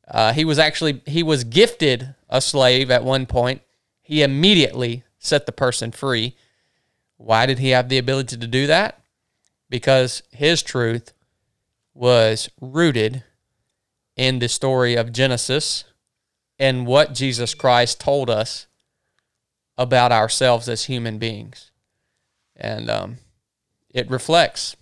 Uh, 0.07 0.33
he 0.33 0.43
was 0.43 0.59
actually 0.59 1.01
he 1.05 1.23
was 1.23 1.43
gifted 1.43 2.15
a 2.29 2.41
slave 2.41 2.91
at 2.91 3.03
one 3.03 3.25
point. 3.25 3.61
He 4.01 4.23
immediately 4.23 5.03
set 5.19 5.45
the 5.45 5.51
person 5.51 5.91
free. 5.91 6.35
Why 7.17 7.45
did 7.45 7.59
he 7.59 7.69
have 7.69 7.89
the 7.89 7.97
ability 7.97 8.37
to 8.37 8.47
do 8.47 8.67
that? 8.67 9.01
Because 9.69 10.23
his 10.31 10.63
truth 10.63 11.13
was 11.93 12.49
rooted 12.59 13.23
in 14.15 14.39
the 14.39 14.49
story 14.49 14.95
of 14.95 15.13
Genesis 15.13 15.83
and 16.57 16.87
what 16.87 17.13
Jesus 17.13 17.53
Christ 17.53 17.99
told 18.01 18.29
us 18.29 18.67
about 19.79 20.11
ourselves 20.11 20.67
as 20.67 20.83
human 20.83 21.17
beings. 21.17 21.71
And 22.55 22.89
um, 22.89 23.17
it 23.89 24.09
reflects. 24.11 24.75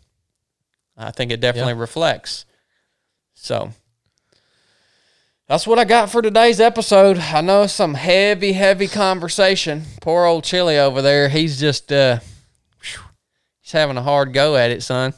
I 0.98 1.12
think 1.12 1.32
it 1.32 1.40
definitely 1.40 1.76
reflects. 1.76 2.46
So 3.36 3.72
that's 5.48 5.68
what 5.68 5.78
I 5.78 5.86
got 5.86 6.10
for 6.10 6.24
today's 6.24 6.60
episode. 6.60 7.20
I 7.20 7.42
know 7.42 7.68
some 7.68 7.94
heavy, 7.94 8.54
heavy 8.54 8.88
conversation. 8.88 9.84
Poor 10.02 10.26
old 10.26 10.44
Chili 10.44 10.80
over 10.80 11.04
there. 11.04 11.30
He's 11.30 11.60
just 11.60 11.92
uh 11.92 12.20
he's 13.62 13.72
having 13.72 13.98
a 13.98 14.02
hard 14.02 14.34
go 14.34 14.56
at 14.56 14.72
it, 14.72 14.82
son. 14.82 15.14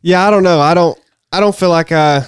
Yeah, 0.00 0.24
I 0.24 0.30
don't 0.30 0.44
know. 0.44 0.60
I 0.60 0.74
don't. 0.74 0.96
I 1.32 1.40
don't 1.40 1.54
feel 1.54 1.70
like 1.70 1.90
I 1.90 2.24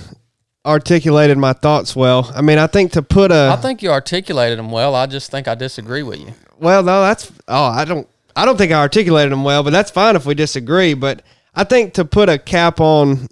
articulated 0.65 1.39
my 1.39 1.53
thoughts 1.53 1.97
well. 1.97 2.31
I 2.35 2.43
mean, 2.43 2.59
I 2.59 2.67
think 2.67 2.93
to 2.93 3.03
put 3.03 3.31
a 3.31 3.51
I 3.53 3.57
think 3.57 3.83
you 3.83 3.91
articulated 3.91 4.59
them 4.59 4.71
well. 4.71 4.95
I 4.95 5.07
just 5.07 5.31
think 5.31 5.49
I 5.49 5.55
disagree 5.55 6.03
with 6.03 6.21
you. 6.21 6.35
well, 6.59 6.83
no, 6.83 7.03
that's 7.03 7.33
oh, 7.49 7.65
I 7.65 7.85
don't. 7.85 8.09
I 8.37 8.45
don't 8.45 8.57
think 8.57 8.71
I 8.71 8.77
articulated 8.81 9.33
them 9.33 9.43
well, 9.43 9.65
but 9.65 9.71
that's 9.71 9.91
fine 9.91 10.15
if 10.15 10.25
we 10.25 10.35
disagree. 10.35 10.95
But 10.95 11.23
I 11.55 11.65
think 11.65 11.95
to 11.95 12.05
put 12.05 12.29
a 12.29 12.39
cap 12.39 12.81
on, 12.81 13.27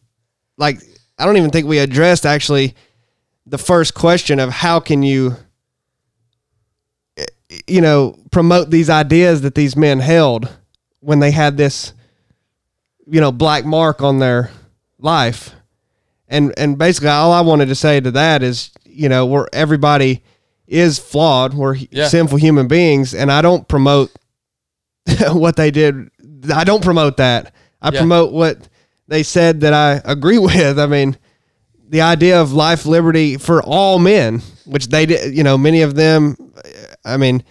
like, 0.58 0.80
I 1.16 1.24
don't 1.24 1.36
even 1.36 1.50
think 1.50 1.68
we 1.68 1.78
addressed 1.78 2.26
actually 2.26 2.74
the 3.46 3.58
first 3.58 3.94
question 3.94 4.40
of 4.40 4.50
how 4.50 4.80
can 4.80 5.04
you, 5.04 5.36
you 7.68 7.80
know, 7.80 8.18
promote 8.32 8.70
these 8.70 8.90
ideas 8.90 9.42
that 9.42 9.54
these 9.54 9.76
men 9.76 10.00
held 10.00 10.48
when 10.98 11.20
they 11.20 11.30
had 11.30 11.56
this, 11.56 11.92
you 13.06 13.20
know, 13.20 13.30
black 13.30 13.64
mark 13.64 14.02
on 14.02 14.18
their 14.18 14.50
life. 14.98 15.54
And 16.28 16.52
and 16.58 16.76
basically 16.78 17.08
all 17.08 17.32
I 17.32 17.40
wanted 17.40 17.66
to 17.66 17.74
say 17.74 18.00
to 18.00 18.10
that 18.12 18.42
is, 18.42 18.70
you 18.84 19.08
know, 19.08 19.26
we're 19.26 19.46
everybody 19.52 20.22
is 20.66 20.98
flawed. 20.98 21.54
We're 21.54 21.76
Yeah. 21.90 22.08
sinful 22.08 22.38
human 22.38 22.66
beings, 22.68 23.14
and 23.14 23.30
I 23.30 23.42
don't 23.42 23.66
promote 23.68 24.10
what 25.32 25.56
they 25.56 25.70
did. 25.70 26.10
I 26.52 26.64
don't 26.64 26.82
promote 26.82 27.16
that. 27.18 27.52
I 27.80 27.90
Yeah. 27.92 28.00
promote 28.00 28.32
what 28.32 28.68
they 29.08 29.22
said 29.22 29.60
that 29.60 29.72
I 29.72 30.00
agree 30.04 30.38
with. 30.50 30.78
I 30.78 30.86
mean, 30.86 31.16
the 31.88 32.00
idea 32.00 32.40
of 32.40 32.52
life, 32.52 32.84
liberty 32.86 33.36
for 33.36 33.62
all 33.62 34.00
men, 34.00 34.42
which 34.64 34.88
they 34.88 35.06
did, 35.06 35.32
you 35.36 35.44
know, 35.44 35.56
many 35.56 35.82
of 35.82 35.94
them, 35.94 36.36
I 37.04 37.16
mean, 37.16 37.44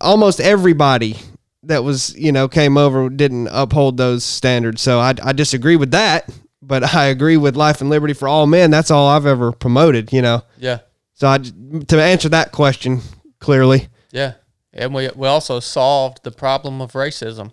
almost 0.00 0.40
everybody 0.40 1.16
that 1.62 1.84
was, 1.84 2.16
you 2.18 2.32
know, 2.32 2.48
came 2.48 2.76
over 2.76 3.08
didn't 3.08 3.48
uphold 3.52 3.96
those 3.96 4.24
standards. 4.24 4.82
So 4.82 4.98
I, 4.98 5.14
I 5.22 5.32
disagree 5.32 5.76
with 5.76 5.92
that, 5.92 6.28
but 6.70 6.94
I 6.94 7.06
agree 7.06 7.36
with 7.36 7.56
life 7.56 7.80
and 7.80 7.90
liberty 7.90 8.14
for 8.14 8.28
all 8.28 8.46
men. 8.46 8.70
That's 8.70 8.92
all 8.92 9.08
I've 9.08 9.26
ever 9.26 9.50
promoted, 9.50 10.12
you 10.12 10.22
know. 10.22 10.44
Yeah. 10.56 10.78
So 11.14 11.26
I, 11.26 11.38
to 11.38 12.00
answer 12.00 12.28
that 12.28 12.52
question 12.52 13.00
clearly, 13.40 13.88
Yeah. 14.12 14.34
And 14.72 14.94
we 14.94 15.10
we 15.16 15.26
also 15.26 15.58
solved 15.58 16.22
the 16.22 16.30
problem 16.30 16.80
of 16.80 16.92
racism 16.92 17.52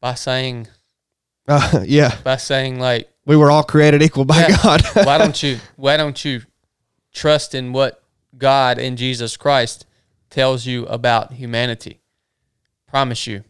by 0.00 0.14
saying 0.14 0.68
uh, 1.46 1.84
yeah, 1.86 2.16
by 2.24 2.38
saying 2.38 2.80
like 2.80 3.10
we 3.26 3.36
were 3.36 3.50
all 3.50 3.62
created 3.62 4.02
equal 4.02 4.24
by 4.24 4.46
Yeah. 4.48 4.56
God. 4.62 4.82
why 5.04 5.18
don't 5.18 5.42
you 5.42 5.58
why 5.76 5.98
don't 5.98 6.24
you 6.24 6.40
trust 7.12 7.54
in 7.54 7.74
what 7.74 8.02
God 8.38 8.78
in 8.78 8.96
Jesus 8.96 9.36
Christ 9.36 9.84
tells 10.30 10.64
you 10.64 10.86
about 10.86 11.34
humanity? 11.34 12.00
Promise 12.88 13.26
you, 13.26 13.44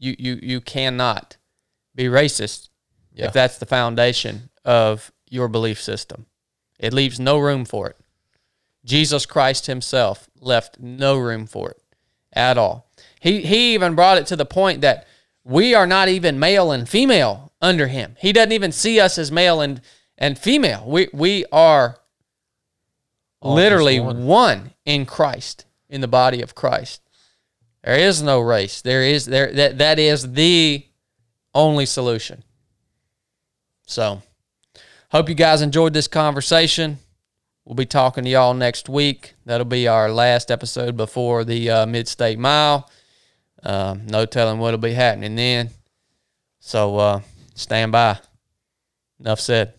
you 0.00 0.16
you 0.18 0.40
you 0.42 0.60
cannot 0.60 1.36
be 1.94 2.06
racist 2.06 2.69
Yeah. 3.20 3.26
if 3.26 3.32
that's 3.32 3.58
the 3.58 3.66
foundation 3.66 4.50
of 4.64 5.12
your 5.28 5.48
belief 5.48 5.80
system. 5.80 6.26
It 6.78 6.92
leaves 6.92 7.20
no 7.20 7.38
room 7.38 7.64
for 7.64 7.88
it. 7.88 7.96
Jesus 8.84 9.26
Christ 9.26 9.66
himself 9.66 10.28
left 10.40 10.80
no 10.80 11.16
room 11.18 11.46
for 11.46 11.70
it 11.70 11.82
at 12.32 12.56
all. 12.58 12.90
He 13.20 13.42
he 13.42 13.74
even 13.74 13.94
brought 13.94 14.18
it 14.18 14.26
to 14.28 14.36
the 14.36 14.46
point 14.46 14.80
that 14.80 15.06
we 15.44 15.74
are 15.74 15.86
not 15.86 16.08
even 16.08 16.38
male 16.38 16.72
and 16.72 16.88
female 16.88 17.52
under 17.60 17.86
him. 17.88 18.16
He 18.18 18.32
doesn't 18.32 18.52
even 18.52 18.72
see 18.72 18.98
us 18.98 19.18
as 19.18 19.30
male 19.30 19.60
and 19.60 19.80
and 20.16 20.38
female. 20.38 20.84
We 20.86 21.08
we 21.12 21.44
are 21.52 21.98
All 23.42 23.54
literally 23.54 24.00
one. 24.00 24.24
one. 24.24 24.70
in 24.86 25.04
Christ, 25.06 25.66
in 25.88 26.00
the 26.00 26.08
body 26.08 26.40
of 26.42 26.54
Christ. 26.54 27.02
There 27.84 27.96
is 27.98 28.22
no 28.22 28.40
race. 28.40 28.80
There 28.82 29.02
is 29.02 29.26
there 29.26 29.52
that 29.52 29.78
that 29.78 29.98
is 29.98 30.32
the 30.32 30.86
only 31.54 31.86
solution. 31.86 32.44
So, 33.90 34.22
hope 35.10 35.28
you 35.28 35.34
guys 35.34 35.62
enjoyed 35.62 35.94
this 35.94 36.06
conversation. 36.06 36.98
We'll 37.64 37.74
be 37.74 37.86
talking 37.86 38.22
to 38.22 38.30
y'all 38.30 38.54
next 38.54 38.88
week. 38.88 39.34
That'll 39.46 39.64
be 39.64 39.88
our 39.88 40.12
last 40.12 40.52
episode 40.52 40.96
before 40.96 41.42
the 41.42 41.70
uh, 41.70 41.86
Mid 41.86 42.06
State 42.06 42.38
Mile. 42.38 42.88
Um, 43.64 44.06
no 44.06 44.26
telling 44.26 44.60
what'll 44.60 44.78
be 44.78 44.92
happening 44.92 45.34
then. 45.34 45.70
So, 46.60 46.98
uh, 46.98 47.20
stand 47.56 47.90
by. 47.90 48.18
Enough 49.18 49.40
said. 49.40 49.74